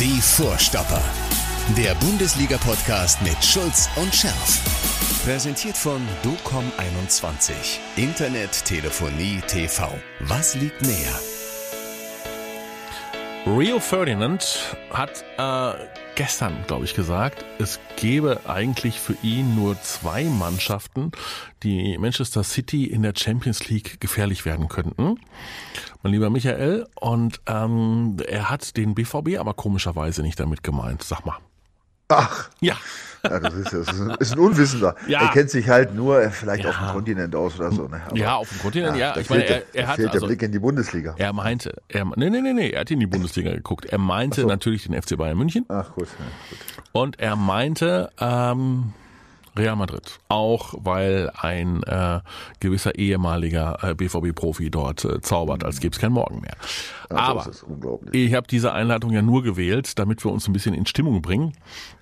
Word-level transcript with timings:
Die 0.00 0.20
Vorstopper. 0.20 1.02
Der 1.76 1.92
Bundesliga-Podcast 1.96 3.20
mit 3.20 3.44
Schulz 3.44 3.90
und 3.96 4.14
Scherf. 4.14 5.24
Präsentiert 5.24 5.76
von 5.76 6.00
DOCOM21. 6.22 7.52
Internet, 7.96 8.64
Telefonie, 8.64 9.40
TV. 9.48 9.90
Was 10.20 10.54
liegt 10.54 10.82
näher? 10.82 11.18
Rio 13.44 13.80
Ferdinand 13.80 14.76
hat 14.90 15.24
äh, 15.36 15.84
gestern, 16.14 16.64
glaube 16.68 16.84
ich, 16.84 16.94
gesagt, 16.94 17.44
es 17.58 17.80
gäbe 17.96 18.42
eigentlich 18.46 19.00
für 19.00 19.16
ihn 19.22 19.56
nur 19.56 19.80
zwei 19.82 20.24
Mannschaften, 20.24 21.10
die 21.64 21.98
Manchester 21.98 22.44
City 22.44 22.84
in 22.84 23.02
der 23.02 23.14
Champions 23.16 23.68
League 23.68 24.00
gefährlich 24.00 24.44
werden 24.44 24.68
könnten. 24.68 25.18
Mein 26.02 26.12
lieber 26.12 26.30
Michael, 26.30 26.86
und 27.00 27.40
ähm, 27.46 28.16
er 28.28 28.50
hat 28.50 28.76
den 28.76 28.94
BVB 28.94 29.38
aber 29.38 29.54
komischerweise 29.54 30.22
nicht 30.22 30.38
damit 30.38 30.62
gemeint. 30.62 31.02
Sag 31.02 31.26
mal. 31.26 31.36
Ach. 32.08 32.48
Ja. 32.60 32.74
Ja, 33.24 33.40
das 33.40 33.52
ist, 33.54 33.72
das 33.72 33.88
ist 34.20 34.32
ein 34.32 34.38
Unwissender. 34.38 34.94
Ja. 35.08 35.22
Er 35.22 35.28
kennt 35.28 35.50
sich 35.50 35.68
halt 35.68 35.94
nur 35.94 36.22
äh, 36.22 36.30
vielleicht 36.30 36.62
Ja. 36.64 36.70
auf 36.70 36.78
dem 36.78 36.88
Kontinent 36.92 37.34
aus 37.34 37.58
oder 37.58 37.72
so. 37.72 37.88
Ne? 37.88 38.00
Aber, 38.06 38.16
ja, 38.16 38.36
auf 38.36 38.48
dem 38.48 38.60
Kontinent, 38.60 38.96
ja. 38.96 39.16
ich 39.16 39.28
meine, 39.28 39.44
er, 39.44 39.62
er 39.74 39.88
hat 39.88 39.96
fehlt 39.96 40.08
also, 40.10 40.20
der 40.20 40.26
Blick 40.28 40.42
in 40.42 40.52
die 40.52 40.58
Bundesliga. 40.60 41.14
er 41.18 41.32
meinte, 41.32 41.74
er, 41.88 42.04
nee, 42.16 42.30
nee, 42.30 42.40
nee, 42.40 42.52
nee, 42.52 42.70
er 42.70 42.80
hat 42.82 42.90
in 42.92 43.00
die 43.00 43.06
Bundesliga 43.06 43.50
geguckt. 43.50 43.86
Er 43.86 43.98
meinte 43.98 44.46
natürlich 44.46 44.84
den 44.84 45.00
FC 45.00 45.16
Bayern 45.16 45.36
München. 45.36 45.64
Ach 45.68 45.92
gut, 45.94 46.06
ja, 46.18 46.24
gut. 46.50 46.58
Und 46.92 47.18
er 47.18 47.34
meinte 47.36 48.10
ähm, 48.20 48.92
Real 49.58 49.76
Madrid. 49.76 50.18
Auch 50.28 50.74
weil 50.78 51.30
ein 51.36 51.82
äh, 51.82 52.20
gewisser 52.60 52.94
ehemaliger 52.94 53.78
äh, 53.82 53.94
BVB-Profi 53.94 54.70
dort 54.70 55.04
äh, 55.04 55.20
zaubert, 55.20 55.64
als 55.64 55.80
gäbe 55.80 55.94
es 55.94 56.00
kein 56.00 56.12
Morgen 56.12 56.40
mehr. 56.40 56.56
Aber 57.10 57.46
ist 57.48 57.62
unglaublich. 57.62 58.14
ich 58.14 58.34
habe 58.34 58.46
diese 58.46 58.72
Einleitung 58.72 59.10
ja 59.10 59.22
nur 59.22 59.42
gewählt, 59.42 59.98
damit 59.98 60.24
wir 60.24 60.30
uns 60.32 60.46
ein 60.48 60.52
bisschen 60.52 60.74
in 60.74 60.86
Stimmung 60.86 61.20
bringen. 61.22 61.52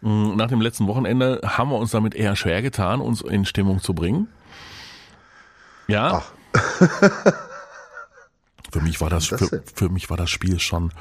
Mm, 0.00 0.36
Nach 0.36 0.48
dem 0.48 0.60
letzten 0.60 0.86
Wochenende 0.86 1.40
haben 1.44 1.70
wir 1.70 1.76
uns 1.78 1.90
damit 1.90 2.14
eher 2.14 2.36
schwer 2.36 2.62
getan, 2.62 3.00
uns 3.00 3.20
in 3.22 3.44
Stimmung 3.44 3.80
zu 3.80 3.94
bringen. 3.94 4.28
Ja. 5.88 6.22
für 8.72 8.80
mich 8.80 9.00
war 9.00 9.10
das, 9.10 9.28
Das 9.28 9.48
für, 9.48 9.62
für 9.74 9.88
mich 9.88 10.10
war 10.10 10.16
das 10.16 10.30
Spiel 10.30 10.58
schon 10.58 10.92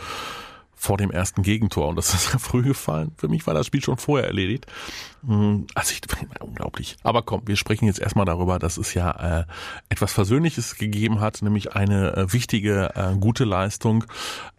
vor 0.75 0.97
dem 0.97 1.11
ersten 1.11 1.41
Gegentor 1.41 1.87
und 1.87 1.95
das 1.95 2.13
ist 2.13 2.31
ja 2.33 2.39
früh 2.39 2.61
gefallen. 2.61 3.11
Für 3.17 3.27
mich 3.27 3.47
war 3.47 3.53
das 3.53 3.67
Spiel 3.67 3.83
schon 3.83 3.97
vorher 3.97 4.27
erledigt. 4.27 4.65
Mm, 5.23 5.63
Also 5.73 5.93
ich, 5.93 6.01
unglaublich. 6.39 6.97
Aber 7.03 7.21
komm, 7.23 7.41
wir 7.45 7.55
sprechen 7.55 7.85
jetzt 7.85 7.99
erstmal 7.99 8.25
darüber, 8.25 8.59
dass 8.59 8.77
es 8.77 8.93
ja 8.93 9.39
äh, 9.41 9.45
etwas 9.89 10.13
Versöhnliches 10.13 10.75
gegeben 10.75 11.19
hat, 11.19 11.41
nämlich 11.41 11.73
eine 11.73 12.15
äh, 12.15 12.33
wichtige, 12.33 12.91
äh, 12.95 13.15
gute 13.17 13.45
Leistung 13.45 14.05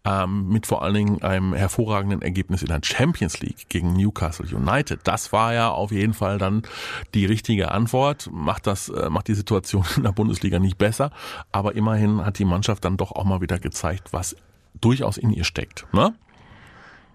ähm, 0.05 0.49
mit 0.49 0.67
vor 0.67 0.83
allen 0.83 0.95
Dingen 0.95 1.23
einem 1.23 1.53
hervorragenden 1.53 2.23
Ergebnis 2.23 2.63
in 2.63 2.69
der 2.69 2.81
Champions 2.83 3.41
League 3.41 3.69
gegen 3.69 3.93
Newcastle 3.95 4.47
United. 4.47 5.01
Das 5.05 5.33
war 5.33 5.53
ja 5.53 5.71
auf 5.71 5.91
jeden 5.91 6.15
Fall 6.15 6.39
dann 6.39 6.63
die 7.15 7.27
richtige 7.27 7.73
Antwort. 7.73 8.31
Macht 8.33 8.67
das, 8.67 8.89
äh, 8.89 9.11
macht 9.11 9.29
die 9.29 9.35
Situation 9.35 9.85
in 9.97 10.05
der 10.05 10.13
Bundesliga 10.13 10.59
nicht 10.59 10.79
besser, 10.79 11.11
aber 11.53 11.75
immerhin 11.75 12.25
hat 12.25 12.39
die 12.39 12.45
Mannschaft 12.45 12.85
dann 12.85 12.97
doch 12.97 13.13
auch 13.13 13.25
mal 13.25 13.41
wieder 13.41 13.59
gezeigt, 13.59 14.13
was 14.13 14.37
durchaus 14.81 15.17
in 15.19 15.31
ihr 15.31 15.45
steckt. 15.45 15.87
Ne? 15.93 16.15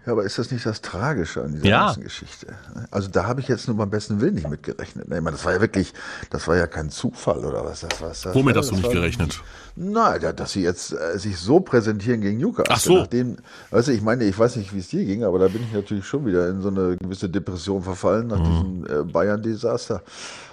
Ja, 0.03 0.13
aber 0.13 0.23
ist 0.23 0.39
das 0.39 0.49
nicht 0.49 0.65
das 0.65 0.81
Tragische 0.81 1.43
an 1.43 1.53
dieser 1.53 1.65
Ja. 1.67 1.85
ganzen 1.85 2.01
Geschichte? 2.01 2.47
Also 2.89 3.07
da 3.07 3.25
habe 3.27 3.39
ich 3.39 3.47
jetzt 3.47 3.67
nur 3.67 3.77
beim 3.77 3.91
besten 3.91 4.19
Willen 4.19 4.33
nicht 4.33 4.49
mitgerechnet. 4.49 5.07
ne? 5.07 5.17
Ich 5.17 5.21
meine, 5.21 5.35
das 5.37 5.45
war 5.45 5.53
ja 5.53 5.61
wirklich, 5.61 5.93
das 6.31 6.47
war 6.47 6.57
ja 6.57 6.65
kein 6.65 6.89
Zufall 6.89 7.45
oder 7.45 7.63
was 7.63 7.81
das 7.81 8.01
was 8.01 8.21
das 8.23 8.33
Womit 8.33 8.55
war, 8.55 8.63
hast 8.63 8.71
du 8.71 8.75
nicht 8.77 8.85
war- 8.85 8.93
gerechnet? 8.93 9.39
Na, 9.75 10.17
dass 10.17 10.53
sie 10.53 10.63
jetzt 10.63 10.91
äh, 10.91 11.19
sich 11.19 11.37
so 11.37 11.59
präsentieren 11.59 12.19
gegen 12.21 12.39
Newcastle. 12.39 12.73
Ach 12.73 12.79
so. 12.79 12.97
Nachdem, 12.97 13.37
weißt 13.69 13.89
du, 13.89 13.91
ich 13.91 14.01
meine, 14.01 14.23
ich 14.23 14.37
weiß 14.37 14.55
nicht, 14.55 14.73
wie 14.73 14.79
es 14.79 14.87
dir 14.87 15.05
ging, 15.05 15.23
aber 15.23 15.37
da 15.37 15.47
bin 15.49 15.61
ich 15.63 15.71
natürlich 15.71 16.05
schon 16.07 16.25
wieder 16.25 16.49
in 16.49 16.61
so 16.61 16.69
eine 16.69 16.97
gewisse 16.97 17.29
Depression 17.29 17.83
verfallen 17.83 18.25
nach 18.27 18.39
Mhm. 18.39 18.83
diesem 18.83 19.01
äh, 19.01 19.03
Bayern-Desaster. 19.03 20.01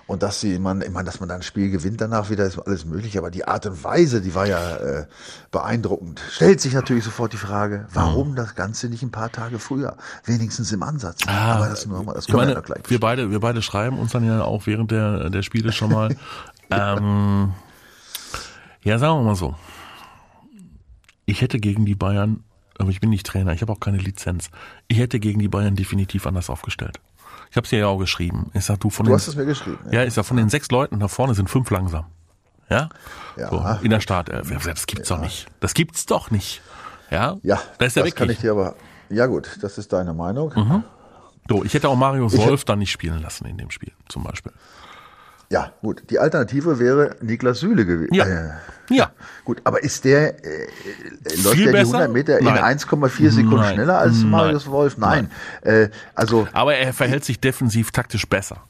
Und 0.08 0.22
dass 0.22 0.40
sie, 0.40 0.58
man, 0.58 0.80
ich 0.80 0.90
meine, 0.90 1.04
dass 1.04 1.20
man 1.20 1.28
dann 1.28 1.40
ein 1.40 1.42
Spiel 1.42 1.70
gewinnt 1.70 2.00
danach 2.00 2.30
wieder, 2.30 2.44
ist 2.46 2.58
alles 2.58 2.84
möglich. 2.86 3.16
Aber 3.18 3.30
die 3.30 3.46
Art 3.46 3.66
und 3.66 3.84
Weise, 3.84 4.20
die 4.22 4.34
war 4.34 4.46
ja 4.46 4.76
äh, 4.78 5.06
beeindruckend. 5.50 6.20
Stellt 6.32 6.60
sich 6.62 6.72
natürlich 6.72 7.04
sofort 7.04 7.34
die 7.34 7.36
Frage, 7.36 7.80
Mhm. 7.80 7.84
warum 7.92 8.34
das 8.34 8.54
Ganze 8.54 8.88
nicht 8.88 9.02
ein 9.02 9.10
paar 9.12 9.30
Tage 9.30 9.58
früher? 9.58 9.96
Wenigstens 10.24 10.72
im 10.72 10.82
Ansatz. 10.82 11.20
aber 11.28 11.68
das, 11.68 11.84
nur, 11.86 12.02
mal- 12.02 12.14
das 12.14 12.24
Ah, 12.24 12.32
können 12.32 12.38
wir 12.38 12.40
meine, 12.40 12.52
ja 12.52 12.58
noch 12.58 12.64
gleich. 12.64 12.82
wir 12.88 12.98
beide, 13.00 13.30
wir 13.30 13.38
beide 13.40 13.60
schreiben 13.62 13.98
uns 13.98 14.12
dann 14.12 14.24
ja 14.24 14.42
auch 14.42 14.66
während 14.66 14.90
der, 14.90 15.28
der 15.30 15.42
Spiele 15.42 15.72
schon 15.72 15.92
mal. 15.92 16.16
ähm, 16.70 17.52
ja, 18.82 18.98
sagen 18.98 19.18
wir 19.20 19.24
mal 19.24 19.36
so. 19.36 19.54
Ich 21.26 21.42
hätte 21.42 21.58
gegen 21.60 21.84
die 21.84 21.94
Bayern, 21.94 22.44
aber 22.78 22.88
ich 22.88 23.00
bin 23.00 23.10
nicht 23.10 23.26
Trainer, 23.26 23.52
ich 23.52 23.60
habe 23.60 23.72
auch 23.72 23.80
keine 23.80 23.98
Lizenz. 23.98 24.48
Ich 24.86 24.98
hätte 24.98 25.20
gegen 25.20 25.38
die 25.38 25.48
Bayern 25.48 25.76
definitiv 25.76 26.26
anders 26.26 26.48
aufgestellt. 26.48 26.98
Ich 27.50 27.56
habe 27.56 27.64
es 27.64 27.70
dir 27.70 27.78
ja 27.80 27.86
auch 27.86 27.98
geschrieben. 27.98 28.50
Ich 28.54 28.64
sag, 28.64 28.80
du 28.80 28.90
von 28.90 29.06
Du 29.06 29.10
den, 29.10 29.16
hast 29.16 29.28
es 29.28 29.36
mir 29.36 29.46
geschrieben. 29.46 29.78
ja, 29.90 30.04
ich 30.04 30.14
sag, 30.14 30.24
von 30.26 30.36
den 30.36 30.48
sechs 30.48 30.70
Leuten 30.70 31.00
da 31.00 31.08
vorne 31.08 31.34
sind 31.34 31.48
fünf 31.48 31.70
langsam. 31.70 32.06
Ja? 32.70 32.88
Ja. 33.36 33.48
So, 33.50 33.64
in 33.84 33.90
der 33.90 34.00
Startelf. 34.00 34.50
Ja, 34.50 34.58
Das 34.58 34.86
gibt's 34.86 35.08
doch 35.08 35.20
nicht. 35.20 35.46
Das 35.60 35.74
gibt's 35.74 36.06
doch 36.06 36.30
nicht. 36.30 36.60
Ja? 37.10 37.38
Ja, 37.42 37.60
da 37.78 37.86
ist 37.86 37.96
das 37.96 38.04
kann 38.04 38.04
wirklich. 38.28 38.30
ich 38.32 38.40
dir 38.42 38.52
aber. 38.52 38.74
Ja 39.08 39.24
gut, 39.26 39.58
das 39.62 39.78
ist 39.78 39.92
deine 39.94 40.12
Meinung. 40.12 40.52
Mhm. 40.54 40.84
So, 41.48 41.64
ich 41.64 41.72
hätte 41.72 41.88
auch 41.88 41.96
Marius 41.96 42.36
Wolf 42.36 42.64
dann 42.66 42.78
nicht 42.80 42.90
spielen 42.90 43.22
lassen 43.22 43.46
in 43.46 43.56
dem 43.56 43.70
Spiel, 43.70 43.92
zum 44.10 44.22
Beispiel. 44.22 44.52
Ja, 45.50 45.72
gut. 45.80 46.02
Die 46.10 46.18
Alternative 46.18 46.78
wäre 46.78 47.16
Niklas 47.22 47.60
Süle 47.60 47.86
gewesen. 47.86 48.12
Ja. 48.14 48.24
Äh, 48.26 48.50
Ja. 48.90 49.12
gut, 49.44 49.60
aber 49.64 49.82
ist 49.82 50.04
der, 50.04 50.44
äh, 50.44 50.64
äh, 50.64 50.66
läuft 51.42 51.56
Viel 51.56 51.64
der 51.64 51.72
die 51.72 51.78
besser? 51.78 51.98
100 51.98 52.12
Meter 52.12 52.38
Nein. 52.42 52.56
in 52.56 52.78
1,4 52.78 53.30
Sekunden 53.30 53.56
Nein. 53.56 53.74
schneller 53.74 53.98
als 53.98 54.18
Nein. 54.18 54.30
Marius 54.30 54.66
Wolf? 54.66 54.98
Nein. 54.98 55.30
Äh, 55.62 55.88
also, 56.14 56.46
Aber 56.52 56.74
er 56.74 56.92
verhält 56.92 57.24
sich 57.24 57.40
defensiv 57.40 57.90
taktisch 57.92 58.26
besser. 58.26 58.62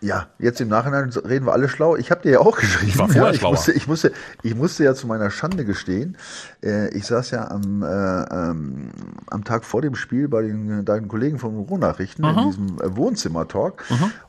Ja, 0.00 0.28
jetzt 0.38 0.60
im 0.60 0.68
Nachhinein 0.68 1.10
reden 1.10 1.46
wir 1.46 1.52
alle 1.52 1.68
schlau. 1.68 1.96
Ich 1.96 2.10
habe 2.10 2.22
dir 2.22 2.32
ja 2.32 2.38
auch 2.40 2.56
geschrieben. 2.56 2.98
war 2.98 3.08
vorher 3.08 3.24
ja, 3.24 3.32
ich, 3.32 3.42
musste, 3.42 3.72
ich, 3.72 3.86
musste, 3.86 4.12
ich 4.42 4.54
musste 4.54 4.84
ja 4.84 4.94
zu 4.94 5.06
meiner 5.06 5.30
Schande 5.30 5.64
gestehen. 5.64 6.16
Äh, 6.62 6.88
ich 6.96 7.06
saß 7.06 7.30
ja 7.32 7.50
am, 7.50 7.82
äh, 7.82 7.86
ähm, 7.86 8.90
am 9.30 9.44
Tag 9.44 9.64
vor 9.64 9.82
dem 9.82 9.94
Spiel 9.94 10.28
bei 10.28 10.42
den, 10.42 10.84
deinen 10.84 11.08
Kollegen 11.08 11.38
vom 11.38 11.58
Ruhrnachrichten 11.58 12.24
in 12.24 12.46
diesem 12.46 12.80
äh, 12.80 12.96
Wohnzimmer-Talk 12.96 13.84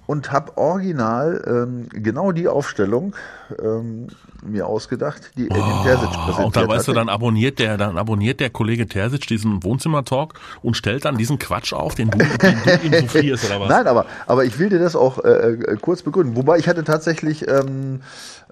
und 0.07 0.31
habe 0.31 0.57
original 0.57 1.41
ähm, 1.47 1.87
genau 1.89 2.33
die 2.33 2.49
Aufstellung 2.49 3.15
ähm, 3.61 4.07
mir 4.43 4.67
ausgedacht, 4.67 5.31
die 5.37 5.45
Edin 5.45 5.63
Terzic 5.83 6.09
präsentiert 6.09 6.37
Oh, 6.41 6.45
Und 6.45 6.55
dann 6.55 6.67
weißt 6.67 6.87
du, 6.87 6.91
hatte. 6.91 6.99
dann 6.99 7.09
abonniert 7.09 7.59
der, 7.59 7.77
dann 7.77 7.97
abonniert 7.97 8.39
der 8.39 8.49
Kollege 8.49 8.87
Terzic 8.87 9.27
diesen 9.27 9.63
Wohnzimmer-Talk 9.63 10.33
und 10.61 10.75
stellt 10.75 11.05
dann 11.05 11.17
diesen 11.17 11.39
Quatsch 11.39 11.73
auf, 11.73 11.95
den 11.95 12.09
du, 12.09 12.17
den 12.17 12.57
du 12.65 12.87
ihm 12.87 12.93
soufflierst, 13.01 13.45
oder 13.45 13.61
was? 13.61 13.69
Nein, 13.69 13.87
aber, 13.87 14.05
aber 14.27 14.43
ich 14.43 14.57
will 14.59 14.69
dir 14.69 14.79
das 14.79 14.95
auch 14.95 15.23
äh, 15.23 15.57
äh, 15.67 15.77
kurz 15.79 16.01
begründen. 16.01 16.35
Wobei 16.35 16.57
ich 16.57 16.67
hatte 16.67 16.83
tatsächlich 16.83 17.47
ähm, 17.47 18.01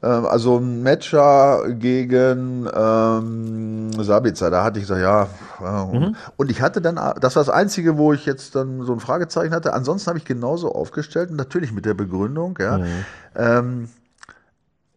äh, 0.01 0.07
also 0.07 0.57
ein 0.57 0.83
Matcher 0.83 1.63
gegen 1.69 2.67
ähm, 2.73 3.91
Sabitzer. 4.01 4.49
Da 4.49 4.63
hatte 4.63 4.79
ich 4.79 4.83
gesagt, 4.85 5.01
ja. 5.01 5.27
ja. 5.61 5.85
Mhm. 5.85 6.15
Und 6.37 6.51
ich 6.51 6.61
hatte 6.61 6.81
dann, 6.81 6.95
das 6.95 7.35
war 7.35 7.43
das 7.43 7.49
Einzige, 7.49 7.97
wo 7.97 8.13
ich 8.13 8.25
jetzt 8.25 8.55
dann 8.55 8.83
so 8.83 8.93
ein 8.93 8.99
Fragezeichen 8.99 9.53
hatte. 9.53 9.73
Ansonsten 9.73 10.09
habe 10.09 10.19
ich 10.19 10.25
genauso 10.25 10.73
aufgestellt 10.73 11.31
und 11.31 11.35
natürlich 11.35 11.71
mit 11.71 11.85
der 11.85 11.93
Begründung, 11.93 12.57
ja. 12.59 12.77
Mhm. 12.77 13.05
Ähm, 13.35 13.89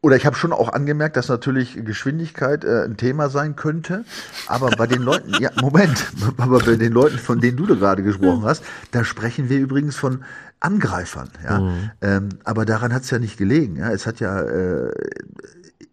oder 0.04 0.16
ich 0.16 0.26
habe 0.26 0.34
schon 0.34 0.52
auch 0.52 0.72
angemerkt, 0.72 1.16
dass 1.16 1.28
natürlich 1.28 1.84
Geschwindigkeit 1.84 2.64
äh, 2.64 2.82
ein 2.84 2.96
Thema 2.96 3.28
sein 3.28 3.54
könnte. 3.54 4.04
Aber 4.48 4.70
bei 4.70 4.88
den 4.88 5.00
Leuten, 5.00 5.32
ja, 5.40 5.50
Moment, 5.60 6.12
aber 6.38 6.58
bei 6.58 6.74
den 6.74 6.92
Leuten, 6.92 7.18
von 7.18 7.40
denen 7.40 7.56
du 7.56 7.66
da 7.66 7.76
gerade 7.76 8.02
gesprochen 8.02 8.42
hast, 8.44 8.64
da 8.90 9.04
sprechen 9.04 9.48
wir 9.48 9.58
übrigens 9.58 9.94
von 9.94 10.24
Angreifern. 10.62 11.28
Ja? 11.44 11.72
Ähm, 12.00 12.28
aber 12.44 12.64
daran 12.64 12.92
hat 12.92 13.02
es 13.02 13.10
ja 13.10 13.18
nicht 13.18 13.36
gelegen. 13.36 13.76
Ja? 13.76 13.90
Es 13.90 14.06
hat 14.06 14.20
ja 14.20 14.40
äh, 14.40 14.92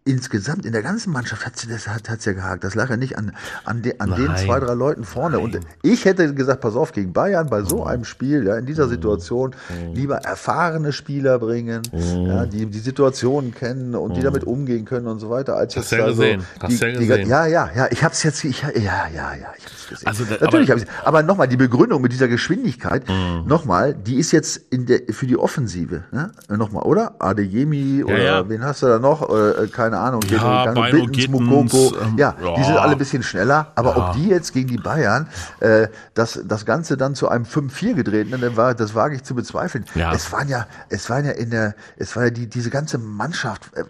insgesamt 0.04 0.64
in 0.64 0.72
der 0.72 0.82
ganzen 0.82 1.12
Mannschaft 1.12 1.44
hat 1.44 1.52
das 1.70 1.86
hat 1.86 2.08
hat's 2.08 2.24
ja 2.24 2.32
gehakt. 2.32 2.64
Das 2.64 2.74
lag 2.74 2.88
ja 2.88 2.96
nicht 2.96 3.18
an 3.18 3.32
an, 3.64 3.82
de, 3.82 3.96
an 3.98 4.14
den 4.14 4.26
Nein. 4.26 4.44
zwei 4.44 4.58
drei 4.60 4.74
Leuten 4.74 5.04
vorne. 5.04 5.38
Und 5.38 5.60
ich 5.82 6.04
hätte 6.04 6.34
gesagt, 6.34 6.60
pass 6.60 6.74
auf 6.74 6.92
gegen 6.92 7.12
Bayern 7.12 7.48
bei 7.48 7.62
so 7.62 7.84
einem 7.84 8.04
Spiel, 8.04 8.46
ja, 8.46 8.56
in 8.56 8.66
dieser 8.66 8.88
Situation 8.88 9.54
lieber 9.92 10.16
erfahrene 10.18 10.92
Spieler 10.92 11.38
bringen, 11.38 11.82
ja, 11.92 12.46
die 12.46 12.66
die 12.66 12.78
Situation 12.78 13.52
kennen 13.52 13.94
und 13.94 14.16
die 14.16 14.22
damit 14.22 14.44
umgehen 14.44 14.84
können 14.84 15.06
und 15.06 15.18
so 15.18 15.30
weiter, 15.30 15.56
als 15.56 15.76
Hast 15.76 15.90
jetzt 15.90 15.98
ja 15.98 16.06
da 16.06 16.12
so 16.12 16.22
gesehen. 16.22 16.44
Hast 16.60 16.70
die, 16.70 16.84
ja 16.84 16.98
die, 16.98 17.06
gesehen. 17.06 17.28
ja 17.28 17.46
ja 17.46 17.70
ja, 17.74 17.88
ich 17.90 18.02
habe 18.02 18.14
es 18.14 18.22
jetzt 18.22 18.44
ich, 18.44 18.62
ja 18.62 18.70
ja 18.74 19.08
ja, 19.14 19.34
ich 19.36 19.64
habe 19.64 19.74
es 19.76 19.79
gesehen. 19.90 20.06
Also 20.08 20.24
da- 20.24 20.38
Natürlich 20.40 20.70
aber- 20.72 20.80
habe 20.80 20.90
ich 20.90 21.06
aber 21.06 21.22
nochmal 21.22 21.48
die 21.48 21.58
Begründung 21.58 22.00
mit 22.00 22.12
dieser 22.12 22.28
Geschwindigkeit, 22.28 23.06
Mhm. 23.08 23.44
nochmal, 23.46 23.92
die 23.94 24.16
ist 24.16 24.32
jetzt 24.32 24.56
in 24.70 24.86
der 24.86 25.00
für 25.10 25.26
die 25.26 25.36
Offensive, 25.36 26.04
ne? 26.12 26.30
Nochmal, 26.48 26.84
oder? 26.84 27.16
Adeyemi 27.18 28.02
oder 28.04 28.22
ja. 28.22 28.48
wen 28.48 28.64
hast 28.64 28.82
du 28.82 28.86
da 28.86 28.98
noch? 28.98 29.28
Äh, 29.28 29.66
keine 29.68 29.98
Ahnung. 29.98 30.22
Ja, 30.28 30.72
Beino 30.72 31.04
Bittens, 31.06 31.28
Mukoko. 31.28 31.92
ähm, 32.00 32.16
ja, 32.16 32.32
die 32.56 32.64
sind 32.64 32.74
ja. 32.74 32.80
alle 32.80 32.92
ein 32.92 32.98
bisschen 32.98 33.22
schneller, 33.22 33.72
aber 33.74 33.96
ob 33.96 34.12
die 34.14 34.28
jetzt 34.28 34.52
gegen 34.54 34.68
die 34.68 34.78
Bayern 34.78 35.28
äh, 35.60 35.88
das, 36.14 36.40
das 36.44 36.64
Ganze 36.64 36.96
dann 36.96 37.14
zu 37.14 37.28
einem 37.28 37.44
5-4 37.44 37.94
gedreht, 37.94 38.30
ne, 38.30 38.38
das, 38.38 38.56
war, 38.56 38.74
das 38.74 38.94
wage 38.94 39.16
ich 39.16 39.24
zu 39.24 39.34
bezweifeln. 39.34 39.84
Ja. 39.94 40.12
Es 40.14 40.32
waren 40.32 40.48
ja, 40.48 40.66
es 40.88 41.10
waren 41.10 41.24
ja 41.24 41.32
in 41.32 41.50
der, 41.50 41.74
es 41.96 42.14
war 42.16 42.24
ja 42.24 42.30
die, 42.30 42.46
diese 42.48 42.70
ganze 42.70 42.98
Mannschaft, 42.98 43.70
äh, 43.74 43.80
äh, 43.80 43.84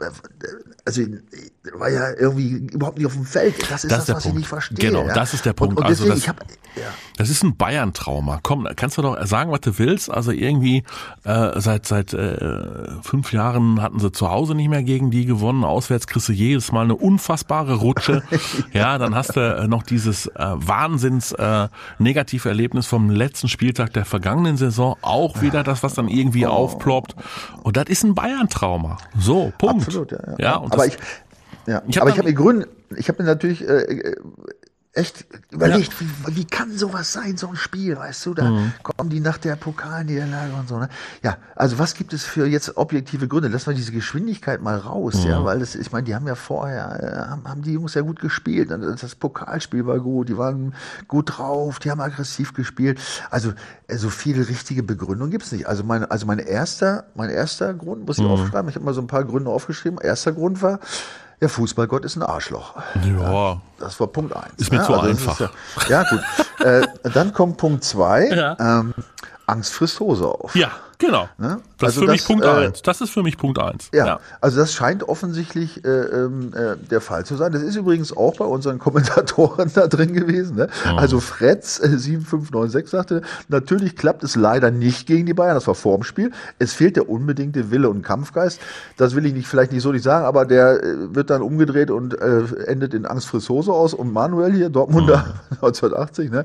also 0.84 1.02
äh, 1.02 1.18
war 1.74 1.90
ja 1.90 2.10
irgendwie 2.18 2.52
überhaupt 2.72 2.96
nicht 2.98 3.06
auf 3.06 3.12
dem 3.12 3.24
Feld. 3.26 3.54
Das 3.70 3.84
ist 3.84 3.90
Das 3.92 4.06
das, 4.06 4.16
was 4.16 4.22
Punkt. 4.22 4.26
ich 4.26 4.34
nicht 4.40 4.48
verstehe. 4.48 4.78
Genau, 4.90 5.06
ja. 5.06 5.12
das 5.14 5.34
ist 5.34 5.44
der 5.44 5.52
Punkt. 5.52 5.76
Und, 5.76 5.82
und 5.84 5.86
Also 5.88 6.06
das- 6.08 6.18
ich 6.18 6.28
habe 6.28 6.38
Das 7.18 7.28
ist 7.28 7.42
ein 7.42 7.56
Bayern-Trauma. 7.56 8.40
Komm, 8.42 8.66
kannst 8.76 8.96
du 8.96 9.02
doch 9.02 9.22
sagen, 9.26 9.50
was 9.50 9.60
du 9.60 9.78
willst. 9.78 10.10
Also 10.10 10.30
irgendwie 10.32 10.84
äh, 11.24 11.60
seit 11.60 11.84
seit 11.86 12.14
äh, 12.14 12.86
fünf 13.02 13.32
Jahren 13.34 13.82
hatten 13.82 13.98
sie 14.00 14.10
zu 14.10 14.30
Hause 14.30 14.54
nicht 14.54 14.70
mehr 14.70 14.82
gegen 14.82 15.10
die 15.10 15.26
gewonnen. 15.26 15.64
Auswärts 15.64 16.06
kriegst 16.06 16.28
du 16.28 16.32
jedes 16.32 16.72
Mal 16.72 16.84
eine 16.84 16.96
unfassbare 16.96 17.74
Rutsche. 17.74 18.22
ja, 18.72 18.96
dann 18.96 19.14
hast 19.14 19.36
du 19.36 19.40
äh, 19.40 19.68
noch 19.68 19.82
dieses 19.82 20.28
äh, 20.28 20.32
Wahnsinns 20.38 21.32
äh, 21.32 21.68
Negativerlebnis 21.98 22.86
vom 22.86 23.10
letzten 23.10 23.48
Spieltag 23.48 23.92
der 23.92 24.06
vergangenen 24.06 24.56
Saison. 24.56 24.96
Auch 25.02 25.42
wieder 25.42 25.62
das, 25.62 25.82
was 25.82 25.92
dann 25.94 26.08
irgendwie 26.08 26.46
Oh. 26.46 26.50
aufploppt. 26.50 27.14
Und 27.62 27.76
das 27.76 27.84
ist 27.88 28.02
ein 28.04 28.14
Bayern-Trauma. 28.14 28.96
So, 29.18 29.52
Punkt. 29.58 29.86
Absolut, 29.86 30.12
ja. 30.12 30.18
ja. 30.30 30.34
ja 30.38 30.54
und 30.56 30.72
aber 30.72 30.86
das, 30.86 30.94
ich, 30.94 31.00
ja. 31.66 31.82
Ich 31.86 32.00
aber 32.00 32.10
ich 32.10 32.18
habe 32.18 32.28
mir 32.28 32.34
Gründe, 32.34 32.68
ich 32.96 33.08
habe 33.08 33.22
mir 33.22 33.28
natürlich 33.28 33.66
äh, 33.66 33.82
äh, 33.82 34.16
echt 34.92 35.24
überlegt, 35.52 36.00
wie, 36.00 36.08
wie 36.34 36.44
kann 36.46 36.76
sowas 36.76 37.12
sein, 37.12 37.36
so 37.36 37.46
ein 37.46 37.54
Spiel, 37.54 37.96
weißt 37.96 38.26
du, 38.26 38.34
da 38.34 38.50
Mhm. 38.50 38.72
kommen 38.82 39.08
die 39.08 39.20
nach 39.20 39.38
der 39.38 39.54
Pokalniederlage 39.54 40.52
und 40.52 40.68
so, 40.68 40.78
ne? 40.80 40.88
Ja, 41.22 41.36
also 41.54 41.78
was 41.78 41.94
gibt 41.94 42.12
es 42.12 42.24
für 42.24 42.44
jetzt 42.44 42.76
objektive 42.76 43.28
Gründe? 43.28 43.46
Lassen 43.46 43.68
wir 43.68 43.74
diese 43.74 43.92
Geschwindigkeit 43.92 44.60
mal 44.60 44.76
raus, 44.76 45.22
Mhm. 45.22 45.30
ja, 45.30 45.44
weil 45.44 45.60
das, 45.60 45.76
ich 45.76 45.92
meine, 45.92 46.02
die 46.04 46.14
haben 46.16 46.26
ja 46.26 46.34
vorher, 46.34 47.00
äh, 47.00 47.30
haben, 47.30 47.44
haben 47.48 47.62
die 47.62 47.74
Jungs 47.74 47.94
ja 47.94 48.00
gut 48.02 48.18
gespielt, 48.18 48.72
und 48.72 48.82
das 49.00 49.14
Pokalspiel 49.14 49.86
war 49.86 50.00
gut, 50.00 50.28
die 50.28 50.36
waren 50.36 50.74
gut 51.06 51.38
drauf, 51.38 51.78
die 51.78 51.92
haben 51.92 52.00
aggressiv 52.00 52.52
gespielt, 52.52 52.98
also 53.30 53.52
äh, 53.86 53.96
so 53.96 54.10
viele 54.10 54.48
richtige 54.48 54.82
Begründung 54.82 55.30
gibt's 55.30 55.52
nicht. 55.52 55.68
Also 55.68 55.84
mein, 55.84 56.04
also 56.04 56.26
mein 56.26 56.40
erster, 56.40 57.04
mein 57.14 57.30
erster 57.30 57.74
Grund, 57.74 58.06
muss 58.08 58.18
ich 58.18 58.24
Mhm. 58.24 58.30
aufschreiben, 58.32 58.68
ich 58.68 58.74
habe 58.74 58.84
mal 58.84 58.94
so 58.94 59.00
ein 59.02 59.06
paar 59.06 59.24
Gründe 59.24 59.50
aufgeschrieben, 59.52 60.00
erster 60.00 60.32
Grund 60.32 60.62
war, 60.62 60.80
der 61.40 61.48
Fußballgott 61.48 62.04
ist 62.04 62.16
ein 62.16 62.22
Arschloch. 62.22 62.74
ja, 63.04 63.60
Das 63.78 63.98
war 63.98 64.06
Punkt 64.08 64.34
eins. 64.36 64.52
Ist 64.58 64.70
mir 64.70 64.78
ne? 64.78 64.84
zu 64.84 64.92
das 64.92 65.04
einfach. 65.04 65.40
ja, 65.40 65.50
ja, 65.88 66.04
gut. 66.10 66.66
äh, 66.66 66.86
dann 67.14 67.32
kommt 67.32 67.56
Punkt 67.56 67.84
zwei. 67.84 68.28
Ja. 68.28 68.56
Ähm, 68.80 68.94
Angst 69.50 69.72
frisst 69.72 70.00
Hose 70.00 70.26
auf. 70.26 70.54
ja, 70.54 70.70
genau. 70.98 71.28
Ne? 71.38 71.60
Das 71.78 71.96
Also 71.96 72.00
ist 72.00 72.04
für 72.06 72.12
mich 72.12 72.20
das, 72.20 72.26
Punkt 72.28 72.44
äh, 72.44 72.48
eins. 72.48 72.82
Das 72.82 73.00
ist 73.00 73.10
für 73.10 73.22
mich 73.22 73.38
Punkt 73.38 73.58
eins. 73.58 73.88
Ja, 73.94 74.20
also 74.40 74.58
das 74.60 74.72
scheint 74.74 75.02
offensichtlich 75.08 75.82
äh, 75.84 75.88
ähm, 75.88 76.52
äh, 76.54 76.76
der 76.76 77.00
Fall 77.00 77.24
zu 77.24 77.36
sein. 77.36 77.52
Das 77.52 77.62
ist 77.62 77.76
übrigens 77.76 78.14
auch 78.14 78.36
bei 78.36 78.44
unseren 78.44 78.78
Kommentatoren 78.78 79.70
da 79.74 79.86
drin 79.86 80.12
gewesen. 80.12 80.56
Ne? 80.56 80.68
Also 80.96 81.20
Fretz 81.20 81.78
äh, 81.80 81.88
7596 81.98 82.90
sagte, 82.90 83.22
natürlich 83.48 83.96
klappt 83.96 84.22
es 84.24 84.36
leider 84.36 84.70
nicht 84.70 85.06
gegen 85.06 85.24
die 85.26 85.34
Bayern, 85.34 85.54
das 85.54 85.66
war 85.66 85.74
vorm 85.74 86.02
Spiel. 86.02 86.32
Es 86.58 86.74
fehlt 86.74 86.96
der 86.96 87.08
unbedingte 87.08 87.70
Wille 87.70 87.88
und 87.88 88.02
Kampfgeist. 88.02 88.60
Das 88.98 89.14
will 89.16 89.24
ich 89.24 89.32
nicht 89.32 89.48
vielleicht 89.48 89.72
nicht 89.72 89.82
so 89.82 89.92
nicht 89.92 90.04
sagen, 90.04 90.26
aber 90.26 90.44
der 90.44 90.82
äh, 90.82 91.14
wird 91.14 91.30
dann 91.30 91.40
umgedreht 91.42 91.90
und 91.90 92.12
äh, 92.20 92.42
endet 92.66 92.92
in 92.94 93.06
Angst 93.06 93.26
friss 93.28 93.48
Hose 93.48 93.72
aus. 93.72 93.94
Und 93.94 94.12
Manuel 94.12 94.52
hier, 94.52 94.68
Dortmunder 94.68 95.34
1980, 95.50 96.30
ne? 96.30 96.44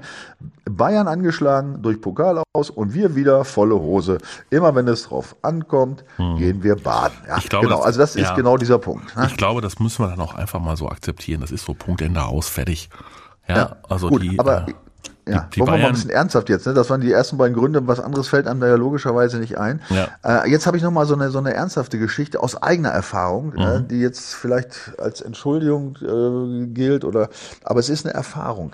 Bayern 0.67 1.07
angeschlagen 1.07 1.81
durch 1.83 2.01
Pokal 2.01 2.41
aus 2.53 2.69
und 2.71 2.94
wir 2.95 3.15
wieder 3.15 3.45
volle 3.45 3.75
Hose. 3.75 4.17
Immer 4.49 4.73
wenn 4.73 4.87
es 4.87 5.03
drauf 5.03 5.35
ankommt, 5.43 6.03
gehen 6.17 6.63
wir 6.63 6.75
baden. 6.77 7.13
Ja, 7.27 7.35
Hm. 7.35 7.41
Ich 7.43 7.49
glaube, 7.49 7.67
genau, 7.67 7.77
das- 7.77 7.85
also 7.85 7.99
das 7.99 8.15
ist 8.15 8.23
ja. 8.23 8.35
genau 8.35 8.57
dieser 8.57 8.79
Punkt. 8.79 9.15
Ne? 9.15 9.27
Ich 9.27 9.37
glaube, 9.37 9.61
das 9.61 9.77
müssen 9.79 10.03
wir 10.03 10.09
dann 10.09 10.19
auch 10.21 10.33
einfach 10.33 10.59
mal 10.59 10.75
so 10.75 10.89
akzeptieren. 10.89 11.41
Das 11.41 11.51
ist 11.51 11.65
so 11.65 11.75
Punkt 11.75 12.01
Ende 12.01 12.23
aus, 12.23 12.47
fertig. 12.49 12.89
Ja, 13.47 13.55
Ja, 13.57 13.75
also 13.87 14.07
gut, 14.09 14.23
die, 14.23 14.39
aber 14.39 14.65
äh, 14.67 14.73
ja, 15.31 15.47
die 15.53 15.59
wollen 15.59 15.73
wir 15.73 15.77
mal 15.79 15.85
ein 15.87 15.93
bisschen 15.93 16.09
ernsthaft 16.11 16.49
jetzt. 16.49 16.65
Ne? 16.67 16.73
Das 16.73 16.89
waren 16.89 17.01
die 17.01 17.11
ersten 17.11 17.37
beiden 17.37 17.55
Gründe. 17.55 17.85
Was 17.87 17.99
anderes 17.99 18.27
fällt 18.27 18.47
einem 18.47 18.59
da 18.59 18.67
ja 18.67 18.75
logischerweise 18.75 19.37
nicht 19.37 19.57
ein. 19.57 19.81
Ja. 19.89 20.43
Äh, 20.43 20.49
jetzt 20.49 20.65
habe 20.67 20.77
ich 20.77 20.83
noch 20.83 20.91
mal 20.91 21.05
so 21.05 21.13
eine 21.15 21.29
so 21.31 21.37
eine 21.39 21.53
ernsthafte 21.53 21.97
Geschichte 21.99 22.41
aus 22.41 22.61
eigener 22.61 22.89
Erfahrung, 22.89 23.53
äh, 23.55 23.79
Mhm. 23.79 23.87
die 23.87 23.99
jetzt 23.99 24.33
vielleicht 24.35 24.93
als 24.99 25.21
Entschuldigung 25.21 25.97
äh, 26.01 26.67
gilt 26.67 27.03
oder, 27.05 27.29
aber 27.63 27.79
es 27.79 27.89
ist 27.89 28.05
eine 28.05 28.13
Erfahrung. 28.15 28.71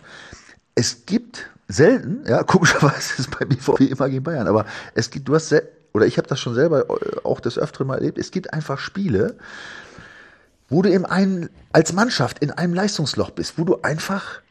Es 0.75 1.05
gibt 1.05 1.49
selten, 1.71 2.23
ja, 2.27 2.43
komischerweise 2.43 3.13
ist 3.13 3.19
es 3.19 3.27
bei 3.27 3.45
BVB 3.45 3.91
immer 3.91 4.09
gegen 4.09 4.23
Bayern, 4.23 4.47
aber 4.47 4.65
es 4.93 5.09
gibt, 5.09 5.27
du 5.27 5.35
hast 5.35 5.53
oder 5.93 6.05
ich 6.05 6.17
habe 6.17 6.27
das 6.27 6.39
schon 6.39 6.53
selber 6.53 6.89
äh, 6.89 7.17
auch 7.23 7.39
des 7.39 7.57
Öfteren 7.57 7.87
mal 7.87 7.95
erlebt. 7.95 8.17
Es 8.17 8.31
gibt 8.31 8.53
einfach 8.53 8.79
Spiele, 8.79 9.35
wo 10.69 10.81
du 10.81 10.89
im 10.89 11.05
einen, 11.05 11.49
als 11.73 11.93
Mannschaft 11.93 12.39
in 12.39 12.51
einem 12.51 12.73
Leistungsloch 12.73 13.31
bist, 13.31 13.57
wo 13.57 13.65
du 13.65 13.81
einfach 13.81 14.41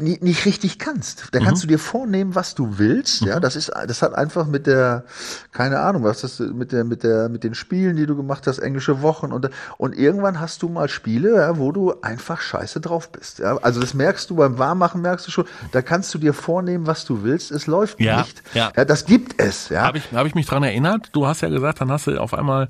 nicht 0.00 0.44
richtig 0.46 0.78
kannst. 0.78 1.28
Da 1.32 1.40
kannst 1.40 1.64
du 1.64 1.66
dir 1.66 1.78
vornehmen, 1.78 2.34
was 2.36 2.54
du 2.54 2.78
willst. 2.78 3.22
Ja, 3.22 3.40
das 3.40 3.56
ist, 3.56 3.72
das 3.86 4.00
hat 4.02 4.14
einfach 4.14 4.46
mit 4.46 4.66
der, 4.68 5.04
keine 5.50 5.80
Ahnung, 5.80 6.04
was 6.04 6.20
das 6.20 6.38
mit 6.38 6.70
der, 6.70 6.84
mit 6.84 7.02
der, 7.02 7.28
mit 7.28 7.42
den 7.42 7.54
Spielen, 7.54 7.96
die 7.96 8.06
du 8.06 8.16
gemacht 8.16 8.46
hast, 8.46 8.58
englische 8.60 9.02
Wochen 9.02 9.32
und 9.32 9.50
und 9.76 9.96
irgendwann 9.96 10.38
hast 10.40 10.62
du 10.62 10.68
mal 10.68 10.88
Spiele, 10.88 11.36
ja, 11.36 11.58
wo 11.58 11.72
du 11.72 11.94
einfach 12.00 12.40
scheiße 12.40 12.80
drauf 12.80 13.10
bist. 13.10 13.40
Ja, 13.40 13.56
also 13.58 13.80
das 13.80 13.92
merkst 13.94 14.30
du 14.30 14.36
beim 14.36 14.58
Warmmachen, 14.58 15.02
merkst 15.02 15.26
du 15.26 15.30
schon. 15.32 15.46
Da 15.72 15.82
kannst 15.82 16.14
du 16.14 16.18
dir 16.18 16.32
vornehmen, 16.32 16.86
was 16.86 17.04
du 17.04 17.22
willst. 17.24 17.50
Es 17.50 17.66
läuft 17.66 18.00
Ja, 18.00 18.18
nicht. 18.18 18.42
ja. 18.54 18.70
ja, 18.76 18.84
das 18.84 19.04
gibt 19.04 19.40
es. 19.40 19.68
Ja, 19.68 19.82
Habe 19.82 19.98
ich, 19.98 20.12
hab 20.12 20.26
ich 20.26 20.34
mich 20.34 20.46
dran 20.46 20.62
erinnert? 20.62 21.08
Du 21.12 21.26
hast 21.26 21.40
ja 21.40 21.48
gesagt, 21.48 21.80
dann 21.80 21.90
hast 21.90 22.06
du 22.06 22.18
auf 22.20 22.34
einmal, 22.34 22.68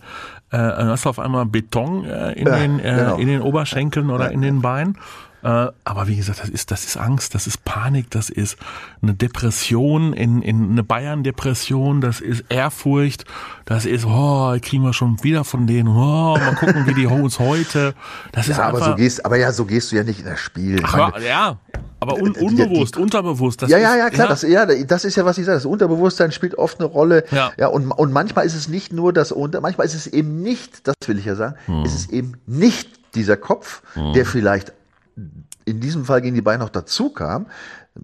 äh, 0.51 0.57
hast 0.59 1.05
du 1.05 1.11
auf 1.11 1.19
einmal 1.19 1.45
Beton 1.47 2.05
äh, 2.05 2.33
in, 2.33 2.47
Ja, 2.47 2.57
den, 2.59 2.79
äh, 2.81 2.83
genau. 2.83 3.17
in 3.19 3.29
den 3.29 3.43
Oberschenkeln 3.43 4.11
oder 4.11 4.31
in 4.31 4.41
den 4.41 4.63
Beinen. 4.63 4.97
Äh, 5.43 5.69
aber 5.85 6.09
wie 6.09 6.17
gesagt, 6.17 6.41
das 6.41 6.49
ist, 6.49 6.71
das 6.71 6.85
ist 6.85 6.97
Angst, 6.97 7.35
das 7.35 7.47
ist 7.47 7.65
Panik, 7.65 8.11
das 8.11 8.29
ist 8.29 8.57
eine 9.03 9.15
Depression, 9.15 10.13
in, 10.13 10.43
in 10.43 10.71
eine 10.73 10.83
Bayern-Depression, 10.83 12.01
das 12.01 12.21
ist 12.21 12.45
Ehrfurcht, 12.49 13.25
das 13.65 13.87
ist, 13.87 14.05
oh, 14.05 14.57
kriegen 14.61 14.83
wir 14.83 14.93
schon 14.93 15.23
wieder 15.23 15.45
von 15.45 15.67
denen, 15.67 15.89
oh, 15.89 16.37
mal 16.37 16.55
gucken, 16.57 16.87
wie 16.87 16.95
die 16.95 17.07
uns 17.07 17.39
heute. 17.39 17.95
Das 18.33 18.49
ist 18.49 18.57
ja, 18.59 18.65
aber 18.65 18.79
einfach, 18.79 18.91
so 18.91 18.97
gehst, 18.97 19.25
aber 19.25 19.37
ja, 19.37 19.53
so 19.53 19.65
gehst 19.65 19.93
du 19.93 19.97
ja 19.97 20.03
nicht 20.05 20.21
in 20.21 20.25
das 20.27 20.41
Spiel. 20.41 20.81
Ach, 20.83 21.13
meine, 21.13 21.27
ja, 21.27 21.57
aber 22.01 22.15
un, 22.17 22.33
die- 22.33 22.39
die- 22.41 22.45
unbewusst, 22.45 22.97
unterbewusst. 22.97 23.63
Das 23.63 23.71
ja, 23.71 23.77
ist, 23.79 23.83
ja, 23.85 23.97
ja, 23.97 24.11
klar, 24.11 24.29
Das, 24.29 24.43
ja, 24.43 24.67
das 24.67 25.05
ist 25.05 25.17
ja, 25.17 25.25
was 25.25 25.39
ich 25.39 25.45
sage. 25.45 25.57
Das 25.57 25.67
Unterbewusstsein 25.67 26.33
spielt 26.33 26.57
oft 26.57 26.79
eine 26.81 26.89
Rolle. 26.89 27.25
Ja. 27.31 27.53
ja 27.57 27.69
und, 27.69 27.91
und 27.91 28.13
manchmal 28.13 28.45
ist 28.47 28.55
es 28.55 28.69
nicht 28.69 28.93
nur 28.93 29.13
das 29.13 29.31
Unter, 29.33 29.61
manchmal 29.61 29.87
ist 29.87 29.95
es 29.95 30.07
eben 30.07 30.43
nicht, 30.43 30.87
das 30.87 30.95
will 31.07 31.19
ich 31.19 31.25
ja 31.25 31.35
sagen, 31.37 31.55
Hm. 31.67 31.85
ist 31.85 31.95
es 31.95 32.09
eben 32.11 32.35
nicht 32.47 32.89
dieser 33.15 33.37
Kopf, 33.37 33.83
der 34.15 34.27
vielleicht 34.27 34.73
in 35.69 35.81
diesem 35.81 36.05
Fall 36.05 36.21
gegen 36.23 36.35
die 36.35 36.43
Beine 36.43 36.63
noch 36.65 36.71
dazu 36.71 37.11
kam, 37.11 37.47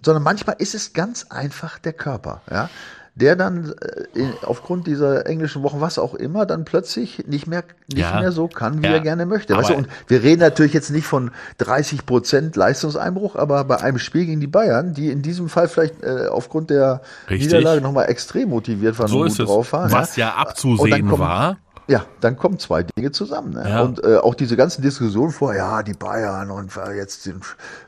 sondern 0.05 0.23
manchmal 0.23 0.57
ist 0.59 0.75
es 0.75 0.93
ganz 0.93 1.27
einfach 1.31 1.79
der 1.79 1.93
Körper, 1.93 2.43
ja. 2.51 2.69
Der 3.17 3.37
dann 3.37 3.73
äh, 4.17 4.25
aufgrund 4.43 4.89
dieser 4.89 5.25
englischen 5.27 5.63
Wochen, 5.63 5.81
was 5.81 6.01
auch 6.01 6.15
immer, 6.17 6.47
dann 6.47 6.65
plötzlich 6.65 7.25
nicht 7.29 7.47
mehr, 7.47 7.63
nicht 7.87 7.99
Ja. 8.01 8.19
mehr 8.19 8.33
so 8.33 8.49
kann, 8.49 8.83
wie 8.83 8.87
Ja. 8.89 8.95
er 8.95 9.01
gerne 9.03 9.25
möchte. 9.25 9.57
Weißt 9.57 9.71
du? 9.71 9.75
Und 9.77 9.87
wir 10.09 10.25
reden 10.25 10.41
natürlich 10.41 10.73
jetzt 10.73 10.91
nicht 10.91 11.07
von 11.07 11.31
30 11.59 12.07
Prozent 12.07 12.57
Leistungseinbruch, 12.57 13.37
aber 13.37 13.63
bei 13.63 13.77
einem 13.81 14.01
Spiel 14.01 14.27
gegen 14.27 14.41
die 14.41 14.49
Bayern, 14.49 14.95
die 14.95 15.11
in 15.13 15.23
diesem 15.23 15.49
Fall 15.49 15.69
vielleicht 15.69 16.03
äh, 16.03 16.27
aufgrund 16.27 16.71
der 16.71 17.03
Richtig. 17.31 17.47
Niederlage 17.53 17.81
nochmal 17.83 18.07
extrem 18.11 18.49
motiviert 18.49 18.99
waren 18.99 19.07
so 19.07 19.21
und 19.21 19.29
gut 19.39 19.47
drauf 19.47 19.73
waren. 19.73 19.93
Was 19.93 20.17
ja 20.17 20.31
dann 20.31 20.39
abzusehen 20.49 21.09
kommen- 21.09 21.21
war. 21.21 21.59
Ja, 21.87 22.07
dann 22.21 22.37
kommen 22.37 22.59
zwei 22.59 22.83
Dinge 22.83 23.13
zusammen. 23.13 23.53
Ne? 23.53 23.69
Ja. 23.69 23.83
Und 23.83 24.03
äh, 24.03 24.17
auch 24.17 24.35
diese 24.35 24.57
ganzen 24.57 24.81
Diskussionen 24.81 25.33
vor, 25.33 25.55
ja, 25.55 25.83
die 25.83 25.93
Bayern 25.93 26.51
und 26.51 26.77
äh, 26.77 26.93
jetzt 26.93 27.25
sind 27.25 27.45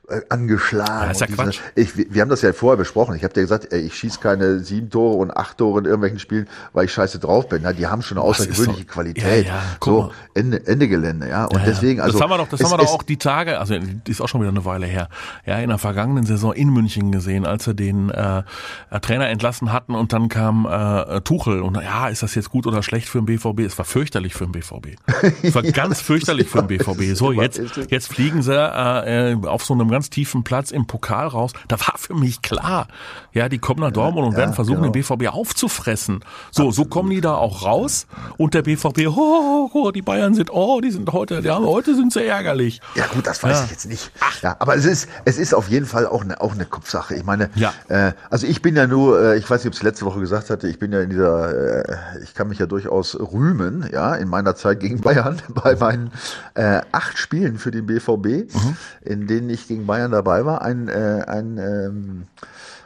äh, 0.09 0.21
angeschlagen. 0.29 1.05
Ja, 1.07 1.11
ist 1.11 1.21
ja 1.21 1.27
diese- 1.27 1.37
Quatsch. 1.43 1.59
Ich, 1.75 2.13
wir 2.13 2.23
haben 2.23 2.29
das 2.29 2.43
ja 2.43 2.53
vorher 2.53 2.77
besprochen. 2.77 3.17
Ich 3.17 3.25
habe 3.25 3.35
dir 3.35 3.41
gesagt, 3.43 3.73
ey, 3.73 3.81
ich 3.81 3.95
schieße 3.95 4.21
keine 4.21 4.61
sieben 4.61 4.89
Tore 4.91 5.17
und 5.17 5.37
acht 5.37 5.59
Tore 5.59 5.81
in 5.81 5.85
irgendwelchen 5.85 6.19
Spielen, 6.19 6.49
weil 6.73 6.85
ich 6.85 6.93
scheiße 6.93 7.19
drauf 7.19 7.49
bin. 7.49 7.61
Na, 7.63 7.73
die 7.73 7.87
haben 7.87 8.03
schon 8.03 8.19
eine 8.19 8.27
Das 8.27 8.41
außergewöhnliche 8.41 8.85
doch- 8.85 8.93
Qualität. 8.93 9.47
Ja, 9.47 9.53
ja, 9.55 9.63
so. 9.85 10.13
Ende, 10.35 10.67
Ende 10.67 10.89
Gelände, 10.89 11.29
ja. 11.29 11.45
Und 11.47 11.59
Ja, 11.59 11.65
deswegen, 11.67 12.01
also. 12.01 12.13
das 12.13 12.23
haben 12.23 12.31
wir 12.31 12.39
doch, 12.39 12.49
das 12.49 12.61
es- 12.61 12.67
haben 12.67 12.73
wir 12.79 12.85
doch 12.85 12.93
auch 12.93 13.03
die 13.03 13.17
Tage, 13.17 13.59
also 13.59 13.75
ist 14.07 14.21
auch 14.21 14.29
schon 14.29 14.41
wieder 14.41 14.51
eine 14.51 14.65
Weile 14.65 14.87
her, 14.87 15.09
ja, 15.45 15.59
in 15.59 15.69
der 15.69 15.79
vergangenen 15.79 16.25
Saison 16.27 16.53
in 16.53 16.71
München 16.71 17.11
gesehen, 17.13 17.45
als 17.47 17.65
sie 17.65 17.75
den 17.75 18.11
äh, 18.11 18.43
äh, 18.91 19.01
Trainer 19.01 19.29
entlassen 19.29 19.73
hatten 19.73 19.95
und 19.95 20.13
dann 20.13 20.29
kam 20.29 20.67
äh, 20.67 21.21
Tuchel 21.23 21.63
und 21.63 21.77
ja, 21.77 22.09
ist 22.09 22.23
das 22.23 22.35
jetzt 22.35 22.51
gut 22.51 22.67
oder 22.67 22.83
schlecht 22.83 23.09
für 23.09 23.19
den 23.21 23.27
BVB? 23.27 23.61
Es 23.61 23.77
war 23.79 23.85
fürchterlich 23.85 24.35
für 24.35 24.45
den 24.47 24.53
BVB. 24.53 24.97
Es 25.43 25.55
war 25.55 25.63
ganz 25.77 26.01
fürchterlich 26.01 26.49
für 26.49 26.63
den 26.63 26.69
BVB. 26.69 27.17
So, 27.17 27.33
jetzt, 27.33 27.61
jetzt 27.91 28.09
fliegen 28.09 28.43
sie 28.43 28.55
äh, 28.55 29.33
äh, 29.33 29.47
auf 29.47 29.65
so 29.65 29.75
einem 29.75 29.91
ganz 29.97 30.11
tiefen 30.11 30.45
Platz 30.45 30.73
im 30.73 30.87
Pokal 30.87 31.26
raus. 31.29 31.53
Da 31.69 31.81
war 31.81 31.95
für 31.97 32.12
mich 32.12 32.43
klar, 32.43 32.87
ja, 33.33 33.49
die 33.49 33.59
kommen 33.59 33.81
nach 33.81 33.93
Dortmund 33.93 34.26
und 34.26 34.33
ja, 34.33 34.38
werden 34.41 34.53
versuchen, 34.55 34.83
genau. 34.83 34.93
den 34.93 35.03
BVB 35.03 35.33
aufzufressen. 35.35 36.23
So, 36.50 36.71
so 36.71 36.85
kommen 36.85 37.09
die 37.09 37.23
da 37.23 37.35
auch 37.35 37.65
raus 37.65 38.07
und 38.37 38.53
der 38.53 38.61
BVB, 38.61 39.07
oh, 39.09 39.71
oh, 39.73 39.91
die 39.91 40.03
Bayern 40.03 40.35
sind, 40.35 40.50
oh, 40.53 40.83
die 40.83 40.91
sind 40.91 41.11
heute, 41.15 41.41
die 41.41 41.49
haben, 41.50 41.65
heute 41.65 41.95
sind 41.95 42.12
sie 42.12 42.26
ärgerlich. 42.26 42.83
Ja 42.95 43.07
gut, 43.07 43.26
das 43.26 43.43
weiß 43.43 43.57
Ja. 43.59 43.65
ich 43.65 43.71
jetzt 43.71 43.87
nicht. 43.87 44.11
Ja, 44.43 44.55
aber 44.59 44.76
es 44.76 44.85
ist, 44.85 45.09
es 45.25 45.38
ist 45.38 45.55
auf 45.55 45.69
jeden 45.71 45.87
Fall 45.87 46.07
auch 46.07 46.21
eine, 46.23 46.43
auch 46.43 46.53
eine 46.53 46.67
Kopfsache. 46.67 47.15
Ich 47.15 47.25
meine, 47.25 47.49
Ja. 47.55 47.73
äh, 47.88 48.12
also 48.29 48.47
ich 48.47 48.61
bin 48.61 48.76
ja 48.76 48.87
nur, 48.87 49.19
äh, 49.19 49.38
ich 49.38 49.49
weiß 49.49 49.65
nicht, 49.65 49.69
ob 49.69 49.73
ich 49.73 49.79
es 49.81 49.83
letzte 49.83 50.05
Woche 50.05 50.21
gesagt 50.21 50.50
hatte, 50.50 50.69
ich 50.69 50.79
bin 50.79 50.93
ja 50.93 51.00
in 51.00 51.09
dieser, 51.09 51.87
äh, 51.88 52.23
ich 52.23 52.35
kann 52.35 52.49
mich 52.49 52.59
ja 52.59 52.67
durchaus 52.67 53.19
rühmen, 53.19 53.88
ja, 53.91 54.15
in 54.15 54.29
meiner 54.29 54.57
Zeit 54.57 54.81
gegen 54.81 55.00
Bayern, 55.00 55.41
bei 55.49 55.75
meinen 55.76 56.11
äh, 56.55 56.83
acht 56.93 57.17
Spielen 57.17 57.57
für 57.59 57.71
den 57.71 57.87
BVB, 57.87 58.26
Mhm. 58.53 58.76
in 59.00 59.26
denen 59.26 59.49
ich 59.49 59.69
gegen 59.69 59.86
Bayern 59.87 60.12
dabei 60.12 60.45
war, 60.45 60.62
ein, 60.62 60.88
äh, 60.88 61.25
ein 61.26 61.59
ähm, 61.59 62.23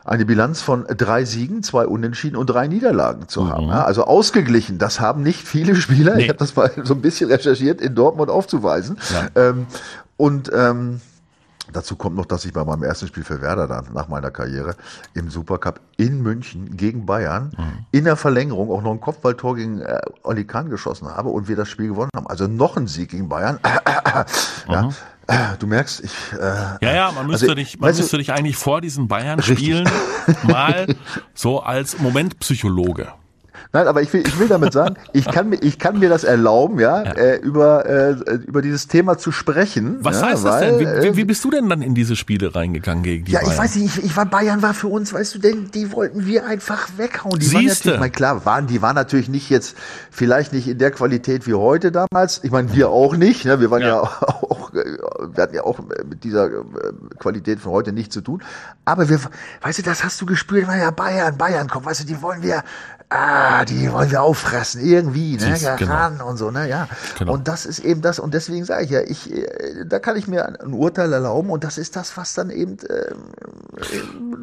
eine 0.04 0.24
Bilanz 0.24 0.62
von 0.62 0.86
drei 0.88 1.24
Siegen, 1.24 1.62
zwei 1.62 1.86
Unentschieden 1.86 2.36
und 2.36 2.48
drei 2.48 2.66
Niederlagen 2.66 3.28
zu 3.28 3.48
haben. 3.48 3.68
Ja, 3.68 3.84
also 3.84 4.04
ausgeglichen. 4.04 4.78
Das 4.78 4.98
haben 4.98 5.22
nicht 5.22 5.46
viele 5.46 5.76
Spieler. 5.76 6.12
Mhm. 6.12 6.16
Nee. 6.18 6.22
Ich 6.24 6.28
habe 6.30 6.38
das 6.38 6.56
mal 6.56 6.70
so 6.82 6.94
ein 6.94 7.02
bisschen 7.02 7.30
recherchiert 7.30 7.80
in 7.80 7.94
Dortmund 7.94 8.30
aufzuweisen. 8.30 8.98
Ja. 9.12 9.48
Ähm, 9.48 9.66
und 10.16 10.50
ähm, 10.54 11.00
Dazu 11.72 11.96
kommt 11.96 12.16
noch, 12.16 12.26
dass 12.26 12.44
ich 12.44 12.52
bei 12.52 12.64
meinem 12.64 12.82
ersten 12.82 13.06
Spiel 13.06 13.22
für 13.22 13.40
Werder 13.40 13.68
dann 13.68 13.86
nach 13.92 14.08
meiner 14.08 14.30
Karriere 14.30 14.74
im 15.14 15.30
Supercup 15.30 15.80
in 15.96 16.22
München 16.22 16.76
gegen 16.76 17.06
Bayern 17.06 17.52
mhm. 17.56 17.86
in 17.92 18.04
der 18.04 18.16
Verlängerung 18.16 18.70
auch 18.70 18.82
noch 18.82 18.92
ein 18.92 19.00
Kopfballtor 19.00 19.56
gegen 19.56 19.80
äh, 19.80 20.00
Oli 20.24 20.44
Kahn 20.44 20.70
geschossen 20.70 21.08
habe 21.08 21.28
und 21.28 21.48
wir 21.48 21.56
das 21.56 21.68
Spiel 21.68 21.88
gewonnen 21.88 22.10
haben. 22.14 22.26
Also 22.26 22.46
noch 22.48 22.76
ein 22.76 22.86
Sieg 22.86 23.10
gegen 23.10 23.28
Bayern. 23.28 23.60
ja. 24.68 24.82
Mhm. 24.82 24.94
Du 25.58 25.66
merkst, 25.66 26.02
ich. 26.04 26.12
Äh, 26.32 26.38
ja, 26.38 26.94
ja, 26.94 27.12
man 27.12 27.26
müsste, 27.26 27.46
also, 27.46 27.54
dich, 27.54 27.78
man 27.78 27.94
müsste 27.94 28.10
du, 28.10 28.16
dich 28.18 28.32
eigentlich 28.32 28.56
vor 28.56 28.80
diesen 28.80 29.08
Bayern-Spielen 29.08 29.88
mal 30.42 30.94
so 31.34 31.60
als 31.60 31.98
Momentpsychologe 31.98 33.12
Nein, 33.72 33.86
aber 33.86 34.02
ich 34.02 34.12
will, 34.12 34.22
ich 34.26 34.38
will 34.38 34.48
damit 34.48 34.72
sagen, 34.72 34.96
ich 35.12 35.26
kann 35.26 35.48
mir, 35.48 35.56
ich 35.62 35.78
kann 35.78 36.00
mir 36.00 36.08
das 36.08 36.24
erlauben, 36.24 36.80
ja, 36.80 37.04
ja. 37.04 37.12
Äh, 37.12 37.36
über, 37.36 37.86
äh, 37.86 38.12
über 38.46 38.62
dieses 38.62 38.88
Thema 38.88 39.16
zu 39.16 39.30
sprechen. 39.30 39.98
Was 40.00 40.20
ja, 40.20 40.28
heißt 40.28 40.44
weil, 40.44 40.50
das 40.50 40.78
denn? 40.78 41.02
Wie, 41.04 41.12
wie, 41.12 41.16
wie, 41.18 41.24
bist 41.24 41.44
du 41.44 41.50
denn 41.50 41.68
dann 41.68 41.80
in 41.80 41.94
diese 41.94 42.16
Spiele 42.16 42.54
reingegangen 42.54 43.04
gegen 43.04 43.26
die 43.26 43.32
Ja, 43.32 43.40
Bayern? 43.40 43.52
ich 43.52 43.58
weiß 43.58 43.76
nicht, 43.76 43.98
ich, 43.98 44.04
ich 44.06 44.16
war, 44.16 44.26
Bayern 44.26 44.60
war 44.62 44.74
für 44.74 44.88
uns, 44.88 45.12
weißt 45.12 45.36
du, 45.36 45.38
denn 45.38 45.70
die 45.70 45.92
wollten 45.92 46.26
wir 46.26 46.46
einfach 46.46 46.88
weghauen. 46.96 47.38
Die 47.38 47.46
Siehste. 47.46 47.90
waren 47.90 47.94
natürlich, 47.94 48.12
klar, 48.12 48.44
waren, 48.44 48.66
die 48.66 48.82
waren 48.82 48.96
natürlich 48.96 49.28
nicht 49.28 49.48
jetzt, 49.50 49.76
vielleicht 50.10 50.52
nicht 50.52 50.66
in 50.66 50.78
der 50.78 50.90
Qualität 50.90 51.46
wie 51.46 51.54
heute 51.54 51.92
damals. 51.92 52.42
Ich 52.42 52.50
meine, 52.50 52.74
wir 52.74 52.90
auch 52.90 53.14
nicht, 53.14 53.44
ne? 53.44 53.60
wir 53.60 53.70
waren 53.70 53.82
ja, 53.82 53.88
ja 53.88 54.00
auch, 54.26 54.74
äh, 54.74 54.84
wir 55.32 55.42
hatten 55.42 55.54
ja 55.54 55.62
auch 55.62 55.78
mit 56.08 56.24
dieser 56.24 56.46
äh, 56.46 56.62
Qualität 57.20 57.60
von 57.60 57.70
heute 57.70 57.92
nichts 57.92 58.14
zu 58.14 58.20
tun. 58.20 58.42
Aber 58.84 59.08
wir, 59.08 59.20
weißt 59.62 59.78
du, 59.78 59.82
das 59.84 60.02
hast 60.02 60.20
du 60.20 60.26
gespürt, 60.26 60.66
war 60.66 60.76
ja 60.76 60.90
Bayern, 60.90 61.38
Bayern, 61.38 61.68
komm, 61.68 61.84
weißt 61.84 62.00
du, 62.00 62.06
die 62.06 62.20
wollen 62.20 62.42
wir, 62.42 62.64
ah, 63.10 63.64
die 63.64 63.92
wollen 63.92 64.10
wir 64.10 64.22
auffressen, 64.22 64.84
irgendwie, 64.84 65.36
ne, 65.36 65.56
ja, 65.58 65.76
genau. 65.76 65.92
ran 65.92 66.20
und 66.20 66.36
so, 66.36 66.50
ne, 66.50 66.68
ja. 66.68 66.88
Genau. 67.18 67.34
Und 67.34 67.48
das 67.48 67.66
ist 67.66 67.80
eben 67.80 68.00
das, 68.00 68.18
und 68.18 68.32
deswegen 68.32 68.64
sage 68.64 68.84
ich 68.84 68.90
ja, 68.90 69.00
ich, 69.00 69.32
äh, 69.32 69.84
da 69.84 69.98
kann 69.98 70.16
ich 70.16 70.28
mir 70.28 70.46
ein 70.46 70.72
Urteil 70.72 71.12
erlauben 71.12 71.50
und 71.50 71.64
das 71.64 71.76
ist 71.76 71.96
das, 71.96 72.16
was 72.16 72.34
dann 72.34 72.50
eben 72.50 72.78
äh, 72.88 73.14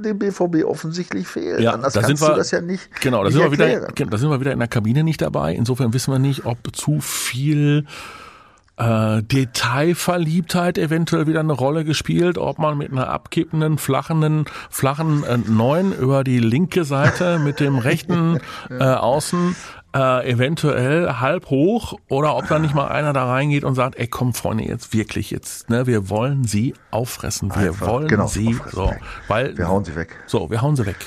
dem 0.03 0.19
BVB 0.19 0.65
offensichtlich 0.65 1.27
fehlt. 1.27 1.61
Ja, 1.61 1.73
Anders 1.73 1.93
da 1.93 2.03
sind 2.03 2.19
wir, 2.19 2.35
das 2.35 2.51
ja 2.51 2.61
nicht. 2.61 2.89
Genau, 3.01 3.23
da 3.23 3.31
sind 3.31 3.41
wir 3.41 3.51
wieder, 3.51 3.87
da 3.87 4.17
sind 4.17 4.29
wir 4.29 4.39
wieder 4.39 4.51
in 4.51 4.59
der 4.59 4.67
Kabine 4.67 5.03
nicht 5.03 5.21
dabei. 5.21 5.53
Insofern 5.53 5.93
wissen 5.93 6.11
wir 6.11 6.19
nicht, 6.19 6.45
ob 6.45 6.57
zu 6.75 6.99
viel 6.99 7.85
äh, 8.77 9.23
Detailverliebtheit 9.23 10.77
eventuell 10.77 11.27
wieder 11.27 11.39
eine 11.39 11.53
Rolle 11.53 11.83
gespielt, 11.83 12.37
ob 12.37 12.59
man 12.59 12.77
mit 12.77 12.91
einer 12.91 13.09
abkippenden, 13.09 13.77
flachenden, 13.77 14.45
flachen 14.69 15.23
äh, 15.23 15.37
Neun 15.37 15.91
über 15.91 16.23
die 16.23 16.39
linke 16.39 16.83
Seite 16.85 17.39
mit 17.39 17.59
dem 17.59 17.77
rechten 17.77 18.39
äh, 18.69 18.83
Außen 18.83 19.55
äh, 19.95 20.29
eventuell 20.29 21.19
halb 21.19 21.49
hoch 21.49 21.97
oder 22.07 22.35
ob 22.35 22.47
da 22.47 22.59
nicht 22.59 22.75
mal 22.75 22.87
einer 22.87 23.13
da 23.13 23.25
reingeht 23.25 23.63
und 23.63 23.75
sagt, 23.75 23.95
ey 23.97 24.07
komm 24.07 24.33
Freunde, 24.33 24.65
jetzt 24.65 24.93
wirklich 24.93 25.31
jetzt, 25.31 25.69
ne, 25.69 25.87
wir 25.87 26.09
wollen 26.09 26.43
sie 26.43 26.73
auffressen, 26.91 27.55
wir 27.55 27.69
Einfach, 27.69 27.87
wollen 27.87 28.07
genau, 28.07 28.27
sie 28.27 28.59
so, 28.71 28.93
weil 29.27 29.57
wir 29.57 29.67
hauen 29.67 29.85
sie 29.85 29.95
weg. 29.95 30.15
So, 30.27 30.49
wir 30.51 30.61
hauen 30.61 30.75
sie 30.75 30.85
weg. 30.85 30.97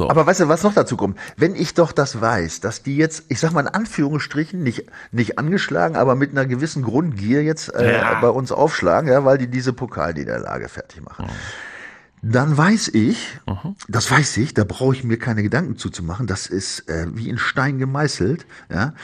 So. 0.00 0.08
Aber 0.08 0.24
weißt 0.24 0.40
du, 0.40 0.48
was 0.48 0.62
noch 0.62 0.72
dazu 0.72 0.96
kommt? 0.96 1.18
Wenn 1.36 1.54
ich 1.54 1.74
doch 1.74 1.92
das 1.92 2.22
weiß, 2.22 2.60
dass 2.60 2.82
die 2.82 2.96
jetzt, 2.96 3.24
ich 3.28 3.38
sag 3.38 3.52
mal 3.52 3.60
in 3.60 3.68
Anführungsstrichen, 3.68 4.62
nicht, 4.62 4.86
nicht 5.12 5.38
angeschlagen, 5.38 5.94
aber 5.94 6.14
mit 6.14 6.30
einer 6.30 6.46
gewissen 6.46 6.82
Grundgier 6.82 7.42
jetzt 7.42 7.74
äh, 7.74 7.98
ja. 7.98 8.18
bei 8.18 8.30
uns 8.30 8.50
aufschlagen, 8.50 9.10
ja, 9.10 9.26
weil 9.26 9.36
die 9.36 9.48
diese 9.48 9.74
Pokalniederlage 9.74 10.70
fertig 10.70 11.02
machen. 11.02 11.26
Mhm. 11.26 12.32
Dann 12.32 12.56
weiß 12.56 12.88
ich, 12.94 13.38
mhm. 13.46 13.76
das 13.88 14.10
weiß 14.10 14.38
ich, 14.38 14.54
da 14.54 14.64
brauche 14.64 14.94
ich 14.94 15.04
mir 15.04 15.18
keine 15.18 15.42
Gedanken 15.42 15.76
zuzumachen, 15.76 16.26
das 16.26 16.46
ist 16.46 16.88
äh, 16.88 17.06
wie 17.12 17.28
in 17.28 17.36
Stein 17.36 17.78
gemeißelt, 17.78 18.46
ja. 18.70 18.94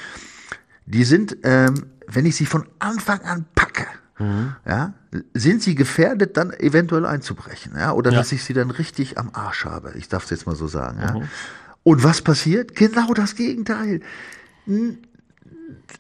Die 0.86 1.04
sind, 1.04 1.36
ähm, 1.42 1.88
wenn 2.06 2.24
ich 2.24 2.36
sie 2.36 2.46
von 2.46 2.64
Anfang 2.78 3.20
an 3.20 3.44
Mhm. 4.18 4.56
Ja, 4.66 4.94
sind 5.34 5.62
sie 5.62 5.74
gefährdet, 5.74 6.36
dann 6.36 6.52
eventuell 6.52 7.04
einzubrechen, 7.04 7.72
ja, 7.76 7.92
oder 7.92 8.10
ja. 8.10 8.18
dass 8.18 8.32
ich 8.32 8.44
sie 8.44 8.54
dann 8.54 8.70
richtig 8.70 9.18
am 9.18 9.30
Arsch 9.32 9.64
habe. 9.64 9.92
Ich 9.96 10.08
darf 10.08 10.24
es 10.24 10.30
jetzt 10.30 10.46
mal 10.46 10.56
so 10.56 10.66
sagen. 10.66 11.00
Ja. 11.00 11.12
Mhm. 11.12 11.28
Und 11.82 12.02
was 12.02 12.22
passiert? 12.22 12.74
Genau 12.74 13.14
das 13.14 13.36
Gegenteil. 13.36 14.00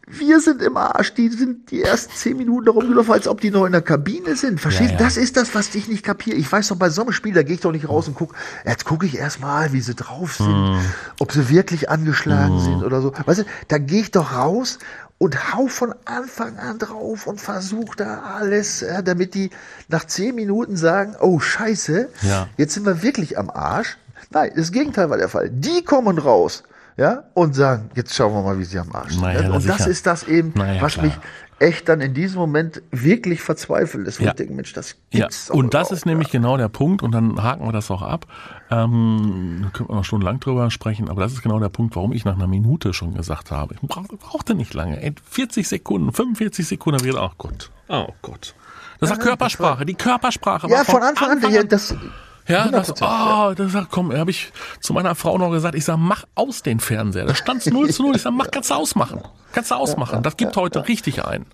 Wir 0.08 0.40
sind 0.40 0.62
im 0.62 0.76
Arsch, 0.76 1.14
die 1.14 1.28
sind 1.28 1.70
die 1.70 1.82
ersten 1.82 2.12
zehn 2.12 2.36
Minuten 2.36 2.68
rumgelaufen, 2.68 3.12
als 3.12 3.28
ob 3.28 3.40
die 3.40 3.50
noch 3.50 3.66
in 3.66 3.72
der 3.72 3.82
Kabine 3.82 4.34
sind. 4.34 4.60
Verstehst? 4.60 4.92
Ja, 4.92 4.98
ja. 4.98 5.04
Das 5.04 5.16
ist 5.16 5.36
das, 5.36 5.54
was 5.54 5.74
ich 5.74 5.88
nicht 5.88 6.04
kapiere. 6.04 6.36
Ich 6.36 6.50
weiß 6.50 6.68
doch, 6.68 6.76
bei 6.76 6.90
so 6.90 7.02
einem 7.02 7.12
Spiel, 7.12 7.34
da 7.34 7.42
gehe 7.42 7.54
ich 7.54 7.60
doch 7.60 7.72
nicht 7.72 7.88
raus 7.88 8.08
und 8.08 8.14
gucke, 8.14 8.34
jetzt 8.64 8.84
gucke 8.84 9.06
ich 9.06 9.16
erstmal, 9.16 9.72
wie 9.72 9.80
sie 9.80 9.94
drauf 9.94 10.34
sind, 10.34 10.48
mhm. 10.48 10.80
ob 11.20 11.32
sie 11.32 11.48
wirklich 11.48 11.90
angeschlagen 11.90 12.56
mhm. 12.56 12.64
sind 12.64 12.82
oder 12.84 13.00
so. 13.00 13.12
Weißt 13.24 13.40
du, 13.40 13.44
da 13.68 13.78
gehe 13.78 14.00
ich 14.00 14.10
doch 14.10 14.32
raus 14.32 14.78
und 15.18 15.54
hau 15.54 15.66
von 15.66 15.94
Anfang 16.04 16.58
an 16.58 16.78
drauf 16.78 17.26
und 17.26 17.40
versuch 17.40 17.94
da 17.94 18.22
alles, 18.38 18.80
ja, 18.80 19.02
damit 19.02 19.34
die 19.34 19.50
nach 19.88 20.04
zehn 20.04 20.34
Minuten 20.34 20.76
sagen, 20.76 21.14
oh 21.20 21.40
scheiße, 21.40 22.08
ja. 22.22 22.48
jetzt 22.56 22.74
sind 22.74 22.84
wir 22.84 23.02
wirklich 23.02 23.38
am 23.38 23.50
Arsch. 23.50 23.96
Nein, 24.30 24.52
das 24.56 24.72
Gegenteil 24.72 25.08
war 25.08 25.16
der 25.16 25.28
Fall. 25.28 25.50
Die 25.50 25.84
kommen 25.84 26.18
raus, 26.18 26.64
ja, 26.96 27.24
und 27.34 27.54
sagen, 27.54 27.90
jetzt 27.94 28.14
schauen 28.14 28.32
wir 28.34 28.42
mal, 28.42 28.58
wie 28.58 28.64
sie 28.64 28.78
am 28.78 28.92
Arsch 28.92 29.12
sind. 29.12 29.22
Naja, 29.22 29.50
und 29.50 29.68
das 29.68 29.86
ist 29.86 30.06
das 30.06 30.24
eben, 30.24 30.52
naja, 30.54 30.80
was 30.82 30.94
klar. 30.94 31.06
mich 31.06 31.18
echt 31.58 31.88
dann 31.88 32.00
in 32.00 32.12
diesem 32.12 32.38
Moment 32.38 32.82
wirklich 32.90 33.40
verzweifelt 33.40 34.06
ist. 34.06 34.20
Ja. 34.20 34.28
ich 34.28 34.34
denke, 34.34 34.52
Mensch, 34.52 34.72
das 34.72 34.96
gibt's 35.10 35.48
ja. 35.48 35.54
Und 35.54 35.74
das 35.74 35.90
ist 35.90 36.04
nämlich 36.04 36.28
ja. 36.28 36.32
genau 36.32 36.56
der 36.56 36.68
Punkt, 36.68 37.02
und 37.02 37.12
dann 37.12 37.42
haken 37.42 37.64
wir 37.64 37.72
das 37.72 37.90
auch 37.90 38.02
ab. 38.02 38.26
Ähm, 38.70 39.60
da 39.62 39.70
können 39.70 39.88
wir 39.88 39.96
noch 39.96 40.04
stundenlang 40.04 40.40
drüber 40.40 40.70
sprechen, 40.70 41.08
aber 41.08 41.22
das 41.22 41.32
ist 41.32 41.42
genau 41.42 41.58
der 41.58 41.68
Punkt, 41.68 41.96
warum 41.96 42.12
ich 42.12 42.24
nach 42.24 42.34
einer 42.34 42.46
Minute 42.46 42.92
schon 42.92 43.14
gesagt 43.14 43.50
habe. 43.50 43.74
Ich 43.74 43.80
brauch, 43.80 44.04
brauchte 44.08 44.54
nicht 44.54 44.74
lange. 44.74 45.14
40 45.30 45.66
Sekunden, 45.66 46.12
45 46.12 46.66
Sekunden, 46.66 47.02
wieder, 47.04 47.22
ach 47.22 47.34
Gott, 47.38 47.70
oh 47.88 48.08
Gott. 48.22 48.54
Das 49.00 49.10
war 49.10 49.18
Körpersprache, 49.18 49.84
die 49.84 49.94
Körpersprache. 49.94 50.68
Ja, 50.68 50.84
von 50.84 51.02
Anfang, 51.02 51.30
Anfang 51.30 51.56
an, 51.56 51.68
das, 51.68 51.94
ja, 52.48 52.68
das, 52.68 52.92
oh, 53.00 53.54
das 53.54 53.72
sagt, 53.72 53.90
komm, 53.90 54.12
habe 54.16 54.30
ich 54.30 54.52
zu 54.80 54.92
meiner 54.92 55.14
Frau 55.14 55.38
noch 55.38 55.50
gesagt, 55.50 55.74
ich 55.74 55.84
sag, 55.84 55.96
mach 55.96 56.24
aus 56.34 56.62
den 56.62 56.80
Fernseher. 56.80 57.26
Da 57.26 57.34
stand 57.34 57.66
0 57.66 57.90
zu 57.92 58.02
0. 58.02 58.16
Ich 58.16 58.22
sag, 58.22 58.32
mach, 58.32 58.50
kannst 58.50 58.70
du 58.70 58.74
ausmachen. 58.74 59.20
Kannst 59.56 59.70
du 59.70 59.74
ausmachen. 59.76 60.22
Das 60.22 60.36
gibt 60.36 60.54
heute 60.56 60.86
richtig 60.86 61.24
ein. 61.24 61.46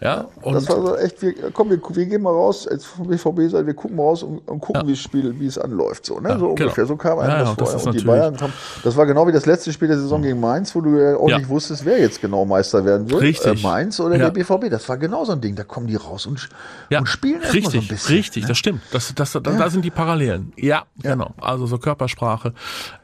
Ja, 0.00 0.26
und 0.40 0.54
das 0.54 0.68
war 0.70 0.80
so 0.80 0.96
echt, 0.96 1.20
wir, 1.20 1.34
komm, 1.52 1.68
wir, 1.68 1.78
wir 1.86 2.06
gehen 2.06 2.22
mal 2.22 2.30
raus, 2.30 2.66
als 2.66 2.86
BVB 2.98 3.50
sein, 3.50 3.66
wir 3.66 3.74
gucken 3.74 3.96
mal 3.98 4.04
raus 4.04 4.22
und, 4.22 4.38
und 4.48 4.60
gucken, 4.60 4.80
ja. 4.80 4.86
wie 4.86 4.92
das 4.92 5.00
Spiel, 5.00 5.38
wie 5.38 5.46
es 5.46 5.58
anläuft, 5.58 6.06
so, 6.06 6.18
ne? 6.18 6.30
so 6.30 6.34
genau. 6.34 6.48
ungefähr. 6.50 6.86
So 6.86 6.96
kam 6.96 7.18
einem 7.18 7.30
ja, 7.30 7.54
das 7.54 7.70
vorher. 7.70 7.86
Und 7.86 8.00
die 8.00 8.04
Bayern 8.04 8.40
haben, 8.40 8.54
das 8.82 8.96
war 8.96 9.04
genau 9.04 9.26
wie 9.26 9.32
das 9.32 9.44
letzte 9.44 9.70
Spiel 9.70 9.88
der 9.88 9.98
Saison 9.98 10.22
gegen 10.22 10.40
Mainz, 10.40 10.74
wo 10.74 10.80
du 10.80 10.98
ja 10.98 11.16
auch 11.16 11.26
nicht 11.26 11.46
wusstest, 11.46 11.84
wer 11.84 12.00
jetzt 12.00 12.22
genau 12.22 12.46
Meister 12.46 12.86
werden 12.86 13.10
will. 13.10 13.18
Richtig. 13.18 13.62
Äh, 13.62 13.66
Mainz 13.66 14.00
oder 14.00 14.16
der 14.16 14.30
BVB. 14.30 14.70
Das 14.70 14.88
war 14.88 14.96
genau 14.96 15.26
so 15.26 15.32
ein 15.32 15.42
Ding. 15.42 15.54
Da 15.54 15.64
kommen 15.64 15.88
die 15.88 15.96
raus 15.96 16.24
und, 16.24 16.48
und 16.90 17.06
spielen 17.06 17.42
erstmal 17.42 17.70
so 17.70 17.78
ein 17.78 17.86
bisschen. 17.86 18.16
Richtig, 18.16 18.42
ne? 18.44 18.48
das 18.48 18.56
stimmt. 18.56 18.80
Das, 18.92 19.12
das, 19.14 19.32
das, 19.32 19.42
Da 19.42 19.68
sind 19.68 19.84
die 19.84 19.90
Parallelen. 19.90 20.31
Ja, 20.56 20.84
genau. 21.00 21.34
Also 21.40 21.66
so 21.66 21.78
Körpersprache. 21.78 22.54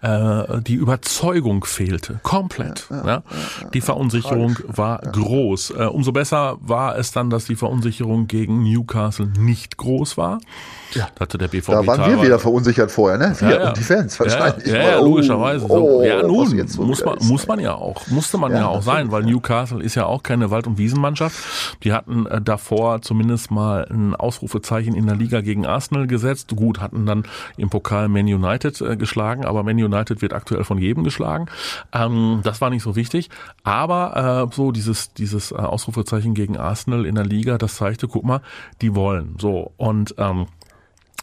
Äh, 0.02 0.60
die 0.62 0.74
Überzeugung 0.74 1.64
fehlte. 1.64 2.20
Komplett. 2.22 2.88
Ja, 2.90 3.22
Die 3.74 3.80
Verunsicherung 3.80 4.56
war 4.66 4.98
groß. 5.00 5.70
Äh, 5.70 5.84
umso 5.86 6.12
besser 6.12 6.58
war 6.60 6.96
es 6.96 7.12
dann, 7.12 7.30
dass 7.30 7.46
die 7.46 7.56
Verunsicherung 7.56 8.26
gegen 8.26 8.62
Newcastle 8.62 9.26
nicht 9.26 9.76
groß 9.76 10.16
war. 10.16 10.40
Ja. 10.94 11.08
Da 11.14 11.20
hatte 11.22 11.38
der 11.38 11.48
BVB 11.48 11.70
Da 11.70 11.86
waren 11.86 12.10
wir 12.10 12.22
wieder 12.22 12.38
verunsichert 12.38 12.90
vorher, 12.90 13.18
ne? 13.18 13.34
Wir 13.38 13.50
ja, 13.50 13.60
ja. 13.60 13.68
und 13.68 13.76
die 13.76 13.82
Fans 13.82 14.18
wahrscheinlich. 14.18 14.66
Ja, 14.66 14.76
ja, 14.76 14.90
ja 14.90 15.00
logischerweise. 15.00 15.66
So. 15.66 15.74
Oh, 15.74 16.02
ja, 16.02 16.22
nun, 16.22 16.66
muss 16.78 17.04
man, 17.04 17.18
muss 17.22 17.46
man 17.46 17.60
ja 17.60 17.74
auch. 17.74 18.06
Musste 18.08 18.38
man 18.38 18.52
ja, 18.52 18.66
auch 18.66 18.82
sein, 18.82 19.10
weil 19.10 19.24
Newcastle 19.24 19.82
ist 19.82 19.94
ja 19.94 20.06
auch 20.06 20.22
keine 20.22 20.50
Wald- 20.50 20.66
und 20.66 20.78
Wiesenmannschaft. 20.78 21.36
Die 21.84 21.92
hatten 21.92 22.26
äh, 22.26 22.40
davor 22.40 23.02
zumindest 23.02 23.50
mal 23.50 23.86
ein 23.90 24.14
Ausrufezeichen 24.14 24.94
in 24.94 25.06
der 25.06 25.16
Liga 25.16 25.40
gegen 25.40 25.66
Arsenal 25.66 26.06
gesetzt. 26.06 26.54
Gut, 26.56 26.80
hatten 26.80 27.06
dann 27.06 27.24
im 27.56 27.70
Pokal 27.70 28.08
Man 28.08 28.26
United 28.26 28.80
äh, 28.80 28.96
geschlagen, 28.96 29.44
aber 29.44 29.62
Man 29.62 29.76
United 29.76 30.22
wird 30.22 30.32
aktuell 30.32 30.64
von 30.64 30.78
jedem 30.78 31.04
geschlagen. 31.04 31.46
Ähm, 31.92 32.40
das 32.42 32.60
war 32.60 32.70
nicht 32.70 32.82
so 32.82 32.96
wichtig. 32.96 33.30
Aber 33.62 34.48
äh, 34.50 34.54
so 34.54 34.72
dieses, 34.72 35.12
dieses 35.12 35.52
äh, 35.52 35.56
Ausrufezeichen 35.56 36.34
gegen 36.34 36.56
Arsenal 36.56 37.06
in 37.06 37.14
der 37.14 37.26
Liga, 37.26 37.58
das 37.58 37.76
zeigte, 37.76 38.08
guck 38.08 38.24
mal, 38.24 38.40
die 38.80 38.94
wollen. 38.94 39.36
So. 39.38 39.72
Und 39.76 40.14
ähm, 40.18 40.46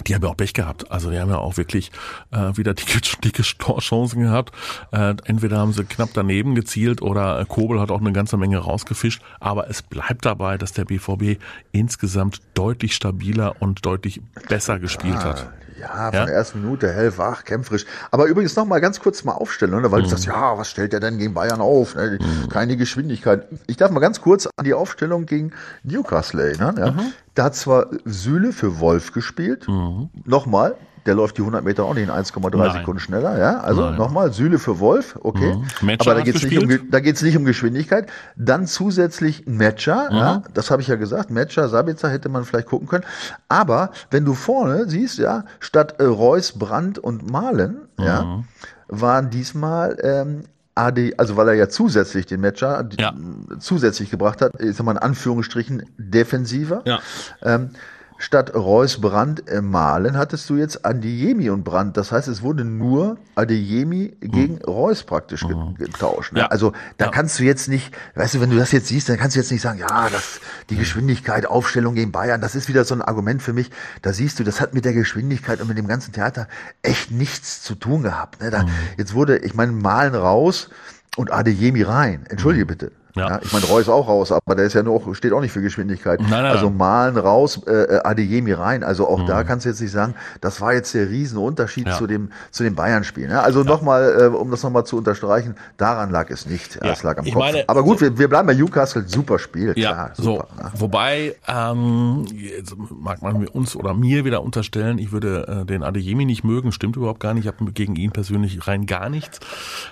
die 0.08 0.14
haben 0.14 0.24
ja 0.24 0.30
auch 0.30 0.38
Pech 0.38 0.54
gehabt. 0.54 0.92
Also 0.92 1.10
die 1.10 1.20
haben 1.20 1.30
ja 1.30 1.38
auch 1.38 1.58
wirklich 1.58 1.92
äh, 2.32 2.56
wieder 2.58 2.74
dicke, 2.74 3.00
dicke 3.24 3.44
Torchancen 3.58 4.22
gehabt. 4.22 4.54
Äh, 4.92 5.16
entweder 5.26 5.58
haben 5.58 5.74
sie 5.74 5.86
knapp 5.86 6.10
daneben 6.14 6.54
gezielt 6.54 7.02
oder 7.02 7.40
äh, 7.40 7.46
Kobel 7.46 7.80
hat 7.80 7.92
auch 7.92 8.02
eine 8.02 8.12
ganze 8.12 8.38
Menge 8.38 8.58
rausgefischt. 8.58 9.22
Aber 9.40 9.70
es 9.70 9.82
bleibt 9.82 10.26
dabei, 10.26 10.58
dass 10.58 10.74
der 10.74 10.86
BVB 10.86 11.42
insgesamt 11.72 12.42
deutlich 12.54 12.94
stabiler 12.94 13.56
und 13.62 13.86
deutlich 13.86 14.22
besser 14.50 14.80
gespielt 14.80 15.24
hat. 15.24 15.50
Ja, 15.80 16.12
von 16.12 16.14
ja? 16.14 16.26
der 16.26 16.34
ersten 16.34 16.62
Minute 16.62 16.92
hellwach, 16.92 17.44
kämpferisch. 17.44 17.86
Aber 18.12 18.26
übrigens 18.26 18.56
noch 18.56 18.66
mal 18.66 18.80
ganz 18.80 19.00
kurz 19.00 19.24
mal 19.24 19.34
aufstellen, 19.34 19.72
ne? 19.72 19.92
weil 19.92 20.00
mhm. 20.00 20.04
du 20.04 20.10
sagst, 20.10 20.26
ja, 20.26 20.58
was 20.58 20.70
stellt 20.70 20.94
der 20.94 21.00
denn 21.00 21.18
gegen 21.18 21.34
Bayern 21.34 21.62
auf? 21.62 21.96
Ne? 21.96 22.20
Mhm. 22.20 22.50
Keine 22.50 22.78
Geschwindigkeit. 22.78 23.48
Ich 23.68 23.78
darf 23.78 23.92
mal 23.92 24.00
ganz 24.00 24.22
kurz 24.22 24.48
an 24.48 24.66
die 24.66 24.74
Aufstellung 24.74 25.26
gegen 25.26 25.52
Newcastle 25.84 26.44
erinnern. 26.44 26.78
Ja? 26.78 26.92
Mhm. 26.92 27.14
Da 27.34 27.46
hat 27.46 27.56
zwar 27.56 27.88
Süle 28.06 28.54
für 28.54 28.80
Wolf 28.80 29.12
gespielt, 29.12 29.68
mhm. 29.68 30.10
nochmal, 30.24 30.76
der 31.06 31.16
läuft 31.16 31.38
die 31.38 31.42
100 31.42 31.64
Meter 31.64 31.84
auch 31.84 31.94
nicht 31.94 32.04
in 32.04 32.10
1,3 32.10 32.58
Nein. 32.58 32.72
Sekunden 32.72 33.00
schneller. 33.00 33.38
Ja, 33.38 33.60
also 33.60 33.92
nochmal 33.92 34.34
Süle 34.34 34.58
für 34.60 34.80
Wolf, 34.80 35.18
okay. 35.22 35.56
Mhm. 35.56 35.86
Metscher 35.88 36.12
Aber 36.12 36.14
da 36.16 36.20
hat 36.20 36.26
geht's 36.26 36.44
nicht 36.44 36.58
um, 36.58 36.92
da 36.92 37.00
geht's 37.00 37.22
nicht 37.22 37.38
um 37.38 37.46
Geschwindigkeit. 37.46 38.08
Dann 38.36 38.66
zusätzlich 38.68 39.46
Matcher, 39.48 40.10
Mhm. 40.12 40.18
ja, 40.18 40.44
das 40.54 40.72
habe 40.72 40.82
ich 40.82 40.88
ja 40.88 40.96
gesagt. 40.96 41.30
Matcher, 41.30 41.70
Sabitzer 41.70 42.10
hätte 42.10 42.30
man 42.30 42.46
vielleicht 42.46 42.68
gucken 42.68 42.88
können. 42.88 43.06
Aber 43.50 43.92
wenn 44.12 44.26
du 44.26 44.34
vorne 44.34 44.90
siehst, 44.90 45.18
ja, 45.20 45.46
statt 45.60 45.96
äh, 46.00 46.04
Reus, 46.06 46.54
Brandt 46.54 46.98
und 47.00 47.30
Malen, 47.30 47.88
ja, 48.00 48.24
Mhm. 48.24 48.44
waren 48.88 49.30
diesmal 49.30 49.98
ähm, 50.02 50.44
AD, 50.76 51.14
also 51.18 51.38
weil 51.38 51.48
er 51.48 51.54
ja 51.54 51.70
zusätzlich 51.70 52.26
den 52.26 52.42
Matcher 52.42 52.88
Ja. 53.00 53.14
zusätzlich 53.60 54.12
gebracht 54.12 54.42
hat, 54.42 54.56
ist 54.56 54.84
mal 54.84 54.92
in 54.92 54.98
Anführungsstrichen 54.98 55.84
defensiver. 55.98 56.82
Ja. 56.86 57.00
Ähm, 57.42 57.70
statt 58.18 58.54
Reus, 58.56 59.02
Brandt, 59.02 59.48
äh, 59.50 59.62
Malen 59.62 60.18
hattest 60.18 60.50
du 60.50 60.56
jetzt 60.56 60.86
Adeyemi 60.86 61.50
und 61.50 61.64
Brandt. 61.64 61.98
Das 61.98 62.12
heißt, 62.12 62.28
es 62.28 62.42
wurde 62.42 62.64
nur 62.64 63.18
Adeyemi 63.36 64.16
gegen 64.22 64.60
Reus 64.64 65.04
praktisch 65.04 65.42
ge 65.46 65.56
getauscht. 65.78 66.32
Ne? 66.34 66.40
Mhm. 66.40 66.44
Ja. 66.44 66.48
Also 66.48 66.72
da 66.98 67.06
Ja. 67.06 67.12
kannst 67.12 67.40
du 67.40 67.44
jetzt 67.44 67.68
nicht, 67.68 67.94
weißt 68.16 68.36
du, 68.36 68.42
wenn 68.42 68.50
du 68.50 68.58
das 68.58 68.72
jetzt 68.72 68.88
siehst, 68.88 69.10
dann 69.10 69.18
kannst 69.18 69.36
du 69.36 69.40
jetzt 69.42 69.52
nicht 69.52 69.62
sagen, 69.62 69.80
ja, 69.80 70.10
das, 70.10 70.40
die 70.70 70.78
Geschwindigkeit, 70.78 71.46
Aufstellung 71.46 71.96
gegen 71.96 72.12
Bayern, 72.12 72.40
das 72.42 72.56
ist 72.56 72.68
wieder 72.70 72.86
so 72.86 72.96
ein 72.96 73.02
Argument 73.02 73.42
für 73.42 73.54
mich. 73.54 73.70
Da 74.02 74.14
siehst 74.14 74.40
du, 74.40 74.44
das 74.44 74.62
hat 74.62 74.74
mit 74.74 74.86
der 74.86 74.94
Geschwindigkeit 74.94 75.60
und 75.62 75.68
mit 75.68 75.78
dem 75.78 75.88
ganzen 75.88 76.14
Theater 76.14 76.48
echt 76.82 77.12
nichts 77.12 77.62
zu 77.64 77.76
tun 77.76 78.02
gehabt. 78.04 78.42
Ne? 78.42 78.50
Da, 78.50 78.64
Mhm. 78.64 78.70
Jetzt 78.98 79.14
wurde, 79.14 79.38
ich 79.40 79.54
meine, 79.54 79.72
Malen 79.74 80.16
raus 80.16 80.70
und 81.18 81.32
Adeyemi 81.32 81.82
rein. 81.84 82.26
Entschuldige 82.30 82.66
bitte. 82.66 82.92
Mhm. 83.16 83.22
Ja. 83.22 83.30
Ja. 83.30 83.40
ich 83.42 83.52
meine, 83.54 83.66
Reus 83.66 83.88
auch 83.90 84.08
raus, 84.08 84.32
aber 84.32 84.56
der 84.56 84.66
ist 84.66 84.74
ja 84.74 84.84
nur, 84.84 85.16
steht 85.16 85.32
auch 85.34 85.42
nicht 85.42 85.52
für 85.54 85.62
Geschwindigkeit. 85.62 86.20
Nein, 86.20 86.30
nein, 86.30 86.46
also. 86.46 86.70
Malen 86.70 87.18
raus, 87.18 87.62
äh, 87.66 87.72
äh, 87.72 88.02
Adeyemi 88.04 88.52
rein. 88.52 88.84
Also 88.84 89.08
auch 89.08 89.26
da 89.26 89.44
kannst 89.44 89.66
du 89.66 89.70
jetzt 89.70 89.80
nicht 89.82 89.92
sagen, 89.92 90.16
das 90.42 90.60
war 90.62 90.74
jetzt 90.74 90.94
der 90.94 91.10
Riesenunterschied 91.10 91.86
Mhm. 91.86 91.92
Ja. 91.92 91.98
zu 91.98 92.08
dem 92.08 92.30
zu 92.52 92.64
dem 92.64 92.76
Bayern-Spiel. 92.76 93.28
Ne? 93.28 93.42
Also 93.42 93.64
nochmal, 93.64 94.18
äh, 94.22 94.26
um 94.28 94.52
das 94.52 94.64
nochmal 94.64 94.86
zu 94.86 94.98
unterstreichen, 94.98 95.56
daran 95.78 96.12
lag 96.12 96.30
es 96.30 96.46
nicht. 96.46 96.76
Ja. 96.76 96.92
Es 96.92 97.04
lag 97.04 97.18
am 97.18 97.26
Ich 97.26 97.34
Kopf. 97.34 97.44
meine, 97.44 97.64
aber 97.68 97.84
gut, 97.84 98.00
so- 98.00 98.06
wir, 98.06 98.18
wir 98.20 98.28
bleiben 98.28 98.48
bei 98.48 98.54
Newcastle. 98.54 99.04
Super 99.08 99.40
Spiel, 99.40 99.74
Ja, 99.78 99.94
klar. 99.94 100.12
so. 100.16 100.24
Super, 100.24 100.48
ne? 100.58 100.72
Wobei, 100.78 101.36
ähm, 101.48 102.26
jetzt 102.34 102.76
mag 102.90 103.22
man 103.22 103.48
uns 103.48 103.76
oder 103.76 103.94
mir 103.94 104.26
wieder 104.26 104.42
unterstellen, 104.44 104.98
ich 104.98 105.12
würde 105.12 105.62
äh, 105.62 105.66
den 105.66 105.84
Adeyemi 105.84 106.26
nicht 106.26 106.44
mögen, 106.44 106.72
stimmt 106.72 106.96
überhaupt 106.98 107.20
gar 107.20 107.34
nicht. 107.34 107.46
Ich 107.46 107.52
habe 107.52 107.72
gegen 107.72 107.96
ihn 107.96 108.12
persönlich 108.12 108.68
rein 108.68 108.86
gar 108.86 109.10
nichts. 109.10 109.40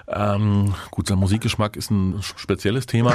Ähm, 0.08 0.74
gut, 0.92 1.08
sein 1.08 1.18
Musikgeschmack 1.20 1.76
ist 1.78 1.92
ein 1.92 2.20
spezielles 2.36 2.86
Thema, 2.86 3.13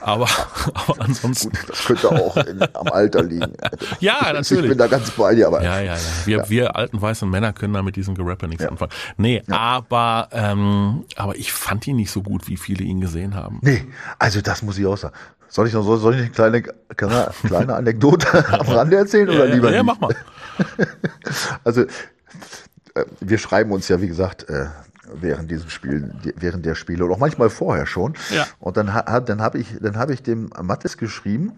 aber, 0.00 0.28
aber 0.74 0.96
ansonsten. 1.00 1.52
Das 1.66 1.84
könnte 1.84 2.08
auch 2.10 2.36
in, 2.36 2.62
am 2.62 2.88
Alter 2.88 3.22
liegen. 3.22 3.52
Ja, 4.00 4.18
Ich 4.26 4.32
natürlich. 4.32 4.68
bin 4.68 4.78
da 4.78 4.86
ganz 4.86 5.10
bei 5.10 5.34
dir, 5.34 5.48
aber 5.48 5.62
Ja, 5.62 5.80
ja, 5.80 5.94
ja. 5.94 6.00
Wir, 6.24 6.48
wir 6.48 6.76
alten 6.76 7.00
weißen 7.00 7.28
Männer 7.28 7.52
können 7.52 7.74
da 7.74 7.82
mit 7.82 7.96
diesem 7.96 8.14
Gerapper 8.14 8.46
nichts 8.46 8.64
anfangen. 8.64 8.92
Nee, 9.16 9.42
aber, 9.50 10.28
ähm, 10.32 11.04
aber 11.16 11.36
ich 11.36 11.52
fand 11.52 11.86
ihn 11.86 11.96
nicht 11.96 12.10
so 12.10 12.22
gut, 12.22 12.48
wie 12.48 12.56
viele 12.56 12.84
ihn 12.84 13.00
gesehen 13.00 13.34
haben. 13.34 13.58
Nee, 13.62 13.84
also 14.18 14.40
das 14.40 14.62
muss 14.62 14.78
ich 14.78 14.86
auch 14.86 14.96
sagen. 14.96 15.14
Soll 15.48 15.68
ich 15.68 15.72
noch 15.74 15.84
soll, 15.84 15.98
soll 15.98 16.14
ich 16.14 16.20
eine 16.20 16.30
kleine, 16.30 16.62
kleine, 16.62 17.30
kleine 17.46 17.74
Anekdote 17.74 18.44
am 18.58 18.66
Rande 18.68 18.96
erzählen 18.96 19.28
oder 19.28 19.46
lieber 19.46 19.70
ja, 19.72 19.82
nicht? 19.82 19.86
mach 19.86 20.00
mal. 20.00 20.14
Also 21.64 21.82
äh, 21.82 23.04
wir 23.20 23.38
schreiben 23.38 23.72
uns 23.72 23.88
ja, 23.88 24.00
wie 24.00 24.08
gesagt, 24.08 24.48
äh, 24.48 24.66
während 25.12 25.50
diesem 25.50 25.70
Spiel, 25.70 26.12
während 26.36 26.66
der 26.66 26.74
Spiele 26.74 27.04
oder 27.04 27.14
auch 27.14 27.18
manchmal 27.18 27.50
vorher 27.50 27.86
schon. 27.86 28.14
Ja. 28.30 28.46
Und 28.58 28.76
dann, 28.76 28.86
dann 28.86 29.40
habe 29.40 29.58
ich, 29.58 29.76
dann 29.80 29.96
habe 29.96 30.12
ich 30.12 30.22
dem 30.22 30.50
Mattes 30.62 30.96
geschrieben, 30.96 31.52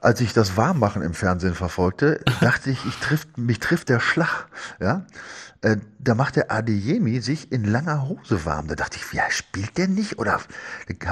als 0.00 0.20
ich 0.20 0.32
das 0.32 0.56
Warmmachen 0.56 1.02
im 1.02 1.14
Fernsehen 1.14 1.54
verfolgte, 1.54 2.20
dachte 2.40 2.70
ich, 2.70 2.84
ich 2.86 2.96
trifft, 2.96 3.38
mich 3.38 3.60
trifft 3.60 3.88
der 3.88 4.00
Schlag. 4.00 4.46
Ja? 4.80 5.06
Äh, 5.60 5.78
da 5.98 6.14
macht 6.14 6.36
der 6.36 6.52
Adeyemi 6.52 7.20
sich 7.20 7.50
in 7.50 7.64
langer 7.64 8.08
Hose 8.08 8.44
warm. 8.44 8.68
Da 8.68 8.76
dachte 8.76 8.96
ich, 8.96 9.12
ja, 9.12 9.24
spielt 9.30 9.76
der 9.76 9.88
nicht? 9.88 10.18
Oder 10.18 10.34
habe 10.34 10.44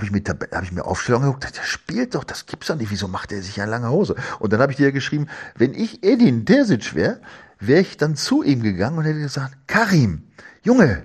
ich, 0.05 0.13
mir 0.13 0.23
hab 0.29 0.63
ich 0.63 0.73
mir 0.73 0.85
Aufstellung 0.85 1.23
geguckt, 1.23 1.45
der 1.45 1.63
spielt 1.63 2.15
doch, 2.15 2.23
das 2.23 2.47
gibt's 2.47 2.69
doch 2.69 2.77
nicht. 2.77 2.91
Wieso 2.91 3.09
macht 3.09 3.33
er 3.33 3.43
sich 3.43 3.59
in 3.59 3.69
langer 3.69 3.91
Hose? 3.91 4.15
Und 4.39 4.53
dann 4.53 4.61
habe 4.61 4.71
ich 4.71 4.77
dir 4.77 4.93
geschrieben, 4.93 5.27
wenn 5.57 5.75
ich 5.75 6.05
Edin 6.05 6.47
Terzic 6.47 6.95
wäre, 6.95 7.21
wäre 7.59 7.81
ich 7.81 7.97
dann 7.97 8.15
zu 8.15 8.43
ihm 8.43 8.63
gegangen 8.63 8.99
und 8.99 9.05
hätte 9.05 9.19
gesagt, 9.19 9.57
Karim, 9.67 10.23
Junge, 10.67 11.05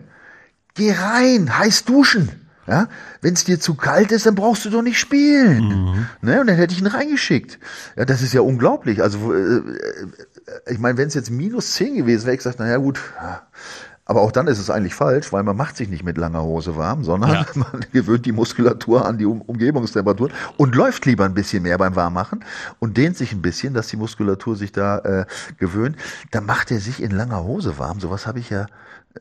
geh 0.74 0.91
rein, 0.91 1.59
heiß 1.59 1.85
duschen. 1.85 2.29
Ja, 2.68 2.88
wenn 3.22 3.33
es 3.33 3.44
dir 3.44 3.59
zu 3.59 3.75
kalt 3.75 4.12
ist, 4.12 4.25
dann 4.25 4.35
brauchst 4.35 4.66
du 4.66 4.70
doch 4.70 4.81
nicht 4.81 5.00
spielen. 5.00 6.07
Ne? 6.22 6.42
Und 6.42 6.48
dann 6.48 6.55
hätte 6.55 6.74
ich 6.74 6.79
ihn 6.79 6.88
reingeschickt. 6.88 7.59
Ja, 7.96 8.05
das 8.05 8.22
ist 8.22 8.33
ja 8.33 8.42
unglaublich. 8.42 9.01
Also, 9.01 9.33
äh, 9.33 9.57
äh, 9.57 9.62
ich 10.68 10.79
meine, 10.79 10.98
wenn 10.98 11.07
es 11.07 11.14
jetzt 11.16 11.31
minus 11.31 11.74
10 11.74 11.96
gewesen 11.98 12.25
wäre, 12.25 12.33
ich 12.33 12.40
gesagt, 12.40 12.59
naja 12.59 12.77
gut, 12.77 13.00
aber 14.05 14.22
auch 14.22 14.31
dann 14.31 14.48
ist 14.48 14.59
es 14.59 14.70
eigentlich 14.70 14.94
falsch, 14.94 15.33
weil 15.33 15.44
man 15.44 15.57
macht 15.57 15.75
sich 15.77 15.90
nicht 15.90 16.03
mit 16.03 16.18
langer 16.18 16.44
Hose 16.44 16.75
warm, 16.75 17.03
sondern 17.03 17.31
Ja. 17.31 17.46
man 17.55 17.85
gewöhnt 17.94 18.25
die 18.25 18.31
Muskulatur 18.31 19.05
an 19.05 19.18
die 19.18 19.25
um 19.25 19.42
Umgebungstemperatur 19.42 20.29
und 20.57 20.75
läuft 20.75 21.05
lieber 21.05 21.25
ein 21.25 21.33
bisschen 21.33 21.64
mehr 21.64 21.77
beim 21.77 21.96
Warmmachen 21.96 22.46
und 22.79 22.96
dehnt 22.96 23.18
sich 23.18 23.31
ein 23.33 23.42
bisschen, 23.42 23.74
dass 23.74 23.88
die 23.88 23.98
Muskulatur 23.98 24.55
sich 24.55 24.72
da 24.72 25.00
äh, 25.00 25.25
gewöhnt. 25.57 25.98
Dann 26.31 26.46
macht 26.46 26.72
er 26.72 26.79
sich 26.79 27.01
in 27.01 27.12
langer 27.12 27.44
Hose 27.44 27.79
warm. 27.79 28.00
Sowas 28.00 28.27
habe 28.27 28.40
ich 28.40 28.50
ja 28.50 28.68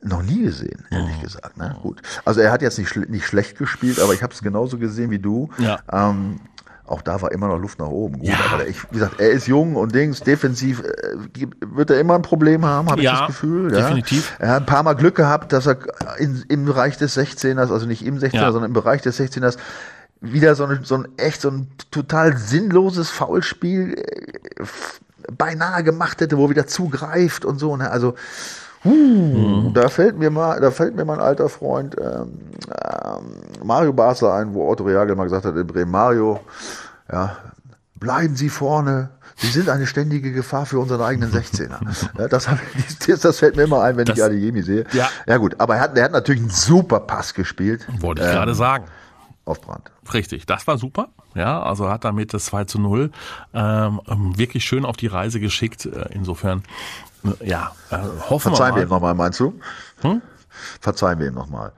noch 0.03 0.23
nie 0.23 0.43
gesehen, 0.43 0.85
ehrlich 0.89 1.17
Mhm. 1.17 1.21
gesagt. 1.21 1.57
Ne? 1.57 1.75
Gut. 1.81 2.01
Also 2.25 2.41
er 2.41 2.51
hat 2.51 2.61
jetzt 2.61 2.77
nicht, 2.77 2.89
schl 2.89 3.05
nicht 3.09 3.25
schlecht 3.25 3.57
gespielt, 3.57 3.99
aber 3.99 4.13
ich 4.13 4.23
habe 4.23 4.33
es 4.33 4.41
genauso 4.41 4.77
gesehen 4.77 5.11
wie 5.11 5.19
du. 5.19 5.49
Ja. 5.57 5.79
Ähm, 5.91 6.39
auch 6.85 7.01
da 7.01 7.21
war 7.21 7.31
immer 7.31 7.47
noch 7.47 7.57
Luft 7.59 7.79
nach 7.79 7.87
oben. 7.87 8.19
Gut, 8.19 8.27
Ja. 8.27 8.35
aber 8.53 8.67
ich, 8.67 8.83
wie 8.89 8.95
gesagt, 8.95 9.19
er 9.21 9.29
ist 9.31 9.47
jung 9.47 9.75
und 9.75 9.95
Dings, 9.95 10.19
defensiv 10.21 10.81
äh, 10.81 11.47
wird 11.65 11.89
er 11.89 11.99
immer 11.99 12.15
ein 12.15 12.21
Problem 12.21 12.65
haben, 12.65 12.89
habe 12.89 13.01
Ja, 13.01 13.13
ich 13.13 13.19
das 13.19 13.27
Gefühl. 13.27 13.71
Ja. 13.73 13.81
definitiv. 13.81 14.33
Er 14.39 14.49
hat 14.49 14.63
ein 14.63 14.65
paar 14.65 14.83
Mal 14.83 14.93
Glück 14.95 15.15
gehabt, 15.15 15.53
dass 15.53 15.67
er 15.67 15.77
in, 16.17 16.43
im 16.49 16.65
Bereich 16.65 16.97
des 16.97 17.17
16ers, 17.17 17.71
also 17.71 17.85
nicht 17.85 18.05
im 18.05 18.17
16er, 18.17 18.35
Ja. 18.35 18.51
sondern 18.51 18.69
im 18.71 18.73
Bereich 18.73 19.01
des 19.01 19.17
16ers, 19.19 19.57
wieder 20.19 20.55
so, 20.55 20.65
eine, 20.65 20.81
so 20.83 20.95
ein 20.95 21.07
echt 21.17 21.41
so 21.41 21.49
ein 21.49 21.67
total 21.91 22.37
sinnloses 22.37 23.09
Foulspiel 23.09 23.95
äh, 23.97 24.63
beinahe 25.31 25.83
gemacht 25.83 26.19
hätte, 26.21 26.37
wo 26.37 26.45
er 26.45 26.49
wieder 26.49 26.67
zugreift 26.67 27.45
und 27.45 27.57
so. 27.59 27.77
Ne? 27.77 27.89
Also 27.89 28.15
Uh, 28.83 29.69
Da 29.73 29.89
fällt 29.89 30.17
mir 30.17 30.29
mal, 30.29 30.59
da 30.59 30.71
fällt 30.71 30.95
mir 30.95 31.05
mein 31.05 31.19
alter 31.19 31.49
Freund 31.49 31.95
ähm, 31.99 32.39
ähm, 32.69 33.25
Mario 33.63 33.93
Basler 33.93 34.33
ein, 34.33 34.53
wo 34.53 34.69
Otto 34.69 34.83
Reagel 34.83 35.15
mal 35.15 35.25
gesagt 35.25 35.45
hat 35.45 35.55
in 35.55 35.67
Bremen, 35.67 35.91
Mario, 35.91 36.39
ja, 37.11 37.37
bleiben 37.95 38.35
Sie 38.35 38.49
vorne. 38.49 39.09
Sie 39.37 39.47
sind 39.47 39.69
eine 39.69 39.87
ständige 39.87 40.31
Gefahr 40.31 40.65
für 40.65 40.77
unseren 40.79 41.01
eigenen 41.01 41.31
16er. 41.31 41.79
ja, 42.19 42.27
das, 42.27 42.47
das, 43.07 43.19
das 43.21 43.39
fällt 43.39 43.55
mir 43.55 43.63
immer 43.63 43.81
ein, 43.81 43.97
wenn 43.97 44.05
Das- 44.05 44.17
ich 44.17 44.23
Adeyemi 44.23 44.61
sehe. 44.63 44.85
Ja. 44.93 45.09
ja 45.27 45.37
gut, 45.37 45.55
aber 45.59 45.75
er 45.75 45.81
hat, 45.81 45.97
er 45.97 46.03
hat 46.05 46.11
natürlich 46.11 46.41
einen 46.41 46.49
super 46.51 46.99
Pass 47.01 47.33
gespielt 47.33 47.87
Wollte 47.99 48.21
ich 48.23 48.27
Ähm, 48.27 48.33
gerade 48.33 48.53
sagen. 48.55 48.85
auf 49.45 49.61
Brand. 49.61 49.91
Richtig, 50.13 50.45
das 50.45 50.67
war 50.67 50.77
super. 50.77 51.09
Ja, 51.33 51.61
also 51.63 51.89
hat 51.89 52.03
damit 52.03 52.33
das 52.33 52.45
2 52.45 52.65
zu 52.65 52.79
0 52.79 53.11
ähm, 53.53 54.01
wirklich 54.35 54.65
schön 54.65 54.85
auf 54.85 54.97
die 54.97 55.07
Reise 55.07 55.39
geschickt. 55.39 55.85
Äh, 55.85 56.09
Insofern, 56.13 56.63
ja, 57.41 57.71
äh, 57.91 57.97
hoffen 58.29 58.55
Verzeihen 58.55 58.75
wir 58.75 58.83
ihm 58.83 58.89
mal. 58.89 58.95
nochmal, 58.95 59.13
meinst 59.13 59.39
du? 59.39 59.59
Hm? 60.01 60.21
Verzeihen 60.79 61.19
wir 61.19 61.27
ihm 61.27 61.33
nochmal. 61.33 61.71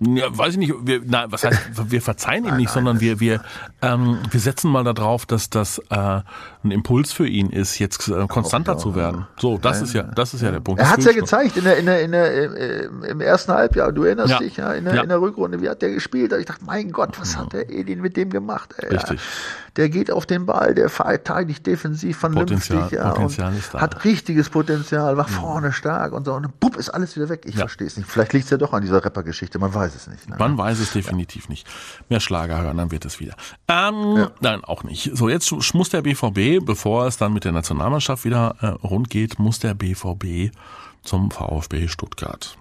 Ja, 0.00 0.26
weiß 0.36 0.52
ich 0.54 0.58
nicht, 0.58 0.72
wir, 0.82 1.02
nein, 1.04 1.26
was 1.30 1.44
heißt, 1.44 1.90
wir 1.90 2.00
verzeihen 2.00 2.46
ihm 2.46 2.56
nicht, 2.56 2.70
sondern 2.70 3.00
wir, 3.00 3.20
wir, 3.20 3.42
ähm, 3.82 4.18
wir 4.30 4.40
setzen 4.40 4.70
mal 4.70 4.82
darauf, 4.82 5.26
dass 5.26 5.50
das 5.50 5.78
äh, 5.90 6.20
ein 6.64 6.70
Impuls 6.70 7.12
für 7.12 7.26
ihn 7.26 7.50
ist, 7.50 7.78
jetzt 7.78 8.08
äh, 8.08 8.26
konstanter 8.26 8.78
zu 8.78 8.94
werden. 8.94 9.26
So, 9.38 9.58
das 9.58 9.82
ist 9.82 9.92
ja, 9.92 10.04
das 10.04 10.32
ist 10.32 10.40
ja 10.40 10.50
der 10.52 10.60
Punkt. 10.60 10.80
Er 10.80 10.84
Das 10.84 10.92
hat 10.92 10.98
es 11.00 11.04
ja 11.04 11.12
gezeigt 11.12 11.56
in 11.58 11.64
der, 11.64 11.76
in 11.76 11.84
der, 11.86 12.02
in 12.02 12.12
der, 12.12 12.84
im 13.08 13.20
ersten 13.20 13.52
Halbjahr. 13.52 13.92
Du 13.92 14.04
erinnerst 14.04 14.30
Ja. 14.30 14.38
dich 14.38 14.56
ja 14.56 14.72
in, 14.72 14.84
der, 14.86 14.94
Ja. 14.94 15.02
in 15.02 15.08
der 15.10 15.20
Rückrunde, 15.20 15.60
wie 15.60 15.68
hat 15.68 15.82
der 15.82 15.90
gespielt? 15.90 16.32
Ich 16.32 16.46
dachte, 16.46 16.64
mein 16.64 16.92
Gott, 16.92 17.20
was 17.20 17.36
hat 17.36 17.52
der 17.52 17.68
Edin 17.70 18.00
mit 18.00 18.16
dem 18.16 18.30
gemacht? 18.30 18.74
Ey? 18.78 18.88
Richtig. 18.94 19.20
Der 19.76 19.88
geht 19.88 20.10
auf 20.10 20.26
den 20.26 20.46
Ball, 20.46 20.74
der 20.74 20.88
verteidigt 20.88 21.64
defensiv 21.66 22.18
vernünftig. 22.18 22.68
Potenzial- 22.70 22.92
ja, 22.92 23.10
Potenzial 23.10 23.54
ist 23.56 23.72
da. 23.74 23.80
Hat 23.80 24.04
richtiges 24.04 24.48
Potenzial, 24.48 25.16
war 25.16 25.28
vorne 25.28 25.72
stark 25.72 26.12
und 26.12 26.24
so. 26.24 26.32
Und 26.34 26.58
bupp, 26.58 26.76
ist 26.76 26.88
alles 26.88 27.16
wieder 27.16 27.28
weg. 27.28 27.42
Ich 27.44 27.54
Ja. 27.54 27.60
verstehe 27.60 27.86
es 27.86 27.96
nicht. 27.96 28.08
Vielleicht 28.10 28.32
liegt 28.32 28.46
es 28.46 28.50
ja 28.50 28.56
doch 28.56 28.72
an 28.72 28.82
dieser 28.82 29.04
Rapper-Geschichte, 29.04 29.58
man 29.58 29.72
weiß 29.72 29.89
es 29.94 30.06
nicht. 30.06 30.28
Ne? 30.28 30.36
Man 30.38 30.56
weiß 30.56 30.78
es 30.78 30.92
definitiv 30.92 31.48
nicht. 31.48 31.66
Mehr 32.08 32.20
Schlager 32.20 32.60
hören, 32.60 32.76
dann 32.76 32.90
wird 32.90 33.04
es 33.04 33.20
wieder. 33.20 33.34
Ähm, 33.68 34.28
Nein, 34.40 34.64
auch 34.64 34.84
nicht. 34.84 35.10
So, 35.14 35.28
jetzt 35.28 35.52
muss 35.74 35.88
der 35.90 36.02
BVB, 36.02 36.64
bevor 36.64 37.06
es 37.06 37.16
dann 37.16 37.32
mit 37.32 37.44
der 37.44 37.52
Nationalmannschaft 37.52 38.24
wieder 38.24 38.56
äh, 38.60 38.66
rund 38.86 39.10
geht, 39.10 39.38
muss 39.38 39.58
der 39.58 39.74
BVB 39.74 40.54
zum 41.02 41.30
VfB 41.30 41.88
Stuttgart. 41.88 42.56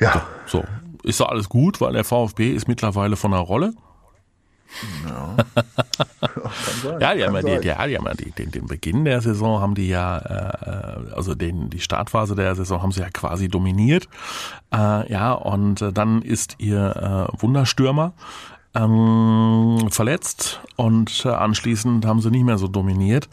Ja, 0.00 0.26
So, 0.46 0.64
ist 1.04 1.20
doch 1.20 1.28
alles 1.28 1.48
gut, 1.48 1.80
weil 1.80 1.92
der 1.92 2.04
VfB 2.04 2.52
ist 2.52 2.66
mittlerweile 2.66 3.16
von 3.16 3.30
der 3.30 3.40
Rolle. 3.40 3.72
Ja, 7.00 7.14
die 7.14 7.24
haben 7.24 7.34
ja, 7.34 7.42
die, 7.42 7.60
die, 7.60 7.68
ja, 7.68 7.86
die 7.86 7.96
haben 7.96 8.06
ja 8.06 8.14
die, 8.14 8.30
den, 8.30 8.50
den 8.50 8.66
Beginn 8.66 9.04
der 9.04 9.20
Saison 9.20 9.60
haben 9.60 9.74
die 9.74 9.88
ja, 9.88 10.18
äh, 10.18 11.14
also 11.14 11.34
den, 11.34 11.70
die 11.70 11.80
Startphase 11.80 12.34
der 12.34 12.54
Saison 12.54 12.82
haben 12.82 12.92
sie 12.92 13.00
ja 13.00 13.10
quasi 13.10 13.48
dominiert. 13.48 14.08
Äh, 14.72 15.10
ja, 15.10 15.32
und 15.32 15.82
äh, 15.82 15.92
dann 15.92 16.22
ist 16.22 16.56
ihr 16.58 17.28
äh, 17.34 17.42
Wunderstürmer 17.42 18.12
ähm, 18.74 19.88
verletzt 19.90 20.60
und 20.76 21.24
äh, 21.24 21.28
anschließend 21.28 22.06
haben 22.06 22.20
sie 22.20 22.30
nicht 22.30 22.44
mehr 22.44 22.58
so 22.58 22.68
dominiert. 22.68 23.28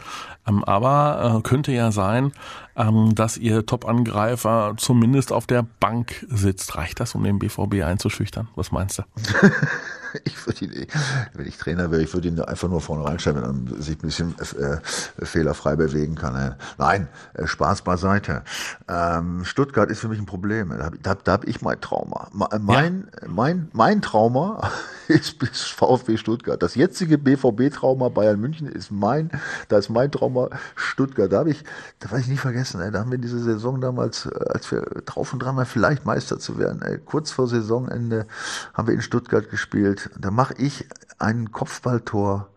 Ähm, 0.48 0.64
aber 0.64 1.38
äh, 1.38 1.42
könnte 1.48 1.72
ja 1.72 1.92
sein, 1.92 2.32
ähm, 2.76 3.16
dass 3.16 3.38
ihr 3.38 3.66
Top-Angreifer 3.66 4.74
zumindest 4.78 5.32
auf 5.32 5.48
der 5.48 5.66
Bank 5.80 6.26
sitzt. 6.30 6.76
Reicht 6.76 7.00
das, 7.00 7.16
um 7.16 7.24
den 7.24 7.40
BVB 7.40 7.84
einzuschüchtern? 7.84 8.48
Was 8.56 8.72
meinst 8.72 9.00
du? 9.00 9.04
ich 10.24 10.46
würde 10.46 10.66
ihn, 10.66 10.88
wenn 11.34 11.48
ich 11.48 11.58
Trainer 11.58 11.92
wäre, 11.92 12.02
ich 12.02 12.14
würde 12.14 12.28
ihn 12.28 12.40
einfach 12.40 12.70
nur 12.70 12.82
vorne 12.82 13.06
reinstellen, 13.06 13.68
wenn 13.68 13.78
er 13.78 13.82
sich 13.82 13.98
ein 13.98 14.02
bisschen 14.02 14.36
äh, 14.40 14.78
fehlerfrei 15.26 15.76
bewegen 15.76 16.16
kann. 16.16 16.56
Nein, 16.78 17.08
äh, 17.34 17.48
Spaß 17.48 17.82
beiseite. 17.82 18.44
Ähm, 18.88 19.46
Stuttgart 19.46 19.90
ist 19.90 20.00
für 20.00 20.08
mich 20.08 20.20
ein 20.20 20.26
Problem. 20.26 20.70
Da, 20.70 20.92
da, 21.02 21.16
da 21.16 21.32
habe 21.32 21.48
ich 21.48 21.62
mein 21.62 21.80
Trauma. 21.82 22.30
Mein, 22.34 23.08
ja. 23.22 23.28
mein, 23.28 23.70
mein 23.74 24.02
Trauma 24.02 24.70
ist 25.08 25.40
bis 25.40 25.64
VfB 25.64 26.18
Stuttgart. 26.18 26.62
Das 26.62 26.76
jetzige 26.76 27.18
BVB-Trauma 27.18 28.10
Bayern 28.10 28.40
München 28.40 28.68
ist 28.68 28.92
mein, 28.92 29.30
da 29.68 29.78
ist 29.78 29.90
mein 29.90 30.12
Trauma 30.12 30.50
Stuttgart. 30.76 31.32
Da 31.32 31.40
habe 31.40 31.52
ich, 31.52 31.64
da 32.00 32.12
werde 32.12 32.22
ich 32.22 32.30
nie 32.30 32.38
vergessen, 32.38 32.82
ey, 32.82 32.92
da 32.92 33.00
haben 33.00 33.12
wir 33.12 33.18
diese 33.18 33.40
Saison 33.40 33.82
damals, 33.82 34.26
äh, 34.26 34.30
als 34.50 34.72
wir 34.72 34.82
drauf 35.06 35.34
und 35.34 35.40
dran 35.40 35.56
waren, 35.56 35.66
vielleicht 35.66 36.06
Meister 36.06 36.40
zu 36.40 36.58
werden, 36.58 36.82
ey, 36.82 36.98
kurz 36.98 37.32
vor 37.32 37.48
Saisonende 37.48 38.28
haben 38.74 38.88
wir 38.88 38.96
in 38.96 39.02
Stuttgart 39.02 39.50
gespielt. 39.50 39.99
Da 40.18 40.32
mache 40.32 40.54
ich 40.58 40.88
ein 41.18 41.52
Kopfballtor 41.52 42.50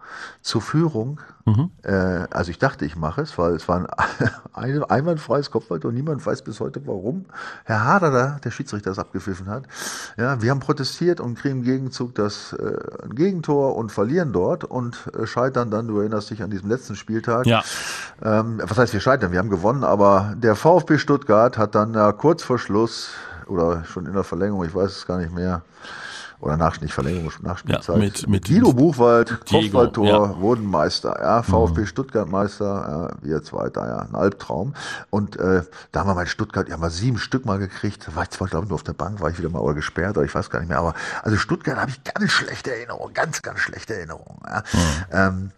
zur 0.42 0.60
Führung. 0.60 1.20
Mhm. 1.44 1.70
Äh, 1.82 1.92
also 2.30 2.50
ich 2.50 2.58
dachte, 2.58 2.84
ich 2.84 2.96
mache 2.96 3.22
es, 3.22 3.36
weil 3.38 3.54
es 3.54 3.68
war 3.68 3.78
ein, 3.78 3.86
ein 4.52 4.84
einwandfreies 4.84 5.50
Kopfballtor. 5.50 5.90
Niemand 5.92 6.24
weiß 6.24 6.42
bis 6.42 6.60
heute 6.60 6.86
warum. 6.86 7.26
Herr 7.64 7.84
Hader, 7.84 8.38
der 8.42 8.50
Schiedsrichter, 8.50 8.90
das 8.90 8.98
abgepfiffen 8.98 9.48
hat. 9.48 9.64
Ja, 10.16 10.40
wir 10.42 10.50
haben 10.50 10.60
protestiert 10.60 11.20
und 11.20 11.38
kriegen 11.38 11.58
im 11.58 11.64
Gegenzug 11.64 12.14
das 12.14 12.52
äh, 12.52 12.76
ein 13.04 13.14
Gegentor 13.14 13.76
und 13.76 13.90
verlieren 13.90 14.32
dort 14.32 14.64
und 14.64 15.10
äh, 15.18 15.26
scheitern 15.26 15.70
dann. 15.70 15.88
Du 15.88 15.98
erinnerst 15.98 16.30
dich 16.30 16.42
an 16.42 16.50
diesem 16.50 16.68
letzten 16.68 16.94
Spieltag. 16.94 17.46
Ja. 17.46 17.62
Ähm, 18.22 18.60
was 18.62 18.78
heißt 18.78 18.92
wir 18.92 19.00
scheitern? 19.00 19.32
Wir 19.32 19.38
haben 19.38 19.50
gewonnen, 19.50 19.84
aber 19.84 20.34
der 20.36 20.54
VfB 20.54 20.98
Stuttgart 20.98 21.58
hat 21.58 21.74
dann 21.74 21.94
ja, 21.94 22.12
kurz 22.12 22.42
vor 22.42 22.58
Schluss 22.58 23.10
oder 23.46 23.84
schon 23.84 24.06
in 24.06 24.12
der 24.12 24.24
Verlängerung, 24.24 24.64
ich 24.64 24.74
weiß 24.74 24.90
es 24.90 25.06
gar 25.06 25.18
nicht 25.18 25.34
mehr, 25.34 25.62
oder 26.42 26.56
nach, 26.56 26.80
nicht 26.80 26.92
Verlängerung, 26.92 27.30
Nachspielzeit. 27.40 27.96
Ja, 27.96 28.02
mit, 28.02 28.28
mit 28.28 28.46
Guido 28.46 28.72
Buchwald, 28.72 29.46
Kopfballtor, 29.48 30.06
ja. 30.06 30.40
wurden 30.40 30.66
Meister, 30.66 31.16
ja, 31.20 31.42
VfB 31.42 31.82
mhm. 31.82 31.86
Stuttgart 31.86 32.28
Meister, 32.28 33.10
ja, 33.12 33.24
wir 33.24 33.42
Zweiter, 33.44 33.86
ja, 33.86 33.98
ein 34.00 34.14
Albtraum. 34.16 34.74
Und 35.10 35.36
äh, 35.36 35.62
da 35.92 36.00
haben 36.00 36.08
wir 36.08 36.14
mal 36.14 36.22
in 36.22 36.26
Stuttgart, 36.26 36.68
ja 36.68 36.76
mal 36.76 36.90
sieben 36.90 37.18
Stück 37.18 37.46
mal 37.46 37.58
gekriegt. 37.58 38.08
Da 38.08 38.16
war 38.16 38.24
ich 38.24 38.30
zwar, 38.30 38.48
glaube 38.48 38.64
ich, 38.64 38.70
nur 38.70 38.74
auf 38.74 38.82
der 38.82 38.92
Bank, 38.92 39.20
war 39.20 39.30
ich 39.30 39.38
wieder 39.38 39.50
mal 39.50 39.60
oder 39.60 39.74
gesperrt, 39.74 40.16
oder 40.16 40.26
ich 40.26 40.34
weiß 40.34 40.50
gar 40.50 40.58
nicht 40.58 40.68
mehr. 40.68 40.78
Aber 40.78 40.94
also 41.22 41.36
Stuttgart 41.36 41.78
habe 41.78 41.92
ich 41.92 42.02
ganz 42.02 42.32
schlechte 42.32 42.74
Erinnerungen, 42.74 43.14
ganz, 43.14 43.40
ganz 43.42 43.60
schlechte 43.60 43.94
Erinnerungen. 43.94 44.40
Ja. 44.44 44.62
Mhm. 44.72 45.04
Ähm, 45.12 45.50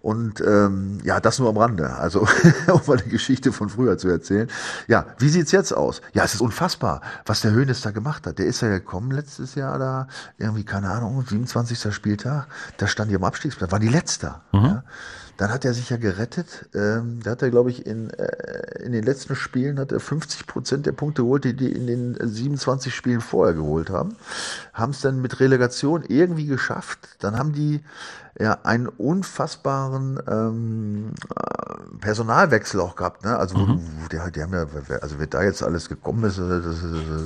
und 0.00 0.40
ähm, 0.40 1.00
ja, 1.04 1.20
das 1.20 1.38
nur 1.38 1.48
am 1.48 1.56
Rande, 1.56 1.90
also 1.96 2.26
um 2.72 2.80
mal 2.86 2.96
die 2.96 3.08
Geschichte 3.08 3.52
von 3.52 3.68
früher 3.68 3.98
zu 3.98 4.08
erzählen. 4.08 4.48
Ja, 4.86 5.06
wie 5.18 5.28
sieht's 5.28 5.52
jetzt 5.52 5.72
aus? 5.72 6.00
Ja, 6.12 6.24
es 6.24 6.34
ist 6.34 6.40
unfassbar, 6.40 7.00
was 7.26 7.40
der 7.40 7.52
Hönes 7.52 7.80
da 7.80 7.90
gemacht 7.90 8.26
hat. 8.26 8.38
Der 8.38 8.46
ist 8.46 8.60
ja 8.60 8.68
gekommen 8.68 9.10
letztes 9.10 9.54
Jahr 9.54 9.78
da, 9.78 10.08
irgendwie, 10.38 10.64
keine 10.64 10.90
Ahnung, 10.90 11.24
27. 11.26 11.92
Spieltag, 11.94 12.46
da 12.76 12.86
stand 12.86 13.10
die 13.10 13.16
am 13.16 13.24
Abstiegsplatz, 13.24 13.72
war 13.72 13.80
die 13.80 13.88
Letzte. 13.88 14.34
Mhm. 14.52 14.64
Ja. 14.64 14.84
Dann 15.38 15.52
hat 15.52 15.64
er 15.64 15.72
sich 15.72 15.88
ja 15.88 15.96
gerettet. 15.96 16.68
Ähm, 16.74 17.20
da 17.22 17.30
hat 17.30 17.42
er, 17.42 17.50
glaube 17.50 17.70
ich, 17.70 17.86
in, 17.86 18.10
äh, 18.10 18.82
in 18.82 18.90
den 18.90 19.04
letzten 19.04 19.36
Spielen 19.36 19.78
hat 19.78 19.92
er 19.92 20.00
50 20.00 20.48
Prozent 20.48 20.84
der 20.84 20.92
Punkte 20.92 21.22
geholt, 21.22 21.44
die 21.44 21.54
die 21.54 21.70
in 21.70 21.86
den 21.86 22.18
27 22.20 22.92
Spielen 22.92 23.20
vorher 23.20 23.54
geholt 23.54 23.88
haben. 23.88 24.16
Haben 24.74 24.90
es 24.90 25.00
dann 25.00 25.22
mit 25.22 25.38
Relegation 25.38 26.02
irgendwie 26.02 26.46
geschafft. 26.46 26.98
Dann 27.20 27.38
haben 27.38 27.52
die 27.52 27.84
ja 28.38 28.58
einen 28.62 28.86
unfassbaren 28.86 30.20
ähm, 30.28 31.12
äh, 31.34 31.98
Personalwechsel 32.00 32.80
auch 32.80 32.96
gehabt. 32.96 33.24
Ne? 33.24 33.36
Also 33.36 33.58
mhm. 33.58 33.80
die, 34.12 34.18
die 34.32 34.42
haben 34.42 34.52
ja, 34.52 34.66
also 35.00 35.16
wer 35.18 35.26
da 35.26 35.42
jetzt 35.42 35.62
alles 35.62 35.88
gekommen 35.88 36.24
ist, 36.24 36.38
das, 36.38 36.64
das, 36.64 36.80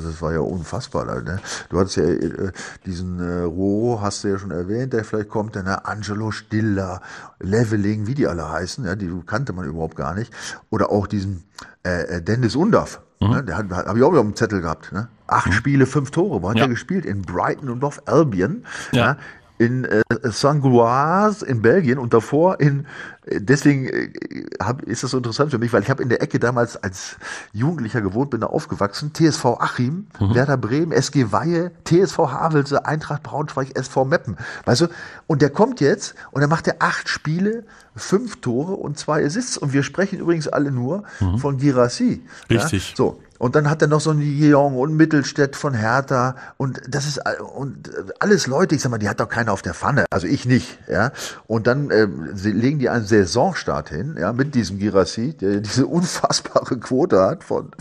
das 0.05 0.23
war 0.23 0.33
ja 0.33 0.41
unfassbar. 0.41 1.05
Ne? 1.05 1.39
Du 1.69 1.79
hattest 1.79 1.97
ja 1.97 2.05
äh, 2.05 2.53
diesen 2.87 3.21
äh, 3.21 3.43
Ro, 3.43 3.99
hast 4.01 4.25
du 4.25 4.29
ja 4.29 4.39
schon 4.39 4.51
erwähnt, 4.51 4.93
der 4.93 5.05
vielleicht 5.05 5.29
kommt, 5.29 5.55
der 5.55 5.63
ne? 5.63 5.85
Angelo 5.85 6.31
Stiller, 6.31 7.01
Leveling, 7.41 8.07
wie 8.07 8.15
die 8.15 8.27
alle 8.27 8.49
heißen, 8.49 8.85
ja, 8.85 8.97
die 8.97 9.11
kannte 9.27 9.53
man 9.53 9.67
überhaupt 9.67 9.97
gar 9.97 10.15
nicht. 10.15 10.33
Oder 10.71 10.91
auch 10.91 11.07
diesen 11.07 11.45
äh, 11.85 12.17
äh 12.17 12.23
Dennis 12.23 12.57
Undaff. 12.57 13.01
Mhm. 13.21 13.31
Ne? 13.31 13.45
Der 13.45 13.57
hat, 13.59 13.71
habe 13.71 13.99
ich 13.99 14.05
auch 14.05 14.11
wieder 14.11 14.21
auf 14.21 14.27
dem 14.27 14.37
Zettel 14.37 14.61
gehabt. 14.61 14.93
Ne? 14.93 15.09
Acht 15.27 15.49
mhm. 15.49 15.53
Spiele, 15.53 15.87
fünf 15.87 16.11
Tore. 16.11 16.43
Wo 16.43 16.51
hat 16.51 16.57
ja. 16.57 16.65
er 16.65 16.69
gespielt? 16.69 17.05
In 17.05 17.23
Brighton 17.23 17.69
und 17.69 17.85
auf 17.85 18.03
Albion. 18.07 18.65
Ja. 18.93 19.05
ja 19.07 19.17
in 19.63 19.85
äh, 19.85 20.03
Saint-Gouloise 20.25 21.47
in 21.47 21.63
Belgien 21.63 21.99
und 21.99 22.13
davor 22.13 22.61
in 22.61 22.87
deswegen 23.27 23.87
äh, 23.87 24.13
hab, 24.61 24.83
ist 24.83 25.03
das 25.03 25.13
so 25.13 25.17
interessant 25.17 25.51
für 25.51 25.59
mich, 25.59 25.73
weil 25.73 25.83
ich 25.83 25.91
habe 25.91 26.03
in 26.03 26.09
der 26.09 26.23
Ecke 26.23 26.39
damals 26.39 26.77
als 26.77 27.17
Jugendlicher 27.53 28.01
gewohnt, 28.01 28.31
bin 28.31 28.41
da 28.41 28.49
aufgewachsen. 28.49 29.13
TSV 29.15 29.45
Achim, 29.61 30.07
mhm. 30.19 30.35
Werder 30.35 30.57
Bremen, 30.57 30.93
SG 30.93 31.31
Weihe, 31.31 31.71
TSV 31.85 32.19
Havelse, 32.19 32.85
Eintracht 32.85 33.23
Braunschweig, 33.23 33.77
SV 33.77 34.05
Meppen. 34.05 34.37
Weißt 34.65 34.83
du? 34.83 34.87
Und 35.27 35.43
der 35.43 35.51
kommt 35.51 35.81
jetzt 35.81 36.15
und 36.33 36.43
er 36.43 36.49
macht 36.49 36.67
ja 36.67 36.75
acht 36.81 37.09
Spiele, 37.09 37.65
fünf 37.95 38.41
Tore 38.41 38.73
und 38.73 38.99
zwei 38.99 39.25
Assists. 39.25 39.57
Und 39.57 39.73
wir 39.73 39.83
sprechen 39.83 40.19
übrigens 40.19 40.49
alle 40.49 40.73
nur 40.73 41.05
mhm. 41.21 41.39
von 41.39 41.59
Girassi. 41.59 42.23
Richtig. 42.51 42.91
Ja? 42.91 42.97
So. 42.97 43.21
Und 43.43 43.57
dann 43.57 43.69
hat 43.69 43.83
er 43.83 43.89
noch 43.89 44.01
so 44.01 44.11
einen 44.11 44.21
Jeong 44.21 44.77
und 44.77 44.95
Mittelstädt 44.95 45.57
von 45.57 45.75
Hertha. 45.75 46.37
Und 46.59 46.81
das 46.89 47.09
ist 47.09 47.21
und 47.57 47.91
alles 48.21 48.47
Leute, 48.47 48.77
ich 48.77 48.83
sag 48.83 48.91
mal, 48.91 48.99
die 48.99 49.09
hat 49.09 49.19
doch 49.19 49.29
keiner 49.29 49.53
auf 49.53 49.63
der 49.63 49.75
Pfanne. 49.75 50.05
Also 50.13 50.29
ich 50.29 50.47
nicht, 50.47 50.79
ja. 50.89 51.11
Und 51.49 51.67
dann 51.67 51.91
äh, 51.91 52.05
legen 52.05 52.79
die 52.79 52.89
einen 52.89 53.05
Saisonstart 53.05 53.89
hin, 53.89 54.17
ja, 54.17 54.33
mit 54.33 54.55
diesem 54.55 54.79
Girassi, 54.79 55.35
der 55.35 55.59
diese 55.59 55.89
unfassbare 55.89 56.79
Quote 56.79 57.21
hat 57.21 57.43
von 57.43 57.73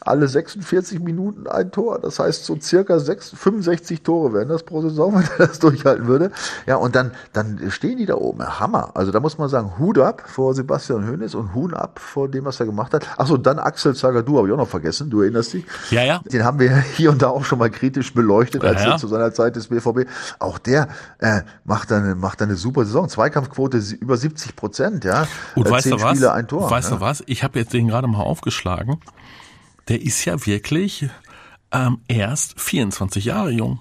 alle 0.00 0.28
46 0.28 1.00
Minuten 1.00 1.46
ein 1.46 1.70
Tor. 1.72 1.98
Das 1.98 2.18
heißt, 2.18 2.46
so 2.46 2.58
circa 2.58 2.98
6, 2.98 3.32
65 3.36 4.02
Tore 4.02 4.32
wären 4.32 4.48
das 4.48 4.62
pro 4.62 4.80
Saison, 4.80 5.14
wenn 5.16 5.28
er 5.36 5.48
das 5.48 5.58
durchhalten 5.58 6.06
würde. 6.06 6.30
Ja, 6.64 6.76
und 6.76 6.96
dann, 6.96 7.10
dann 7.34 7.70
stehen 7.70 7.98
die 7.98 8.06
da 8.06 8.14
oben. 8.14 8.42
Hammer. 8.60 8.92
Also 8.94 9.12
da 9.12 9.20
muss 9.20 9.36
man 9.36 9.50
sagen, 9.50 9.78
Hut 9.78 9.98
ab 9.98 10.22
vor 10.24 10.54
Sebastian 10.54 11.06
Hoeneß 11.06 11.34
und 11.34 11.52
Huhn 11.52 11.74
ab 11.74 11.98
vor 11.98 12.30
dem, 12.30 12.46
was 12.46 12.60
er 12.60 12.64
gemacht 12.64 12.94
hat. 12.94 13.06
Achso, 13.18 13.36
dann 13.36 13.58
Axel 13.58 13.94
Zagadou 13.94 14.38
habe 14.38 14.48
ich 14.48 14.54
auch 14.54 14.56
noch 14.56 14.66
vergessen. 14.66 14.85
Du 15.10 15.22
erinnerst 15.22 15.52
dich? 15.52 15.64
Ja, 15.90 16.04
ja. 16.04 16.20
Den 16.24 16.44
haben 16.44 16.58
wir 16.58 16.76
hier 16.96 17.10
und 17.10 17.22
da 17.22 17.28
auch 17.28 17.44
schon 17.44 17.58
mal 17.58 17.70
kritisch 17.70 18.14
beleuchtet, 18.14 18.64
als 18.64 18.80
ja, 18.80 18.88
ja. 18.88 18.94
er 18.94 18.98
zu 18.98 19.08
seiner 19.08 19.32
Zeit 19.32 19.56
des 19.56 19.68
BVB. 19.68 20.08
Auch 20.38 20.58
der 20.58 20.88
äh, 21.18 21.42
macht, 21.64 21.92
eine, 21.92 22.14
macht 22.14 22.42
eine 22.42 22.56
super 22.56 22.84
Saison. 22.84 23.08
Zweikampfquote 23.08 23.78
über 24.00 24.16
70 24.16 24.56
Prozent, 24.56 25.04
ja. 25.04 25.26
Und 25.54 25.66
äh, 25.66 25.70
weißt 25.70 25.86
du 25.86 26.00
was? 26.00 26.22
ein 26.22 26.48
Tor. 26.48 26.70
Weißt 26.70 26.90
ja. 26.90 26.96
du 26.96 27.00
was? 27.00 27.22
Ich 27.26 27.42
habe 27.44 27.58
jetzt 27.58 27.72
den 27.72 27.88
gerade 27.88 28.06
mal 28.06 28.22
aufgeschlagen. 28.22 29.00
Der 29.88 30.02
ist 30.02 30.24
ja 30.24 30.46
wirklich 30.46 31.08
ähm, 31.72 31.98
erst 32.08 32.60
24 32.60 33.24
Jahre 33.24 33.50
jung. 33.50 33.80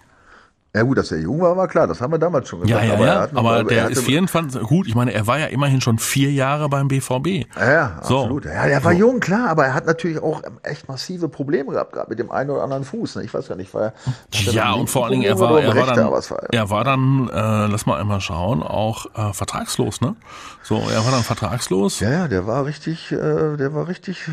Ja 0.75 0.83
gut, 0.83 0.97
dass 0.97 1.09
er 1.09 1.19
jung 1.19 1.39
war, 1.39 1.55
war 1.55 1.69
klar, 1.69 1.87
das 1.87 2.01
haben 2.01 2.11
wir 2.11 2.19
damals 2.19 2.49
schon 2.49 2.59
gesagt. 2.59 2.83
Ja, 2.83 2.85
ja, 2.85 2.95
aber, 2.95 3.05
ja, 3.05 3.27
aber 3.33 3.63
noch, 3.63 3.69
der 3.69 3.91
ist 3.91 4.01
24, 4.01 4.61
gut, 4.63 4.87
ich 4.87 4.93
meine, 4.93 5.13
er 5.13 5.25
war 5.25 5.39
ja 5.39 5.45
immerhin 5.45 5.79
schon 5.79 5.99
vier 5.99 6.33
Jahre 6.33 6.67
beim 6.67 6.89
BVB. 6.89 7.47
Ja, 7.57 7.71
ja 7.71 7.99
so. 8.03 8.19
absolut. 8.19 8.43
Ja, 8.43 8.67
der 8.67 8.83
war 8.83 8.91
so. 8.91 8.99
jung, 8.99 9.21
klar, 9.21 9.47
aber 9.47 9.67
er 9.67 9.73
hat 9.73 9.85
natürlich 9.85 10.21
auch 10.21 10.41
echt 10.63 10.89
massive 10.89 11.29
Probleme 11.29 11.71
gehabt, 11.71 11.93
gerade 11.93 12.09
mit 12.09 12.19
dem 12.19 12.29
einen 12.29 12.49
oder 12.49 12.63
anderen 12.63 12.83
Fuß. 12.83 13.15
Ne? 13.15 13.23
Ich 13.23 13.33
weiß 13.33 13.47
gar 13.47 13.55
nicht, 13.55 13.73
war 13.73 13.93
er, 14.33 14.51
Ja, 14.51 14.73
und 14.73 14.89
vor 14.89 15.05
allen 15.05 15.13
Dingen, 15.13 15.23
er 15.23 15.39
war, 15.39 15.61
er 15.61 15.73
war 15.73 15.95
dann, 15.95 16.11
war, 16.11 16.43
er 16.51 16.69
war 16.69 16.83
dann 16.83 17.29
äh, 17.29 17.67
lass 17.71 17.85
mal 17.85 17.97
einmal 17.97 18.19
schauen, 18.19 18.61
auch 18.61 19.05
äh, 19.15 19.31
vertragslos, 19.31 20.01
ne? 20.01 20.17
So, 20.61 20.75
er 20.75 21.05
war 21.05 21.11
dann 21.11 21.23
vertragslos. 21.23 22.01
Ja, 22.01 22.11
ja, 22.11 22.27
der 22.27 22.47
war 22.47 22.65
richtig, 22.65 23.13
äh, 23.13 23.55
der 23.55 23.73
war 23.73 23.87
richtig 23.87 24.27
äh, 24.27 24.31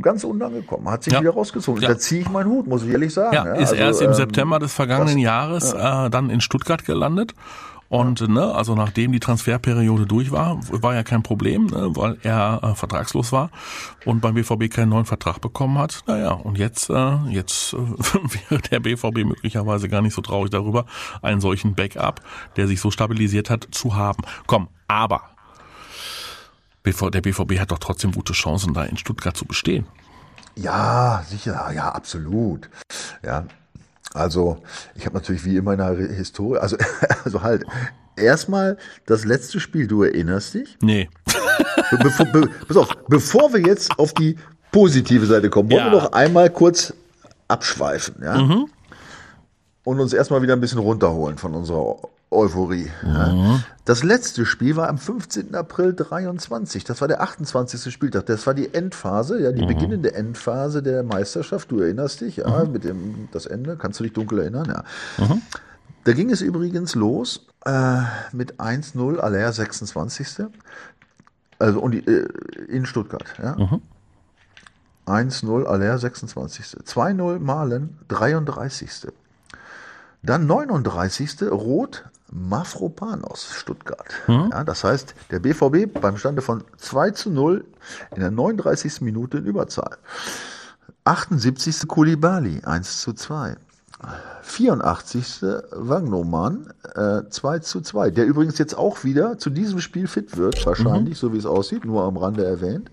ganz 0.00 0.24
unangekommen, 0.24 0.88
hat 0.90 1.04
sich 1.04 1.12
ja. 1.12 1.20
wieder 1.20 1.32
rausgezogen. 1.32 1.82
Ja. 1.82 1.88
Da 1.88 1.98
ziehe 1.98 2.22
ich 2.22 2.28
meinen 2.28 2.50
Hut, 2.50 2.66
muss 2.66 2.84
ich 2.84 2.90
ehrlich 2.90 3.12
sagen. 3.12 3.34
Ja, 3.34 3.52
ist 3.54 3.70
also, 3.70 3.74
erst 3.74 4.02
im 4.02 4.08
ähm, 4.08 4.14
September 4.14 4.58
des 4.58 4.72
vergangenen 4.72 5.16
das, 5.16 5.22
Jahres 5.22 5.72
ja. 5.72 6.06
äh, 6.06 6.10
dann 6.10 6.30
in 6.30 6.40
Stuttgart 6.40 6.84
gelandet. 6.84 7.34
Und 7.92 8.26
ne, 8.26 8.54
also 8.54 8.74
nachdem 8.74 9.12
die 9.12 9.20
Transferperiode 9.20 10.06
durch 10.06 10.32
war, 10.32 10.58
war 10.70 10.94
ja 10.94 11.02
kein 11.02 11.22
Problem, 11.22 11.66
ne, 11.66 11.90
weil 11.94 12.16
er 12.22 12.60
äh, 12.62 12.74
vertragslos 12.74 13.32
war 13.32 13.50
und 14.06 14.22
beim 14.22 14.32
BVB 14.32 14.70
keinen 14.70 14.88
neuen 14.88 15.04
Vertrag 15.04 15.42
bekommen 15.42 15.76
hat. 15.76 16.02
Naja, 16.06 16.32
und 16.32 16.56
jetzt, 16.56 16.88
äh, 16.88 17.16
jetzt 17.28 17.74
äh, 17.74 17.76
wäre 18.48 18.62
der 18.62 18.80
BVB 18.80 19.26
möglicherweise 19.26 19.90
gar 19.90 20.00
nicht 20.00 20.14
so 20.14 20.22
traurig 20.22 20.50
darüber, 20.50 20.86
einen 21.20 21.42
solchen 21.42 21.74
Backup, 21.74 22.22
der 22.56 22.66
sich 22.66 22.80
so 22.80 22.90
stabilisiert 22.90 23.50
hat, 23.50 23.68
zu 23.72 23.94
haben. 23.94 24.22
Komm, 24.46 24.68
aber 24.88 25.20
der 26.84 27.20
BVB 27.20 27.58
hat 27.58 27.70
doch 27.70 27.78
trotzdem 27.78 28.12
gute 28.12 28.32
Chancen, 28.32 28.74
da 28.74 28.84
in 28.84 28.96
Stuttgart 28.96 29.36
zu 29.36 29.44
bestehen. 29.44 29.86
Ja, 30.56 31.24
sicher, 31.28 31.70
ja, 31.74 31.90
absolut. 31.90 32.68
Ja, 33.24 33.46
also, 34.14 34.58
ich 34.94 35.06
habe 35.06 35.14
natürlich 35.14 35.44
wie 35.44 35.56
immer 35.56 35.72
in 35.72 35.78
der 35.78 35.94
Historie, 35.94 36.58
also, 36.58 36.76
also 37.24 37.42
halt, 37.42 37.64
erstmal 38.16 38.76
das 39.06 39.24
letzte 39.24 39.60
Spiel, 39.60 39.86
du 39.86 40.02
erinnerst 40.02 40.54
dich? 40.54 40.76
Nee. 40.80 41.08
Bevor, 41.90 42.26
be, 42.26 42.48
pass 42.66 42.76
auf, 42.76 42.88
bevor 43.08 43.52
wir 43.52 43.60
jetzt 43.60 43.98
auf 43.98 44.12
die 44.14 44.36
positive 44.70 45.26
Seite 45.26 45.50
kommen, 45.50 45.70
wollen 45.70 45.86
ja. 45.86 45.92
wir 45.92 46.00
noch 46.02 46.12
einmal 46.12 46.50
kurz 46.50 46.94
abschweifen, 47.48 48.16
ja? 48.22 48.38
Mhm. 48.38 48.66
Und 49.84 50.00
uns 50.00 50.12
erstmal 50.12 50.42
wieder 50.42 50.54
ein 50.54 50.60
bisschen 50.60 50.78
runterholen 50.78 51.38
von 51.38 51.54
unserer 51.54 51.96
Euphorie. 52.32 52.90
Ja. 53.04 53.60
Das 53.84 54.02
letzte 54.02 54.46
Spiel 54.46 54.76
war 54.76 54.88
am 54.88 54.98
15. 54.98 55.54
April 55.54 55.92
23. 55.92 56.84
Das 56.84 57.00
war 57.00 57.08
der 57.08 57.20
28. 57.20 57.92
Spieltag. 57.92 58.26
Das 58.26 58.46
war 58.46 58.54
die 58.54 58.72
Endphase, 58.72 59.40
ja, 59.40 59.52
die 59.52 59.66
beginnende 59.66 60.14
Endphase 60.14 60.82
der 60.82 61.02
Meisterschaft. 61.02 61.70
Du 61.70 61.80
erinnerst 61.80 62.20
dich, 62.20 62.36
ja, 62.36 62.64
mit 62.64 62.84
dem 62.84 63.28
das 63.32 63.46
Ende. 63.46 63.76
Kannst 63.76 64.00
du 64.00 64.04
dich 64.04 64.12
dunkel 64.12 64.40
erinnern? 64.40 64.84
Ja. 65.18 65.38
Da 66.04 66.12
ging 66.12 66.30
es 66.30 66.40
übrigens 66.40 66.94
los 66.94 67.46
äh, 67.64 68.00
mit 68.32 68.60
1-0, 68.60 69.18
Aller 69.18 69.52
26. 69.52 70.46
Also 71.58 71.80
und 71.80 71.92
die, 71.92 72.06
äh, 72.06 72.28
in 72.68 72.86
Stuttgart. 72.86 73.24
Ja. 73.42 73.56
1-0, 75.06 75.64
Aller 75.64 75.98
26. 75.98 76.78
2-0, 76.84 77.38
Malen 77.38 77.98
33. 78.08 79.08
Dann 80.22 80.46
39. 80.46 81.42
Rot 81.50 82.04
Mafropanos 82.32 83.52
Stuttgart. 83.52 84.06
Ja, 84.50 84.64
das 84.64 84.84
heißt, 84.84 85.14
der 85.30 85.38
BVB 85.40 86.00
beim 86.00 86.16
Stande 86.16 86.40
von 86.42 86.64
2 86.78 87.10
zu 87.10 87.30
0 87.30 87.64
in 88.14 88.20
der 88.20 88.30
39. 88.30 89.02
Minute 89.02 89.38
in 89.38 89.44
Überzahl. 89.44 89.98
78. 91.04 91.86
Kulibali 91.88 92.62
1 92.64 93.00
zu 93.02 93.12
2. 93.12 93.56
84. 94.42 95.42
Wagnoman 95.72 96.72
äh, 96.94 97.22
2 97.28 97.58
zu 97.60 97.80
2. 97.80 98.10
Der 98.10 98.26
übrigens 98.26 98.58
jetzt 98.58 98.76
auch 98.76 99.04
wieder 99.04 99.38
zu 99.38 99.50
diesem 99.50 99.80
Spiel 99.80 100.06
fit 100.06 100.36
wird, 100.36 100.64
wahrscheinlich, 100.66 101.18
so 101.18 101.32
wie 101.32 101.38
es 101.38 101.46
aussieht, 101.46 101.84
nur 101.84 102.02
am 102.04 102.16
Rande 102.16 102.44
erwähnt. 102.44 102.90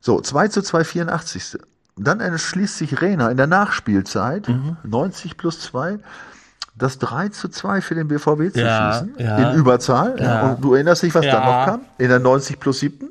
So, 0.00 0.20
2 0.20 0.48
zu 0.48 0.62
2, 0.62 0.84
84. 0.84 1.58
Dann 1.96 2.20
entschließt 2.20 2.78
sich 2.78 3.00
Rena 3.00 3.30
in 3.30 3.36
der 3.36 3.46
Nachspielzeit, 3.46 4.48
90 4.82 5.36
plus 5.36 5.60
2, 5.60 5.98
das 6.76 6.98
3 6.98 7.28
zu 7.28 7.48
2 7.48 7.80
für 7.80 7.94
den 7.94 8.08
BVB 8.08 8.52
zu 8.52 8.60
Ja, 8.60 8.92
schießen. 8.94 9.14
ja. 9.18 9.50
In 9.52 9.58
Überzahl. 9.58 10.20
Ja. 10.20 10.50
Und 10.50 10.64
du 10.64 10.74
erinnerst 10.74 11.02
dich, 11.02 11.14
was 11.14 11.24
dann 11.24 11.44
noch 11.44 11.64
kam? 11.66 11.80
In 11.98 12.08
der 12.08 12.18
90 12.18 12.58
plus 12.58 12.80
7. 12.80 13.10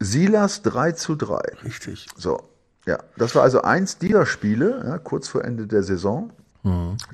Silas 0.00 0.62
3 0.62 0.92
zu 0.92 1.16
3. 1.16 1.40
Richtig. 1.64 2.06
So, 2.16 2.40
ja, 2.86 2.98
das 3.16 3.34
war 3.34 3.42
also 3.42 3.62
eins 3.62 3.98
dieser 3.98 4.26
Spiele, 4.26 5.00
kurz 5.04 5.28
vor 5.28 5.44
Ende 5.44 5.66
der 5.66 5.82
Saison, 5.82 6.30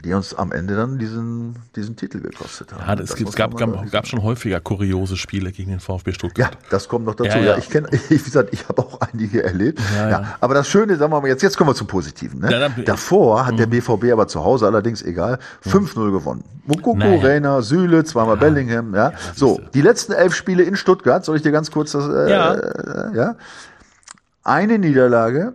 die 0.05 0.12
uns 0.12 0.35
am 0.35 0.53
Ende 0.53 0.77
dann 0.77 0.99
diesen, 0.99 1.57
diesen 1.77 1.97
Titel 1.97 2.21
gekostet 2.21 2.73
haben. 2.73 2.83
Mhm. 2.83 2.88
Ja, 2.88 2.97
das, 2.97 3.11
Das 3.11 3.21
es 3.21 3.35
gab, 3.35 3.57
gab, 3.57 3.90
gab 3.90 4.07
schon 4.07 4.23
häufiger 4.23 4.61
kuriose 4.61 5.17
Spiele 5.17 5.53
gegen 5.53 5.71
den 5.71 5.81
VfB 5.81 6.11
Ja, 6.11 6.14
Stuttgart. 6.14 6.59
das 6.71 6.88
kommt 6.88 7.05
noch 7.07 7.14
dazu. 7.14 7.31
Ja, 7.31 7.38
Ja, 7.38 7.45
ja. 7.53 7.59
ich 7.59 7.69
kenne, 7.71 7.88
wie 8.09 8.19
gesagt, 8.19 8.51
ich 8.53 8.69
habe 8.69 8.83
auch 8.83 9.01
einige 9.01 9.43
erlebt. 9.43 9.81
Ja, 9.97 10.09
ja. 10.11 10.37
aber 10.40 10.55
das 10.55 10.69
Schöne, 10.69 10.97
sagen 10.97 11.12
wir 11.12 11.21
mal, 11.21 11.29
jetzt, 11.29 11.43
jetzt 11.43 11.57
kommen 11.57 11.71
wir 11.71 11.75
zum 11.75 11.87
Positiven. 11.87 12.40
Ne? 12.40 12.51
Ja, 12.51 12.59
dann- 12.61 12.75
Mhm. 12.77 12.85
Davor 12.85 13.47
hat 13.47 13.59
der 13.59 13.67
BVB 13.67 14.12
aber 14.12 14.27
zu 14.29 14.43
Hause 14.45 14.67
allerdings 14.67 15.03
egal 15.03 15.38
5-0 15.62 16.11
gewonnen. 16.12 16.43
Mukoko, 16.67 16.97
Naja. 16.97 17.23
Reiner, 17.23 17.62
Süle, 17.62 18.05
zweimal 18.05 18.37
Bellingham. 18.37 18.95
Ja, 18.95 19.12
so 19.35 19.61
die 19.75 19.81
letzten 19.83 20.12
elf 20.12 20.35
Spiele 20.35 20.62
in 20.64 20.77
Stuttgart. 20.77 21.25
Soll 21.25 21.37
ich 21.37 21.43
dir 21.43 21.53
ganz 21.53 21.71
kurz 21.71 21.93
das? 21.93 22.09
Äh, 22.09 22.31
Ja. 22.31 22.55
äh, 22.55 23.17
ja. 23.17 23.37
Eine 24.43 24.79
Niederlage, 24.79 25.55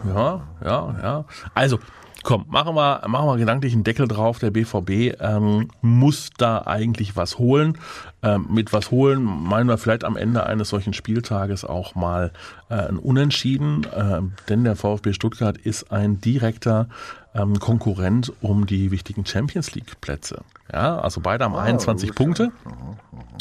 ja, 0.08 0.42
ja, 0.64 0.96
ja. 1.02 1.26
Also, 1.54 1.80
komm, 2.26 2.46
machen 2.50 2.76
wir, 2.76 3.04
machen 3.08 3.28
wir 3.28 3.38
gedanklich 3.38 3.74
einen 3.74 3.84
Deckel 3.84 4.08
drauf. 4.08 4.40
Der 4.40 4.52
BVB 4.52 5.16
ähm, 5.22 5.70
muss 5.82 6.32
da 6.38 6.64
eigentlich 6.66 7.16
was 7.16 7.38
holen. 7.38 7.78
Ähm, 8.24 8.48
mit 8.50 8.74
was 8.74 8.92
holen 8.92 9.24
meinen 9.24 9.68
wir 9.68 9.78
vielleicht 9.78 10.04
am 10.04 10.18
Ende 10.18 10.46
eines 10.46 10.70
solchen 10.70 10.94
Spieltages 10.94 11.64
auch 11.64 11.96
mal 11.96 12.32
äh, 12.70 12.76
ein 12.76 12.98
Unentschieden, 12.98 13.88
ähm, 13.96 14.34
denn 14.50 14.64
der 14.64 14.76
VfB 14.76 15.14
Stuttgart 15.14 15.58
ist 15.58 15.92
ein 15.92 16.20
direkter 16.20 16.90
ähm, 17.36 17.60
Konkurrent 17.60 18.32
um 18.42 18.66
die 18.66 18.90
wichtigen 18.92 19.26
Champions 19.26 19.76
League 19.76 20.00
Plätze. 20.02 20.42
Ja, 20.74 20.98
also 21.00 21.22
beide 21.22 21.44
haben 21.44 21.56
21 21.56 22.10
gut, 22.10 22.16
Punkte. 22.16 22.52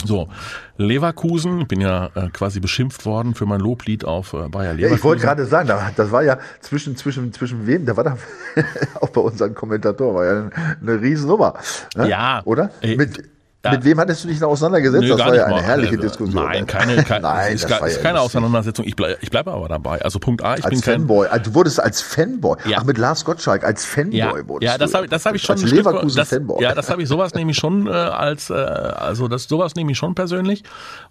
So, 0.05 0.29
Leverkusen, 0.77 1.61
ich 1.63 1.69
bin 1.69 1.81
ja 1.81 2.11
äh, 2.15 2.29
quasi 2.31 2.61
beschimpft 2.61 3.07
worden 3.07 3.35
für 3.35 3.47
mein 3.47 3.61
Loblied 3.61 4.05
auf 4.05 4.33
äh, 4.35 4.49
Bayer 4.49 4.71
Ja, 4.73 4.73
Leverkusen. 4.73 4.97
ich 4.99 5.05
wollte 5.05 5.23
gerade 5.23 5.47
sagen, 5.47 5.69
da- 5.69 5.91
das 5.97 6.11
war 6.11 6.23
ja 6.23 6.39
zwischen, 6.61 6.97
zwischen, 6.97 7.33
zwischen 7.33 7.67
wem, 7.67 7.87
da 7.87 7.97
war 7.97 8.05
da 8.05 8.19
auch 9.01 9.09
bei 9.09 9.21
unseren 9.21 9.55
Kommentatoren, 9.55 10.15
war 10.17 10.25
ja 10.25 10.31
eine, 10.33 10.51
eine 10.83 11.01
Riesennummer. 11.01 11.55
Ne? 11.97 12.09
Ja. 12.11 12.43
Oder? 12.45 12.71
Äh, 12.83 12.97
mit, 12.97 13.25
ja. 13.65 13.71
mit 13.73 13.85
wem 13.85 13.99
hattest 13.99 14.25
du 14.25 14.29
dich 14.29 14.41
noch 14.41 14.49
auseinandergesetzt? 14.49 15.03
Nö, 15.03 15.09
das 15.09 15.19
war 15.19 15.35
ja 15.35 15.45
eine 15.45 15.55
mal. 15.55 15.63
herrliche 15.63 15.95
Äh, 15.95 15.99
Diskussion. 15.99 16.45
Nein, 16.45 16.67
keine, 16.67 17.03
keine, 17.03 17.23
Nein, 17.23 17.55
ist, 17.55 17.65
das 17.65 17.71
gar, 17.71 17.87
ist 17.87 17.97
ja 17.97 18.03
keine. 18.03 18.21
Auseinandersetzung. 18.21 18.85
Ich 18.87 18.95
bleibe 18.97 19.19
ich 19.21 19.31
bleib 19.31 19.49
aber 19.49 19.69
dabei. 19.69 20.03
Also 20.03 20.19
Punkt 20.19 20.43
A, 20.45 20.57
ich 20.57 20.65
Als 20.65 20.71
bin 20.71 20.81
kein 20.81 20.95
Fanboy. 21.01 21.27
Also 21.29 21.51
du 21.51 21.55
wurdest 21.55 21.81
als 21.81 22.01
Fanboy. 22.01 22.57
Ja. 22.67 22.79
Ach, 22.81 22.85
mit 22.85 22.99
Lars 22.99 23.25
Gottschalk 23.25 23.65
als 23.65 23.85
Fanboy 23.85 24.17
ja, 24.19 24.49
wurdest 24.49 24.73
ja, 24.73 24.79
das 24.79 24.95
habe 24.95 25.09
das 25.09 25.27
hab 25.27 25.35
ich 25.35 25.43
schon 25.43 25.55
Als 25.55 25.63
ein 25.63 25.69
Stück- 25.69 25.79
Leverkusen 25.79 26.17
das, 26.17 26.29
Fanboy. 26.29 26.63
Ja, 26.63 26.75
das 26.75 26.91
habe 26.91 27.03
ich 27.03 27.09
sowas 27.09 27.35
nämlich 27.35 27.57
schon 27.57 27.87
äh, 27.87 27.91
als 27.91 28.51
äh, 28.51 28.55
also 28.55 29.29
das 29.29 29.45
sowas 29.45 29.75
nehme 29.75 29.93
ich 29.93 29.99
schon 29.99 30.15
persönlich, 30.15 30.63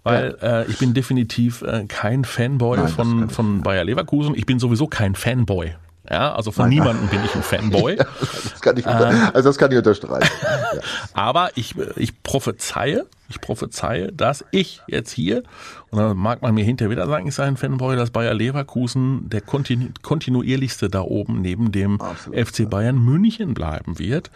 weil 0.02 0.36
äh, 0.42 0.64
ich 0.70 0.78
bin 0.78 0.94
definitiv 0.94 1.62
äh, 1.62 1.84
kein 1.86 2.24
Fanboy 2.24 2.78
Nein, 2.78 2.88
von 2.88 3.30
von 3.30 3.62
Bayer 3.62 3.84
Leverkusen. 3.84 4.34
Ich 4.34 4.46
bin 4.46 4.58
sowieso 4.58 4.86
kein 4.86 5.14
Fanboy. 5.14 5.74
Ja, 6.08 6.34
also 6.34 6.52
von 6.52 6.68
niemandem 6.68 7.08
bin 7.08 7.24
ich 7.24 7.34
ein 7.34 7.42
Fanboy. 7.42 7.96
das 8.20 8.60
kann 8.60 8.76
ich, 8.76 8.84
unter, 8.84 9.34
also 9.34 9.48
das 9.48 9.56
kann 9.56 9.72
ich 9.72 9.78
unterstreichen. 9.78 10.30
ja. 10.42 10.80
Aber 11.14 11.50
ich, 11.54 11.74
ich 11.96 12.22
prophezeie, 12.22 13.06
ich 13.30 13.40
prophezeie, 13.40 14.12
dass 14.12 14.44
ich 14.50 14.82
jetzt 14.86 15.12
hier, 15.12 15.44
und 15.90 15.98
dann 15.98 16.16
mag 16.16 16.42
man 16.42 16.54
mir 16.54 16.64
hinterher 16.64 16.90
wieder 16.90 17.06
sagen, 17.06 17.26
ich 17.26 17.34
sei 17.34 17.44
ein 17.44 17.56
Fanboy, 17.56 17.96
dass 17.96 18.10
Bayer 18.10 18.34
Leverkusen 18.34 19.30
der 19.30 19.40
kontinu 19.40 19.88
kontinuierlichste 20.02 20.90
da 20.90 21.00
oben 21.00 21.40
neben 21.40 21.72
dem 21.72 21.98
Absolut, 22.00 22.48
FC 22.48 22.68
Bayern 22.68 22.98
München 22.98 23.54
bleiben 23.54 23.98
wird. 23.98 24.30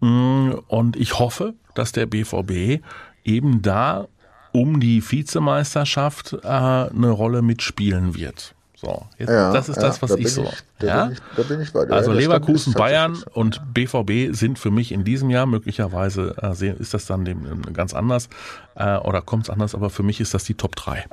Mm, 0.00 0.50
Und 0.66 0.96
ich 0.96 1.18
hoffe, 1.18 1.54
dass 1.74 1.92
der 1.92 2.04
BVB 2.04 2.82
eben 3.24 3.62
da 3.62 4.08
um 4.52 4.80
die 4.80 5.02
Vizemeisterschaft 5.10 6.34
äh, 6.42 6.46
eine 6.46 7.10
Rolle 7.10 7.40
mitspielen 7.40 8.14
wird. 8.14 8.54
So, 8.80 9.02
jetzt, 9.18 9.28
Ja, 9.30 9.52
das 9.52 9.68
ist 9.68 9.74
ja, 9.76 9.82
das, 9.82 10.00
was 10.02 10.10
da 10.12 10.16
ich 10.16 10.32
so. 10.32 10.42
ich- 10.44 10.62
da 10.78 10.86
ja? 10.86 11.04
bin 11.06 11.12
ich- 11.14 11.18
da 11.36 11.42
bin 11.42 11.60
ich 11.60 11.72
bei 11.72 11.84
dir. 11.84 11.92
Also 11.94 12.12
Leverkusen, 12.12 12.74
Bayern 12.74 13.20
und 13.32 13.60
BVB 13.74 14.32
sind 14.32 14.56
für 14.56 14.70
mich 14.70 14.92
in 14.92 15.02
diesem 15.02 15.30
Jahr 15.30 15.46
möglicherweise 15.46 16.36
äh, 16.40 16.70
ist 16.78 16.94
das 16.94 17.06
dann 17.06 17.24
dem, 17.24 17.44
ähm, 17.44 17.62
ganz 17.72 17.92
anders 17.92 18.28
äh, 18.76 18.96
oder 18.98 19.20
kommt 19.20 19.44
es 19.46 19.50
anders, 19.50 19.74
aber 19.74 19.90
für 19.90 20.04
mich 20.04 20.20
ist 20.20 20.32
das 20.32 20.44
die 20.44 20.54
Top 20.54 20.76
3. 20.76 21.06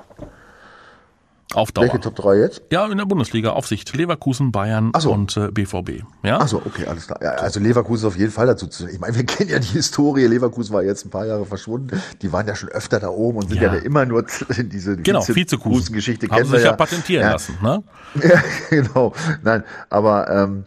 Auf 1.54 1.72
Dauer. 1.72 1.84
Welche 1.86 2.00
Top 2.00 2.16
3 2.16 2.38
jetzt? 2.40 2.62
Ja, 2.72 2.86
in 2.88 2.98
der 2.98 3.06
Bundesliga 3.06 3.52
Aufsicht 3.52 3.96
Leverkusen, 3.96 4.52
Bayern 4.52 4.92
so. 4.98 5.12
und 5.14 5.38
äh, 5.38 5.52
BVB. 5.52 6.04
Ja? 6.24 6.40
Achso, 6.40 6.62
okay, 6.66 6.86
alles 6.88 7.06
klar. 7.08 7.20
Ja, 7.22 7.32
also 7.36 7.60
Leverkusen 7.60 8.08
auf 8.08 8.18
jeden 8.18 8.32
Fall 8.32 8.48
dazu 8.48 8.68
zu 8.68 8.88
Ich 8.90 9.00
meine, 9.00 9.16
wir 9.16 9.24
kennen 9.26 9.52
ja 9.52 9.60
die 9.60 9.68
Historie. 9.68 10.26
Leverkusen 10.26 10.74
war 10.74 10.84
jetzt 10.84 11.06
ein 11.06 11.12
paar 11.12 11.26
Jahre 11.26 11.46
verschwunden. 11.46 12.02
Die 12.22 12.34
waren 12.34 12.48
ja 12.48 12.56
schon 12.56 12.70
öfter 12.70 13.00
da 13.00 13.10
oben 13.10 13.38
und 13.38 13.50
sind 13.50 13.62
ja, 13.62 13.74
Ja. 13.74 13.80
immer 13.82 14.06
nur 14.06 14.26
in 14.58 14.70
diese 14.70 14.98
Genau, 14.98 15.26
Vizekusen. 15.26 15.94
geschichte 15.94 16.28
Haben 16.30 16.46
sie 16.46 16.52
sich 16.52 16.64
ja, 16.64 16.74
patentieren 16.74 17.32
lassen. 17.32 17.58
Ne? 17.62 17.84
Ja, 18.24 18.42
genau. 18.70 19.14
Nein, 19.44 19.64
aber 19.90 20.30
ähm, 20.30 20.66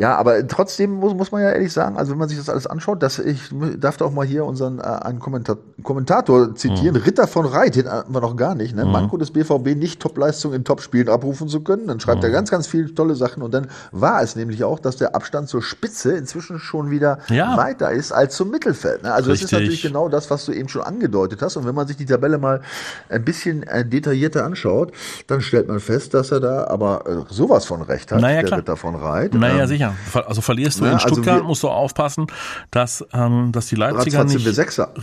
Ja, 0.00 0.16
aber 0.16 0.48
trotzdem 0.48 0.94
muss, 0.94 1.12
muss 1.12 1.30
man 1.30 1.42
ja 1.42 1.50
ehrlich 1.50 1.74
sagen, 1.74 1.98
also 1.98 2.12
wenn 2.12 2.18
man 2.18 2.30
sich 2.30 2.38
das 2.38 2.48
alles 2.48 2.66
anschaut, 2.66 3.02
dass 3.02 3.18
ich 3.18 3.50
darf 3.78 3.98
da 3.98 4.06
auch 4.06 4.12
mal 4.12 4.24
hier 4.24 4.46
unseren 4.46 4.78
äh, 4.78 4.82
einen 4.82 5.18
Kommenta 5.18 5.58
Kommentator 5.82 6.54
zitieren, 6.54 6.96
mhm. 6.96 7.02
Ritter 7.02 7.26
von 7.26 7.44
Reit, 7.44 7.76
den 7.76 7.86
hatten 7.86 8.14
wir 8.14 8.22
noch 8.22 8.34
gar 8.34 8.54
nicht, 8.54 8.74
ne? 8.74 8.86
Mhm. 8.86 8.92
Manko 8.92 9.18
des 9.18 9.30
BVB 9.30 9.76
nicht 9.76 10.00
Topleistung 10.00 10.54
in 10.54 10.64
Topspielen 10.64 11.10
abrufen 11.10 11.48
zu 11.48 11.60
können. 11.60 11.86
Dann 11.86 12.00
schreibt 12.00 12.20
mhm. 12.20 12.24
er 12.24 12.30
ganz, 12.30 12.50
ganz 12.50 12.66
viele 12.66 12.94
tolle 12.94 13.14
Sachen 13.14 13.42
und 13.42 13.52
dann 13.52 13.66
war 13.92 14.22
es 14.22 14.36
nämlich 14.36 14.64
auch, 14.64 14.78
dass 14.78 14.96
der 14.96 15.14
Abstand 15.14 15.50
zur 15.50 15.62
Spitze 15.62 16.12
inzwischen 16.12 16.58
schon 16.60 16.90
wieder 16.90 17.18
ja. 17.28 17.58
weiter 17.58 17.90
ist 17.90 18.10
als 18.10 18.36
zum 18.36 18.50
Mittelfeld. 18.50 19.02
Ne? 19.02 19.12
Also 19.12 19.32
Richtig. 19.32 19.50
das 19.50 19.52
ist 19.52 19.60
natürlich 19.60 19.82
genau 19.82 20.08
das, 20.08 20.30
was 20.30 20.46
du 20.46 20.52
eben 20.52 20.70
schon 20.70 20.82
angedeutet 20.82 21.42
hast. 21.42 21.58
Und 21.58 21.66
wenn 21.66 21.74
man 21.74 21.86
sich 21.86 21.98
die 21.98 22.06
Tabelle 22.06 22.38
mal 22.38 22.62
ein 23.10 23.22
bisschen 23.22 23.64
äh, 23.64 23.84
detaillierter 23.84 24.46
anschaut, 24.46 24.92
dann 25.26 25.42
stellt 25.42 25.68
man 25.68 25.78
fest, 25.78 26.14
dass 26.14 26.32
er 26.32 26.40
da 26.40 26.68
aber 26.68 27.04
äh, 27.06 27.34
sowas 27.34 27.66
von 27.66 27.82
recht 27.82 28.12
hat, 28.12 28.22
naja, 28.22 28.36
der 28.36 28.44
klar. 28.44 28.58
Ritter 28.60 28.76
von 28.78 28.94
Reit. 28.94 29.34
Naja, 29.34 29.64
ähm, 29.64 29.68
sicher. 29.68 29.89
Also 30.14 30.40
verlierst 30.40 30.80
du 30.80 30.84
ja, 30.84 30.90
in 30.90 30.96
also 30.96 31.08
Stuttgart, 31.08 31.34
also 31.36 31.46
musst 31.46 31.62
du 31.62 31.68
aufpassen, 31.68 32.26
dass, 32.70 33.04
ähm, 33.12 33.52
dass 33.52 33.66
die 33.66 33.76
Leipziger 33.76 34.24
nicht, 34.24 34.46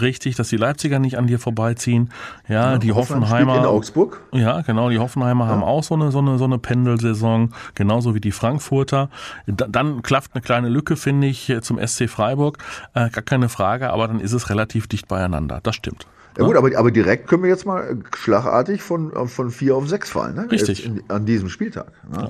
richtig, 0.01 0.35
dass 0.35 0.49
die 0.49 0.57
Leipziger 0.57 0.99
nicht 0.99 1.17
an 1.17 1.27
dir 1.27 1.39
vorbeiziehen. 1.39 2.11
Ja, 2.47 2.73
ja 2.73 2.77
die 2.77 2.93
Hoffenheimer. 2.93 3.57
In 3.57 3.65
Augsburg. 3.65 4.21
Ja, 4.31 4.61
genau, 4.61 4.89
die 4.89 4.99
Hoffenheimer 4.99 5.45
ja. 5.45 5.51
haben 5.51 5.63
auch 5.63 5.83
so 5.83 5.95
eine, 5.95 6.11
so 6.11 6.19
eine, 6.19 6.37
so 6.37 6.45
eine 6.45 6.57
Pendelsaison, 6.57 7.53
genauso 7.75 8.15
wie 8.15 8.21
die 8.21 8.31
Frankfurter. 8.31 9.09
Dann 9.45 10.01
klafft 10.01 10.31
eine 10.33 10.41
kleine 10.41 10.69
Lücke, 10.69 10.95
finde 10.95 11.27
ich, 11.27 11.53
zum 11.61 11.79
SC 11.85 12.09
Freiburg. 12.09 12.57
Äh, 12.93 13.09
gar 13.09 13.23
keine 13.23 13.49
Frage, 13.49 13.89
aber 13.89 14.07
dann 14.07 14.19
ist 14.19 14.33
es 14.33 14.49
relativ 14.49 14.87
dicht 14.87 15.07
beieinander. 15.07 15.59
Das 15.63 15.75
stimmt. 15.75 16.07
Ja 16.37 16.45
gut, 16.45 16.55
aber, 16.55 16.77
aber 16.77 16.91
direkt 16.91 17.27
können 17.27 17.43
wir 17.43 17.49
jetzt 17.49 17.65
mal 17.65 17.97
schlagartig 18.15 18.83
von, 18.83 19.27
von 19.27 19.49
vier 19.49 19.75
auf 19.75 19.89
sechs 19.89 20.11
fallen. 20.11 20.35
Ne? 20.35 20.47
Richtig. 20.51 20.85
In, 20.85 21.03
an 21.07 21.25
diesem 21.25 21.49
Spieltag. 21.49 21.87
Ne? 22.09 22.29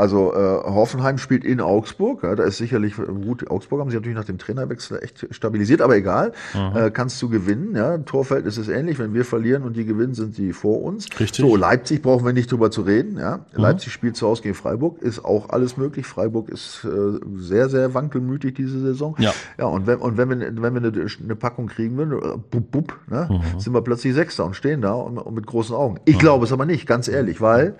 Also 0.00 0.32
äh, 0.32 0.36
Hoffenheim 0.64 1.18
spielt 1.18 1.44
in 1.44 1.60
Augsburg. 1.60 2.22
Ja, 2.22 2.34
da 2.34 2.44
ist 2.44 2.56
sicherlich 2.56 2.94
gut. 2.96 3.50
Augsburg 3.50 3.80
haben 3.80 3.90
sie 3.90 3.96
natürlich 3.96 4.16
nach 4.16 4.24
dem 4.24 4.38
Trainerwechsel 4.38 4.98
echt 5.02 5.26
stabilisiert, 5.30 5.82
aber 5.82 5.94
egal. 5.94 6.32
Mhm. 6.54 6.74
Äh, 6.74 6.90
kannst 6.90 7.20
du 7.20 7.28
gewinnen. 7.28 7.76
Ja, 7.76 7.98
Torfeld 7.98 8.46
ist 8.46 8.56
es 8.56 8.68
ähnlich. 8.68 8.98
Wenn 8.98 9.12
wir 9.12 9.26
verlieren 9.26 9.62
und 9.62 9.76
die 9.76 9.84
gewinnen, 9.84 10.14
sind 10.14 10.34
sie 10.34 10.54
vor 10.54 10.82
uns. 10.82 11.06
Richtig. 11.20 11.44
So 11.44 11.54
Leipzig 11.54 12.00
brauchen 12.00 12.24
wir 12.24 12.32
nicht 12.32 12.50
drüber 12.50 12.70
zu 12.70 12.80
reden. 12.80 13.18
Ja, 13.18 13.44
mhm. 13.52 13.60
Leipzig 13.60 13.92
spielt 13.92 14.16
zu 14.16 14.26
Hause 14.26 14.40
gegen 14.42 14.54
Freiburg. 14.54 15.02
Ist 15.02 15.22
auch 15.22 15.50
alles 15.50 15.76
möglich. 15.76 16.06
Freiburg 16.06 16.48
ist 16.48 16.82
äh, 16.86 17.20
sehr 17.36 17.68
sehr 17.68 17.92
wankelmütig 17.92 18.54
diese 18.54 18.80
Saison. 18.80 19.16
Ja. 19.18 19.34
Ja 19.58 19.66
und 19.66 19.86
wenn 19.86 19.98
und 19.98 20.16
wenn 20.16 20.30
wir 20.30 20.62
wenn 20.62 20.82
wir 20.82 20.92
eine, 20.92 21.06
eine 21.22 21.36
Packung 21.36 21.66
kriegen 21.66 21.98
würden, 21.98 22.12
äh, 22.14 22.38
bup, 22.50 22.70
bup, 22.70 22.98
ne, 23.06 23.28
mhm. 23.30 23.60
sind 23.60 23.74
wir 23.74 23.82
plötzlich 23.82 24.14
Sechster 24.14 24.46
und 24.46 24.56
stehen 24.56 24.80
da 24.80 24.94
und, 24.94 25.18
und 25.18 25.34
mit 25.34 25.46
großen 25.46 25.76
Augen. 25.76 26.00
Ich 26.06 26.14
mhm. 26.14 26.20
glaube 26.20 26.46
es 26.46 26.52
aber 26.52 26.64
nicht, 26.64 26.86
ganz 26.86 27.06
ehrlich, 27.06 27.42
weil 27.42 27.74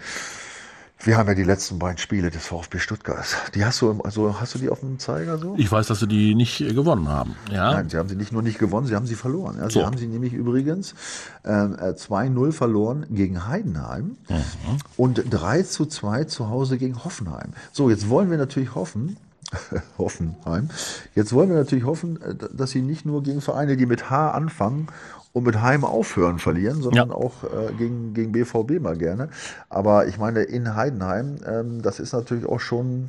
wir 1.02 1.16
haben 1.16 1.28
ja 1.28 1.34
die 1.34 1.44
letzten 1.44 1.78
beiden 1.78 1.98
Spiele 1.98 2.30
des 2.30 2.46
VfB 2.46 2.78
Stuttgart. 2.78 3.24
Die 3.54 3.64
hast 3.64 3.80
du, 3.80 4.00
also 4.02 4.38
hast 4.38 4.54
du 4.54 4.58
die 4.58 4.68
auf 4.68 4.80
dem 4.80 4.98
Zeiger 4.98 5.38
so? 5.38 5.54
Ich 5.56 5.70
weiß, 5.70 5.86
dass 5.86 6.00
sie 6.00 6.06
die 6.06 6.34
nicht 6.34 6.58
gewonnen 6.58 7.08
haben. 7.08 7.36
Ja. 7.50 7.72
Nein, 7.72 7.88
sie 7.88 7.96
haben 7.96 8.08
sie 8.08 8.16
nicht 8.16 8.32
nur 8.32 8.42
nicht 8.42 8.58
gewonnen, 8.58 8.86
sie 8.86 8.94
haben 8.94 9.06
sie 9.06 9.14
verloren. 9.14 9.56
Ja, 9.58 9.70
so. 9.70 9.80
Sie 9.80 9.86
haben 9.86 9.96
sie 9.96 10.06
nämlich 10.06 10.32
übrigens 10.32 10.94
äh, 11.42 11.50
2-0 11.50 12.52
verloren 12.52 13.06
gegen 13.10 13.46
Heidenheim 13.46 14.16
mhm. 14.28 14.78
und 14.96 15.24
3 15.30 15.62
zu 15.62 15.86
2 15.86 16.24
zu 16.24 16.50
Hause 16.50 16.76
gegen 16.76 17.02
Hoffenheim. 17.02 17.52
So, 17.72 17.88
jetzt 17.88 18.08
wollen 18.10 18.30
wir 18.30 18.38
natürlich 18.38 18.74
hoffen, 18.74 19.16
Hoffenheim. 19.98 20.68
Jetzt 21.14 21.32
wollen 21.32 21.48
wir 21.48 21.56
natürlich 21.56 21.84
hoffen, 21.84 22.20
äh, 22.20 22.34
dass 22.52 22.72
sie 22.72 22.82
nicht 22.82 23.06
nur 23.06 23.22
gegen 23.22 23.40
Vereine, 23.40 23.76
die 23.76 23.86
mit 23.86 24.10
H 24.10 24.32
anfangen 24.32 24.88
und 25.32 25.44
mit 25.44 25.60
Heim 25.60 25.84
aufhören 25.84 26.38
verlieren, 26.38 26.82
sondern 26.82 27.10
ja. 27.10 27.14
auch 27.14 27.44
äh, 27.44 27.72
gegen, 27.78 28.14
gegen 28.14 28.32
BVB 28.32 28.80
mal 28.80 28.96
gerne. 28.96 29.28
Aber 29.68 30.06
ich 30.06 30.18
meine, 30.18 30.42
in 30.42 30.74
Heidenheim, 30.74 31.36
ähm, 31.46 31.82
das 31.82 32.00
ist 32.00 32.12
natürlich 32.12 32.46
auch 32.46 32.60
schon 32.60 33.08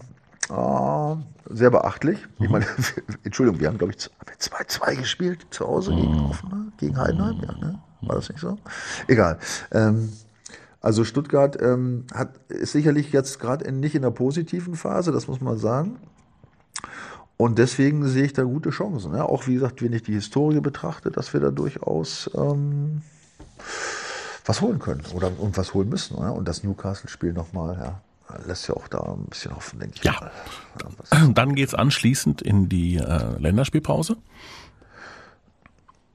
äh, 0.49 1.15
sehr 1.49 1.71
beachtlich. 1.71 2.19
Mhm. 2.38 2.45
Ich 2.45 2.51
meine, 2.51 2.65
Entschuldigung, 3.23 3.60
wir 3.60 3.67
haben, 3.67 3.77
glaube 3.77 3.93
ich, 3.93 4.10
2-2 4.39 4.95
gespielt 4.97 5.47
zu 5.49 5.67
Hause 5.67 5.93
mhm. 5.93 6.01
gegen 6.01 6.29
Hoffenheim, 6.29 6.71
gegen 6.77 6.97
Heidenheim, 6.97 7.41
ja, 7.41 7.57
ne? 7.57 7.79
War 8.01 8.15
das 8.15 8.29
nicht 8.29 8.41
so? 8.41 8.57
Egal. 9.07 9.38
Ähm, 9.71 10.12
also 10.81 11.03
Stuttgart 11.03 11.62
ähm, 11.62 12.05
hat, 12.13 12.38
ist 12.49 12.71
sicherlich 12.71 13.12
jetzt 13.12 13.39
gerade 13.39 13.71
nicht 13.71 13.93
in 13.93 14.01
der 14.01 14.10
positiven 14.10 14.75
Phase, 14.75 15.12
das 15.12 15.27
muss 15.27 15.39
man 15.39 15.57
sagen. 15.57 15.97
Und 17.41 17.58
deswegen 17.58 18.06
sehe 18.06 18.25
ich 18.25 18.34
da 18.34 18.43
gute 18.43 18.69
Chancen. 18.69 19.15
Ja. 19.15 19.25
Auch 19.25 19.47
wie 19.47 19.56
gesagt, 19.56 19.82
wenn 19.82 19.93
ich 19.93 20.04
die 20.04 20.13
Historie 20.13 20.60
betrachte, 20.60 21.10
dass 21.10 21.34
wir 21.34 21.39
da 21.39 21.49
durchaus 21.49 22.30
ähm, 22.36 23.01
was 24.45 24.62
holen 24.62 24.77
können 24.77 25.04
oder 25.15 25.32
und 25.39 25.58
was 25.58 25.73
holen 25.73 25.89
müssen. 25.89 26.17
Ja. 26.17 26.30
Und 26.30 26.47
das 26.47 26.63
Newcastle-Spiel 26.63 27.34
nochmal, 27.34 27.99
ja, 28.30 28.38
lässt 28.45 28.67
ja 28.67 28.75
auch 28.75 28.88
da 28.88 28.99
ein 28.99 29.25
bisschen 29.25 29.56
hoffen, 29.56 29.80
denke 29.80 29.95
ich. 29.95 30.04
Ja. 30.04 30.13
ja 30.21 31.27
Dann 31.34 31.56
geht 31.56 31.69
es 31.69 31.73
anschließend 31.73 32.43
in 32.43 32.69
die 32.69 32.97
äh, 32.97 33.39
Länderspielpause. 33.39 34.17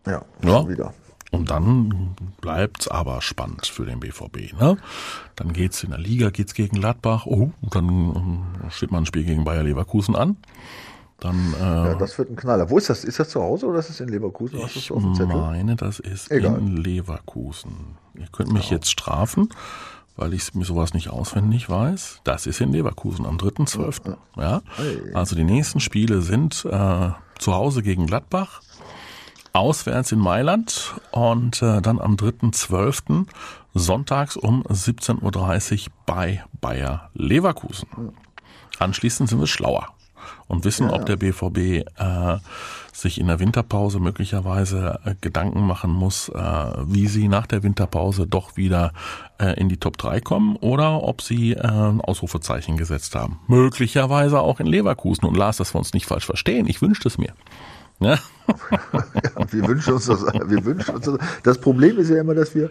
Ja, 0.06 0.24
ja. 0.44 0.68
wieder. 0.68 0.94
Und 1.32 1.50
dann 1.50 2.14
bleibt's 2.40 2.86
aber 2.86 3.20
spannend 3.20 3.66
für 3.66 3.84
den 3.84 3.98
BVB. 3.98 4.52
Ne? 4.60 4.76
Dann 5.34 5.52
geht's 5.52 5.82
in 5.82 5.90
der 5.90 5.98
Liga 5.98 6.30
geht's 6.30 6.54
gegen 6.54 6.78
Gladbach. 6.78 7.26
Oh, 7.26 7.50
dann 7.62 7.88
ähm, 7.88 8.70
steht 8.70 8.92
man 8.92 9.02
ein 9.02 9.06
Spiel 9.06 9.24
gegen 9.24 9.42
Bayer 9.42 9.64
Leverkusen 9.64 10.14
an. 10.14 10.36
Dann, 11.20 11.54
äh, 11.54 11.62
ja, 11.62 11.94
das 11.94 12.18
wird 12.18 12.30
ein 12.30 12.36
Knaller. 12.36 12.68
Wo 12.68 12.76
ist 12.76 12.90
das? 12.90 13.04
Ist 13.04 13.18
das 13.18 13.30
zu 13.30 13.42
Hause 13.42 13.66
oder 13.66 13.78
ist 13.78 13.88
das 13.88 14.00
in 14.00 14.08
Leverkusen? 14.08 14.58
ich 14.58 14.90
meine, 14.90 15.74
das 15.76 15.98
ist 15.98 16.30
Egal. 16.30 16.58
in 16.58 16.76
Leverkusen. 16.76 17.96
Ihr 18.14 18.26
könnt 18.32 18.52
mich 18.52 18.70
ja. 18.70 18.76
jetzt 18.76 18.90
strafen, 18.90 19.48
weil 20.16 20.34
ich 20.34 20.54
mir 20.54 20.64
sowas 20.64 20.92
nicht 20.92 21.08
auswendig 21.08 21.70
weiß. 21.70 22.20
Das 22.24 22.46
ist 22.46 22.60
in 22.60 22.70
Leverkusen 22.72 23.24
am 23.24 23.38
3.12. 23.38 24.16
Ja. 24.36 24.42
ja. 24.42 24.62
Also 25.14 25.36
die 25.36 25.44
nächsten 25.44 25.80
Spiele 25.80 26.20
sind 26.20 26.66
äh, 26.66 27.10
zu 27.38 27.54
Hause 27.54 27.82
gegen 27.82 28.06
Gladbach, 28.06 28.60
auswärts 29.54 30.12
in 30.12 30.18
Mailand 30.18 30.96
und 31.12 31.62
äh, 31.62 31.80
dann 31.80 31.98
am 31.98 32.16
3.12. 32.16 33.26
sonntags 33.72 34.36
um 34.36 34.64
17.30 34.64 35.86
Uhr 35.86 35.92
bei 36.04 36.44
Bayer 36.60 37.10
Leverkusen. 37.14 37.88
Anschließend 38.78 39.30
sind 39.30 39.40
wir 39.40 39.46
schlauer 39.46 39.95
und 40.48 40.64
wissen, 40.64 40.88
ja, 40.88 40.94
ob 40.94 41.06
der 41.06 41.16
BVB 41.16 41.58
äh, 41.98 42.36
sich 42.92 43.20
in 43.20 43.26
der 43.26 43.40
Winterpause 43.40 44.00
möglicherweise 44.00 45.00
äh, 45.04 45.14
Gedanken 45.20 45.66
machen 45.66 45.90
muss, 45.90 46.28
äh, 46.28 46.34
wie 46.86 47.08
sie 47.08 47.28
nach 47.28 47.46
der 47.46 47.62
Winterpause 47.62 48.26
doch 48.26 48.56
wieder 48.56 48.92
äh, 49.38 49.58
in 49.60 49.68
die 49.68 49.76
Top 49.76 49.98
3 49.98 50.20
kommen 50.20 50.56
oder 50.56 51.02
ob 51.02 51.20
sie 51.20 51.52
äh, 51.52 51.60
ein 51.60 52.00
Ausrufezeichen 52.00 52.76
gesetzt 52.76 53.14
haben. 53.14 53.40
Möglicherweise 53.48 54.40
auch 54.40 54.60
in 54.60 54.66
Leverkusen. 54.66 55.26
Und 55.26 55.36
Lars, 55.36 55.58
dass 55.58 55.74
wir 55.74 55.78
uns 55.78 55.92
nicht 55.92 56.06
falsch 56.06 56.26
verstehen, 56.26 56.66
ich 56.68 56.80
wünschte 56.80 57.08
es 57.08 57.18
mir. 57.18 57.34
Ja? 58.00 58.18
ja, 58.70 59.52
wir 59.52 59.66
wünschen 59.66 59.94
uns 59.94 60.06
das. 60.06 60.22
Wir 60.22 60.64
wünschen 60.64 60.94
uns 60.94 61.06
das. 61.06 61.18
Das 61.42 61.58
Problem 61.58 61.98
ist 61.98 62.10
ja 62.10 62.20
immer, 62.20 62.34
dass 62.34 62.54
wir 62.54 62.70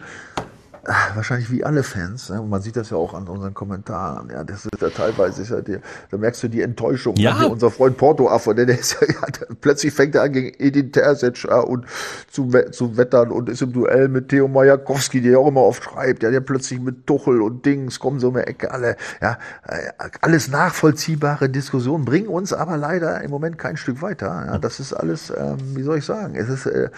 wahrscheinlich 1.16 1.52
wie 1.52 1.64
alle 1.64 1.84
Fans, 1.84 2.30
ne? 2.30 2.42
und 2.42 2.50
man 2.50 2.62
sieht 2.62 2.76
das 2.76 2.90
ja 2.90 2.98
auch 2.98 3.14
an 3.14 3.28
unseren 3.28 3.54
Kommentaren, 3.54 4.30
ja, 4.30 4.44
das 4.44 4.66
ist 4.66 4.82
ja 4.82 4.90
teilweise, 4.90 5.42
ist 5.42 5.50
ja 5.50 5.62
die, 5.62 5.78
da 6.12 6.18
merkst 6.18 6.44
du 6.44 6.48
die 6.48 6.62
Enttäuschung. 6.62 7.16
Ja. 7.18 7.40
Ne? 7.40 7.48
Unser 7.48 7.72
Freund 7.72 7.98
Porto 7.98 8.30
Affe, 8.30 8.54
der, 8.54 8.66
der 8.66 8.80
ist 8.80 8.98
ja, 9.02 9.08
ja, 9.08 9.28
plötzlich 9.62 9.94
fängt 9.94 10.16
er 10.16 10.24
an 10.24 10.34
gegen 10.34 10.54
Edin 10.60 10.92
Terzic 10.92 11.44
ja, 11.44 11.60
und 11.60 11.86
zu, 12.30 12.50
zu 12.72 12.98
wettern 12.98 13.32
und 13.32 13.50
ist 13.50 13.62
im 13.62 13.74
Duell 13.74 14.08
mit 14.08 14.30
Theo 14.30 14.48
Majakowski, 14.48 15.22
der 15.22 15.34
ja 15.34 15.38
auch 15.40 15.48
immer 15.48 15.62
oft 15.62 15.84
schreibt, 15.84 16.24
ja, 16.24 16.32
der 16.32 16.42
plötzlich 16.42 16.80
mit 16.80 17.08
Tuchel 17.08 17.42
und 17.42 17.66
Dings 17.66 18.00
kommen 18.00 18.20
so 18.20 18.30
eine 18.30 18.46
Ecke, 18.46 18.72
alle, 18.72 18.96
ja, 19.22 19.38
äh, 19.68 19.92
alles 20.22 20.50
nachvollziehbare 20.50 21.50
Diskussionen, 21.50 22.06
bringen 22.06 22.28
uns 22.28 22.54
aber 22.54 22.78
leider 22.78 23.22
im 23.22 23.32
Moment 23.32 23.58
kein 23.58 23.78
Stück 23.78 24.02
weiter. 24.02 24.46
Ja, 24.48 24.58
das 24.58 24.80
ist 24.80 24.94
alles, 24.94 25.32
ähm, 25.36 25.58
wie 25.76 25.84
soll 25.84 25.98
ich 25.98 26.06
sagen, 26.06 26.36
es 26.36 26.50
ist, 26.50 26.66
äh, 26.68 26.90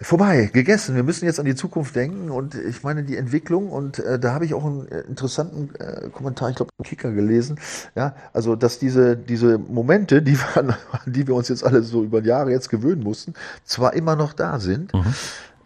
vorbei, 0.00 0.50
gegessen. 0.52 0.96
Wir 0.96 1.02
müssen 1.02 1.24
jetzt 1.24 1.38
an 1.38 1.46
die 1.46 1.54
Zukunft 1.54 1.94
denken 1.94 2.30
und 2.30 2.54
ich 2.54 2.82
meine 2.82 3.04
die 3.04 3.16
Entwicklung 3.16 3.70
und 3.70 3.98
äh, 3.98 4.18
da 4.18 4.34
habe 4.34 4.44
ich 4.44 4.54
auch 4.54 4.64
einen 4.64 4.88
äh, 4.88 5.00
interessanten 5.02 5.74
äh, 5.76 6.08
Kommentar, 6.10 6.50
ich 6.50 6.56
glaube, 6.56 6.70
im 6.78 6.84
Kicker 6.84 7.12
gelesen. 7.12 7.58
Ja, 7.94 8.14
also 8.32 8.56
dass 8.56 8.78
diese 8.78 9.16
diese 9.16 9.58
Momente, 9.58 10.22
die 10.22 10.38
wir, 10.54 10.78
die 11.06 11.26
wir 11.26 11.34
uns 11.34 11.48
jetzt 11.48 11.64
alle 11.64 11.82
so 11.82 12.02
über 12.02 12.22
Jahre 12.22 12.50
jetzt 12.50 12.68
gewöhnen 12.70 13.02
mussten, 13.02 13.34
zwar 13.64 13.94
immer 13.94 14.16
noch 14.16 14.32
da 14.32 14.58
sind. 14.58 14.92
Mhm. 14.92 15.14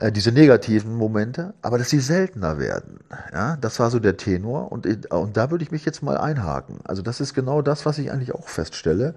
Äh, 0.01 0.13
diese 0.13 0.31
negativen 0.31 0.95
Momente, 0.95 1.55
aber 1.61 1.79
dass 1.79 1.91
sie 1.91 1.99
seltener 1.99 2.59
werden. 2.59 3.01
Ja, 3.33 3.57
das 3.57 3.81
war 3.81 3.91
so 3.91 3.99
der 3.99 4.17
Tenor 4.17 4.71
und, 4.71 4.87
und 5.13 5.37
da 5.37 5.51
würde 5.51 5.65
ich 5.65 5.73
mich 5.73 5.85
jetzt 5.85 6.03
mal 6.03 6.17
einhaken. 6.17 6.79
Also 6.85 7.03
das 7.03 7.21
ist 7.21 7.35
genau 7.35 7.63
das, 7.63 7.85
was 7.85 7.99
ich 7.99 8.13
eigentlich 8.13 8.33
auch 8.33 8.47
feststelle. 8.47 9.15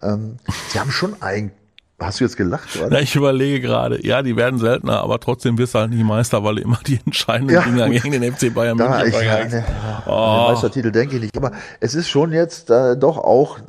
Ähm, 0.00 0.36
sie 0.68 0.78
haben 0.78 0.92
schon 0.92 1.20
ein 1.22 1.50
Hast 2.04 2.20
du 2.20 2.24
jetzt 2.24 2.36
gelacht? 2.36 2.76
Oder? 2.76 2.96
Ja, 2.96 3.00
ich 3.00 3.14
überlege 3.14 3.60
gerade. 3.60 4.04
Ja, 4.04 4.22
die 4.22 4.36
werden 4.36 4.58
seltener, 4.58 5.00
aber 5.00 5.20
trotzdem 5.20 5.58
wirst 5.58 5.74
du 5.74 5.80
halt 5.80 5.90
nicht 5.90 6.04
Meister, 6.04 6.42
weil 6.44 6.56
du 6.56 6.62
immer 6.62 6.78
die 6.86 7.00
entscheidenden 7.04 7.54
ja, 7.54 7.62
Dinger 7.62 7.88
gegen 7.90 8.20
den 8.20 8.32
FC 8.32 8.52
Bayern 8.52 8.76
da, 8.76 8.98
München 8.98 9.20
ich, 9.20 9.26
ja, 9.26 9.44
ne, 9.44 9.64
oh. 10.06 10.10
Den 10.10 10.52
Meistertitel 10.52 10.90
denke 10.90 11.16
ich 11.16 11.22
nicht. 11.22 11.36
Aber 11.36 11.52
es 11.80 11.94
ist 11.94 12.08
schon 12.08 12.32
jetzt 12.32 12.70
äh, 12.70 12.96
doch 12.96 13.18
auch, 13.18 13.58
äh, 13.58 13.62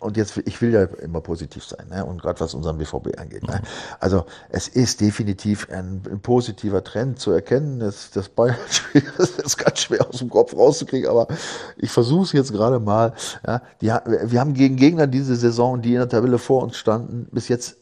und 0.00 0.16
jetzt, 0.16 0.38
ich 0.44 0.60
will 0.60 0.72
ja 0.72 0.84
immer 1.02 1.20
positiv 1.20 1.64
sein, 1.64 1.86
ne? 1.90 2.04
und 2.04 2.22
gerade 2.22 2.40
was 2.40 2.54
unseren 2.54 2.78
BVB 2.78 3.18
angeht. 3.18 3.46
Ne? 3.46 3.60
Also 3.98 4.24
es 4.48 4.68
ist 4.68 5.00
definitiv 5.00 5.68
ein, 5.70 6.02
ein 6.10 6.20
positiver 6.20 6.82
Trend 6.82 7.18
zu 7.18 7.30
erkennen. 7.32 7.80
Das, 7.80 8.10
das 8.10 8.28
Bayern-Spiel 8.28 9.02
ist 9.18 9.58
ganz 9.58 9.80
schwer 9.80 10.08
aus 10.08 10.18
dem 10.18 10.30
Kopf 10.30 10.54
rauszukriegen, 10.54 11.08
aber 11.08 11.28
ich 11.76 11.90
versuche 11.90 12.24
es 12.24 12.32
jetzt 12.32 12.52
gerade 12.52 12.80
mal. 12.80 13.12
Ja? 13.46 13.62
Die, 13.80 13.86
wir 13.86 14.40
haben 14.40 14.54
gegen 14.54 14.76
Gegner 14.76 15.06
diese 15.06 15.36
Saison, 15.36 15.82
die 15.82 15.90
in 15.90 15.98
der 15.98 16.08
Tabelle 16.08 16.38
vor 16.38 16.62
uns 16.62 16.76
standen, 16.76 17.28
bis 17.30 17.48
jetzt 17.50 17.76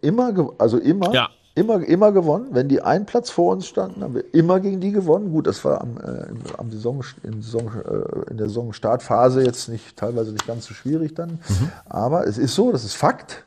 immer, 0.00 0.54
also 0.58 0.78
immer, 0.78 1.12
ja. 1.12 1.28
immer, 1.54 1.84
immer 1.84 2.12
gewonnen. 2.12 2.48
Wenn 2.52 2.68
die 2.68 2.80
einen 2.80 3.04
Platz 3.04 3.28
vor 3.28 3.52
uns 3.52 3.66
standen, 3.66 4.02
haben 4.02 4.14
wir 4.14 4.24
immer 4.32 4.60
gegen 4.60 4.80
die 4.80 4.92
gewonnen. 4.92 5.32
Gut, 5.32 5.46
das 5.46 5.64
war 5.64 5.82
am, 5.82 5.98
äh, 5.98 6.26
am 6.56 6.70
Saison, 6.70 7.04
in, 7.22 7.42
Saison, 7.42 7.70
äh, 7.84 8.30
in 8.30 8.38
der 8.38 8.48
Saisonstartphase 8.48 9.44
jetzt 9.44 9.68
nicht, 9.68 9.96
teilweise 9.96 10.32
nicht 10.32 10.46
ganz 10.46 10.64
so 10.64 10.72
schwierig 10.74 11.14
dann. 11.14 11.40
Mhm. 11.48 11.72
Aber 11.86 12.26
es 12.26 12.38
ist 12.38 12.54
so, 12.54 12.72
das 12.72 12.84
ist 12.84 12.94
Fakt. 12.94 13.44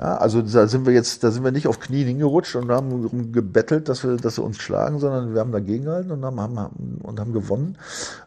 Ja, 0.00 0.16
also 0.16 0.42
da 0.42 0.68
sind 0.68 0.86
wir 0.86 0.92
jetzt, 0.92 1.24
da 1.24 1.32
sind 1.32 1.42
wir 1.42 1.50
nicht 1.50 1.66
auf 1.66 1.80
Knien 1.80 2.06
hingerutscht 2.06 2.54
und 2.54 2.70
haben 2.70 3.32
gebettelt, 3.32 3.88
dass 3.88 4.04
wir, 4.04 4.16
dass 4.16 4.36
sie 4.36 4.42
uns 4.42 4.58
schlagen, 4.58 5.00
sondern 5.00 5.34
wir 5.34 5.40
haben 5.40 5.50
dagegen 5.50 5.86
gehalten 5.86 6.12
und 6.12 6.24
haben, 6.24 6.38
haben, 6.38 7.00
und 7.02 7.18
haben 7.18 7.32
gewonnen. 7.32 7.76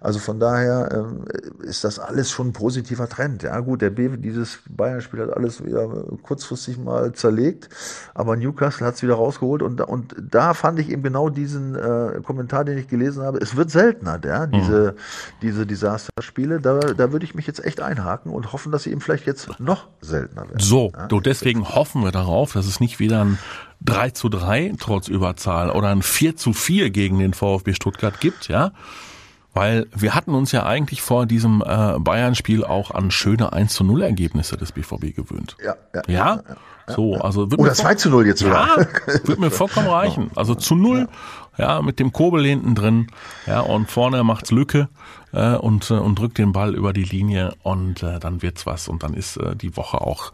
Also 0.01 0.19
von 0.19 0.38
daher 0.38 0.89
ähm, 0.91 1.24
ist 1.63 1.86
das 1.86 1.97
alles 1.97 2.30
schon 2.30 2.49
ein 2.49 2.53
positiver 2.53 3.07
Trend. 3.07 3.43
Ja, 3.43 3.57
gut, 3.61 3.82
der 3.82 3.89
B, 3.89 4.09
dieses 4.17 4.59
Bayern-Spiel 4.69 5.22
hat 5.22 5.38
alles 5.38 5.63
wieder 5.63 5.88
kurzfristig 6.24 6.78
mal 6.78 7.13
zerlegt, 7.13 7.69
aber 8.15 8.36
Newcastle 8.36 8.86
hat 8.86 8.95
es 8.95 9.01
wieder 9.01 9.15
rausgeholt 9.15 9.61
und, 9.61 9.80
und 9.80 10.13
da 10.19 10.53
fand 10.53 10.78
ich 10.80 10.89
eben 10.89 11.03
genau 11.03 11.30
diesen 11.30 11.76
äh, 11.76 12.19
Kommentar, 12.22 12.65
den 12.65 12.78
ich 12.80 12.89
gelesen 12.89 13.24
habe. 13.24 13.38
Es 13.38 13.55
wird 13.55 13.72
seltener, 13.72 14.19
ja, 14.26 14.45
diese, 14.45 14.91
mhm. 14.91 15.39
diese 15.41 15.65
Desasterspiele. 15.65 16.59
Da, 16.59 16.80
da 16.80 17.13
würde 17.13 17.24
ich 17.24 17.34
mich 17.34 17.47
jetzt 17.47 17.63
echt 17.63 17.80
einhaken 17.80 18.34
und 18.34 18.51
hoffen, 18.51 18.74
dass 18.74 18.84
sie 18.84 18.91
eben 18.91 18.99
vielleicht 18.99 19.26
jetzt 19.26 19.57
noch 19.61 19.88
seltener 20.01 20.49
werden. 20.49 20.59
So, 20.59 20.91
ja? 20.93 21.07
du 21.07 21.22
deswegen 21.22 21.61
deswegen 21.62 21.76
hoffen 21.76 22.03
wir 22.03 22.12
darauf, 22.12 22.53
dass 22.53 22.66
es 22.66 22.80
nicht 22.80 22.99
wieder 22.99 23.24
ein 23.24 23.39
3 23.82 24.12
zu 24.12 24.30
3 24.30 24.74
trotz 24.80 25.07
Überzahl 25.07 25.72
oder 25.72 25.89
ein 25.89 26.01
4 26.01 26.36
zu 26.36 26.53
4 26.53 26.89
gegen 26.91 27.20
den 27.20 27.34
VfB 27.34 27.74
Stuttgart 27.74 28.20
gibt, 28.20 28.47
ja. 28.47 28.72
Weil 29.53 29.87
wir 29.93 30.15
hatten 30.15 30.33
uns 30.33 30.51
ja 30.51 30.65
eigentlich 30.65 31.01
vor 31.01 31.25
diesem 31.25 31.61
äh, 31.61 31.99
Bayern-Spiel 31.99 32.63
auch 32.63 32.91
an 32.91 33.11
schöne 33.11 33.51
1 33.51 33.73
zu 33.73 33.83
0 33.83 34.01
Ergebnisse 34.03 34.55
des 34.55 34.71
BVB 34.71 35.15
gewöhnt. 35.15 35.57
Ja, 35.63 35.75
ja. 35.93 36.01
ja? 36.07 36.13
ja, 36.13 36.43
ja 36.47 36.55
so, 36.87 37.15
also 37.15 37.51
wird 37.51 37.59
Oder 37.59 37.73
2 37.73 37.95
zu 37.95 38.09
0 38.09 38.27
jetzt 38.27 38.43
wieder. 38.43 38.67
Ja, 38.77 39.27
wird 39.27 39.39
mir 39.39 39.51
vollkommen 39.51 39.87
reichen. 39.89 40.31
Also 40.35 40.55
zu 40.55 40.75
0, 40.75 41.07
ja, 41.57 41.81
mit 41.81 41.99
dem 41.99 42.11
Kobel 42.11 42.45
hinten 42.45 42.75
drin, 42.75 43.07
ja, 43.45 43.59
und 43.61 43.89
vorne 43.89 44.23
macht's 44.23 44.51
Lücke 44.51 44.89
äh, 45.33 45.55
und, 45.55 45.89
äh, 45.91 45.95
und 45.95 46.19
drückt 46.19 46.37
den 46.37 46.51
Ball 46.51 46.75
über 46.75 46.93
die 46.93 47.03
Linie 47.03 47.53
und 47.63 48.03
äh, 48.03 48.19
dann 48.19 48.41
wird's 48.41 48.65
was 48.65 48.87
und 48.87 49.03
dann 49.03 49.13
ist 49.13 49.37
äh, 49.37 49.55
die 49.55 49.75
Woche 49.77 50.01
auch, 50.01 50.31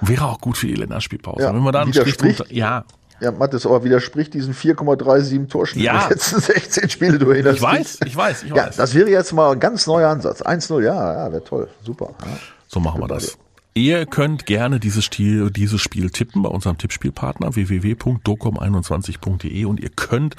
wäre 0.00 0.26
auch 0.26 0.40
gut 0.40 0.56
für 0.56 0.66
die 0.66 0.74
Länderspielpause. 0.74 1.42
Ja, 1.42 1.54
Wenn 1.54 1.62
wir 1.62 1.72
da 1.72 1.82
einen 1.82 1.92
Strich 1.92 2.16
drunter, 2.16 2.44
ja, 2.50 2.84
ja, 3.20 3.32
Mattes, 3.32 3.66
aber 3.66 3.84
widerspricht 3.84 4.34
diesen 4.34 4.54
4,37 4.54 5.48
Torschnitt 5.48 5.84
ja. 5.84 6.00
der 6.00 6.10
letzten 6.10 6.40
16 6.40 6.90
Spiele. 6.90 7.18
Du 7.18 7.30
ich 7.32 7.44
weiß, 7.44 7.98
ich 8.04 8.16
weiß, 8.16 8.44
ich 8.44 8.50
weiß. 8.52 8.56
Ja, 8.56 8.70
das 8.70 8.94
wäre 8.94 9.10
jetzt 9.10 9.32
mal 9.32 9.52
ein 9.52 9.60
ganz 9.60 9.86
neuer 9.86 10.08
Ansatz. 10.08 10.42
1-0, 10.42 10.82
ja, 10.82 11.26
ja, 11.26 11.32
wäre 11.32 11.44
toll. 11.44 11.68
Super. 11.84 12.14
Ja. 12.20 12.26
So 12.66 12.80
machen 12.80 13.00
wir 13.00 13.08
das. 13.08 13.36
Ihr 13.74 14.04
könnt 14.04 14.46
gerne 14.46 14.80
dieses 14.80 15.04
Spiel, 15.04 15.52
dieses 15.52 15.80
Spiel 15.80 16.10
tippen 16.10 16.42
bei 16.42 16.48
unserem 16.48 16.76
Tippspielpartner 16.76 17.54
www.docom21.de 17.54 19.64
und 19.64 19.78
ihr 19.78 19.90
könnt 19.90 20.34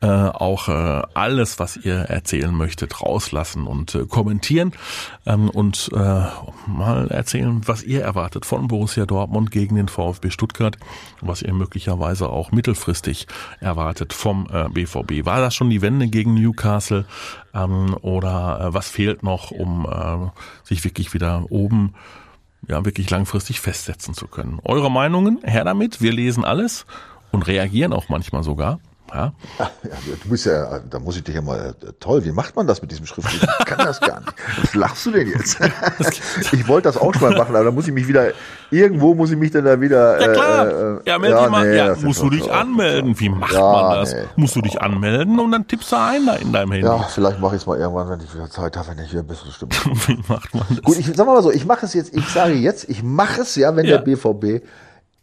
äh, 0.00 0.06
auch 0.06 0.68
äh, 0.68 1.02
alles, 1.12 1.58
was 1.58 1.76
ihr 1.76 1.96
erzählen 1.96 2.54
möchtet, 2.54 3.02
rauslassen 3.02 3.66
und 3.66 3.94
äh, 3.94 4.06
kommentieren 4.06 4.72
ähm, 5.26 5.50
und 5.50 5.90
äh, 5.92 6.22
mal 6.66 7.08
erzählen, 7.10 7.60
was 7.66 7.82
ihr 7.82 8.00
erwartet 8.00 8.46
von 8.46 8.66
Borussia 8.66 9.04
Dortmund 9.04 9.50
gegen 9.50 9.76
den 9.76 9.88
VfB 9.88 10.30
Stuttgart, 10.30 10.78
was 11.20 11.42
ihr 11.42 11.52
möglicherweise 11.52 12.30
auch 12.30 12.50
mittelfristig 12.50 13.26
erwartet 13.60 14.14
vom 14.14 14.48
äh, 14.50 14.70
BVB. 14.70 15.26
War 15.26 15.40
das 15.40 15.54
schon 15.54 15.68
die 15.68 15.82
Wende 15.82 16.08
gegen 16.08 16.32
Newcastle 16.32 17.04
ähm, 17.52 17.94
oder 18.00 18.58
äh, 18.58 18.74
was 18.74 18.88
fehlt 18.88 19.22
noch, 19.22 19.50
um 19.50 19.84
äh, 19.84 20.30
sich 20.66 20.82
wirklich 20.82 21.12
wieder 21.12 21.44
oben 21.50 21.92
ja, 22.68 22.84
wirklich 22.84 23.10
langfristig 23.10 23.60
festsetzen 23.60 24.14
zu 24.14 24.26
können. 24.26 24.60
Eure 24.64 24.90
Meinungen, 24.90 25.40
her 25.42 25.64
damit, 25.64 26.00
wir 26.00 26.12
lesen 26.12 26.44
alles 26.44 26.86
und 27.30 27.46
reagieren 27.46 27.92
auch 27.92 28.08
manchmal 28.08 28.42
sogar. 28.42 28.80
Ja. 29.12 29.32
ja, 29.58 29.70
du 30.22 30.28
bist 30.28 30.46
ja, 30.46 30.80
da 30.88 30.98
muss 30.98 31.16
ich 31.16 31.24
dich 31.24 31.34
ja 31.34 31.42
mal, 31.42 31.74
toll, 31.98 32.24
wie 32.24 32.32
macht 32.32 32.54
man 32.56 32.66
das 32.66 32.80
mit 32.80 32.90
diesem 32.90 33.06
Schriftlichen? 33.06 33.48
Ich 33.58 33.64
kann 33.66 33.78
das 33.78 34.00
gar 34.00 34.20
nicht. 34.20 34.32
Was 34.62 34.74
lachst 34.74 35.06
du 35.06 35.10
denn 35.10 35.28
jetzt? 35.28 35.58
Ich 36.52 36.68
wollte 36.68 36.88
das 36.88 36.96
auch 36.96 37.12
schon 37.14 37.30
mal 37.30 37.38
machen, 37.38 37.54
aber 37.54 37.64
da 37.64 37.70
muss 37.70 37.86
ich 37.86 37.94
mich 37.94 38.06
wieder, 38.08 38.32
irgendwo 38.70 39.14
muss 39.14 39.30
ich 39.30 39.36
mich 39.36 39.50
dann 39.50 39.64
da 39.64 39.80
wieder. 39.80 40.20
Ja 40.20 40.32
klar, 40.32 40.66
äh, 40.66 40.70
äh, 40.70 41.00
ja, 41.06 41.18
meld 41.18 41.34
ja, 41.34 41.48
mal, 41.48 41.68
nee, 41.68 41.76
ja, 41.76 41.96
musst 42.00 42.22
du 42.22 42.30
dich 42.30 42.44
so. 42.44 42.50
anmelden. 42.50 43.18
Wie 43.18 43.28
macht 43.28 43.52
ja, 43.52 43.60
man 43.60 43.96
das? 43.96 44.14
Nee. 44.14 44.24
Musst 44.36 44.56
du 44.56 44.60
dich 44.60 44.80
anmelden 44.80 45.38
und 45.38 45.52
dann 45.52 45.66
tippst 45.66 45.92
du 45.92 45.96
ein 45.96 46.26
da 46.26 46.34
in 46.36 46.52
deinem 46.52 46.72
Handy. 46.72 46.86
Ja, 46.86 46.98
vielleicht 46.98 47.40
mache 47.40 47.56
ich 47.56 47.62
es 47.62 47.66
mal 47.66 47.78
irgendwann, 47.78 48.08
wenn 48.08 48.20
ich 48.20 48.34
wieder 48.34 48.50
Zeit 48.50 48.76
habe, 48.76 48.88
wenn 48.88 49.04
ich 49.04 49.12
wieder 49.12 49.22
bessere 49.22 49.52
Stimme 49.52 49.72
Wie 50.06 50.18
macht 50.28 50.54
man 50.54 50.64
das? 50.68 50.82
Gut, 50.82 50.98
ich 50.98 51.10
sag 51.14 51.26
mal 51.26 51.42
so, 51.42 51.50
ich 51.50 51.66
mache 51.66 51.86
es 51.86 51.94
jetzt, 51.94 52.14
ich 52.14 52.28
sage 52.28 52.54
jetzt, 52.54 52.88
ich 52.88 53.02
mache 53.02 53.42
es 53.42 53.56
ja, 53.56 53.74
wenn 53.76 53.86
der 53.86 53.98
BVB 53.98 54.62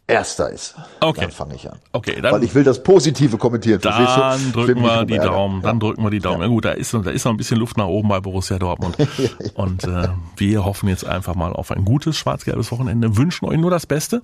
Erster 0.08 0.48
ist. 0.48 0.74
Okay. 1.00 1.20
Dann 1.20 1.30
fange 1.30 1.54
ich 1.54 1.70
an. 1.70 1.78
Okay, 1.92 2.18
dann, 2.22 2.32
Weil 2.32 2.42
ich 2.42 2.54
will 2.54 2.64
das 2.64 2.82
Positive 2.82 3.36
kommentieren. 3.36 3.78
Dann 3.82 4.52
drücken 4.52 4.82
wir 4.82 5.04
die 5.04 5.18
Daumen. 5.18 5.60
Dann 5.60 5.78
drücken 5.78 6.02
wir 6.02 6.10
die 6.10 6.18
Daumen. 6.18 6.40
Ja. 6.40 6.46
ja. 6.46 6.50
gut, 6.50 6.64
da 6.64 6.70
ist, 6.70 6.94
da 6.94 7.10
ist 7.10 7.26
noch 7.26 7.32
ein 7.32 7.36
bisschen 7.36 7.58
Luft 7.58 7.76
nach 7.76 7.86
oben 7.86 8.08
bei 8.08 8.18
Borussia 8.18 8.58
Dortmund. 8.58 8.96
Und 9.54 9.84
äh, 9.84 10.08
wir 10.36 10.64
hoffen 10.64 10.88
jetzt 10.88 11.06
einfach 11.06 11.34
mal 11.34 11.52
auf 11.52 11.70
ein 11.70 11.84
gutes 11.84 12.16
schwarz-gelbes 12.16 12.72
Wochenende. 12.72 13.18
Wünschen 13.18 13.46
euch 13.46 13.58
nur 13.58 13.70
das 13.70 13.84
Beste 13.84 14.22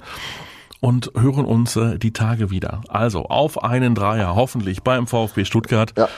und 0.80 1.12
hören 1.16 1.44
uns 1.44 1.76
äh, 1.76 1.98
die 1.98 2.12
Tage 2.12 2.50
wieder. 2.50 2.80
Also 2.88 3.26
auf 3.26 3.62
einen 3.62 3.94
Dreier, 3.94 4.34
hoffentlich 4.34 4.82
beim 4.82 5.06
VfB 5.06 5.44
Stuttgart. 5.44 5.92
Ja. 5.98 6.08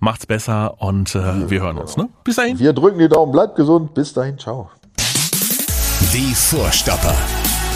Macht's 0.00 0.26
besser 0.26 0.80
und 0.80 1.14
äh, 1.14 1.48
wir 1.48 1.60
hören 1.60 1.78
uns. 1.78 1.96
Ne? 1.96 2.08
Bis 2.24 2.36
dahin. 2.36 2.58
Wir 2.58 2.72
drücken 2.72 2.98
die 2.98 3.08
Daumen. 3.08 3.30
Bleibt 3.30 3.54
gesund. 3.54 3.94
Bis 3.94 4.12
dahin. 4.12 4.36
Ciao. 4.36 4.68
Die 6.12 6.34
Vorstopper. 6.34 7.14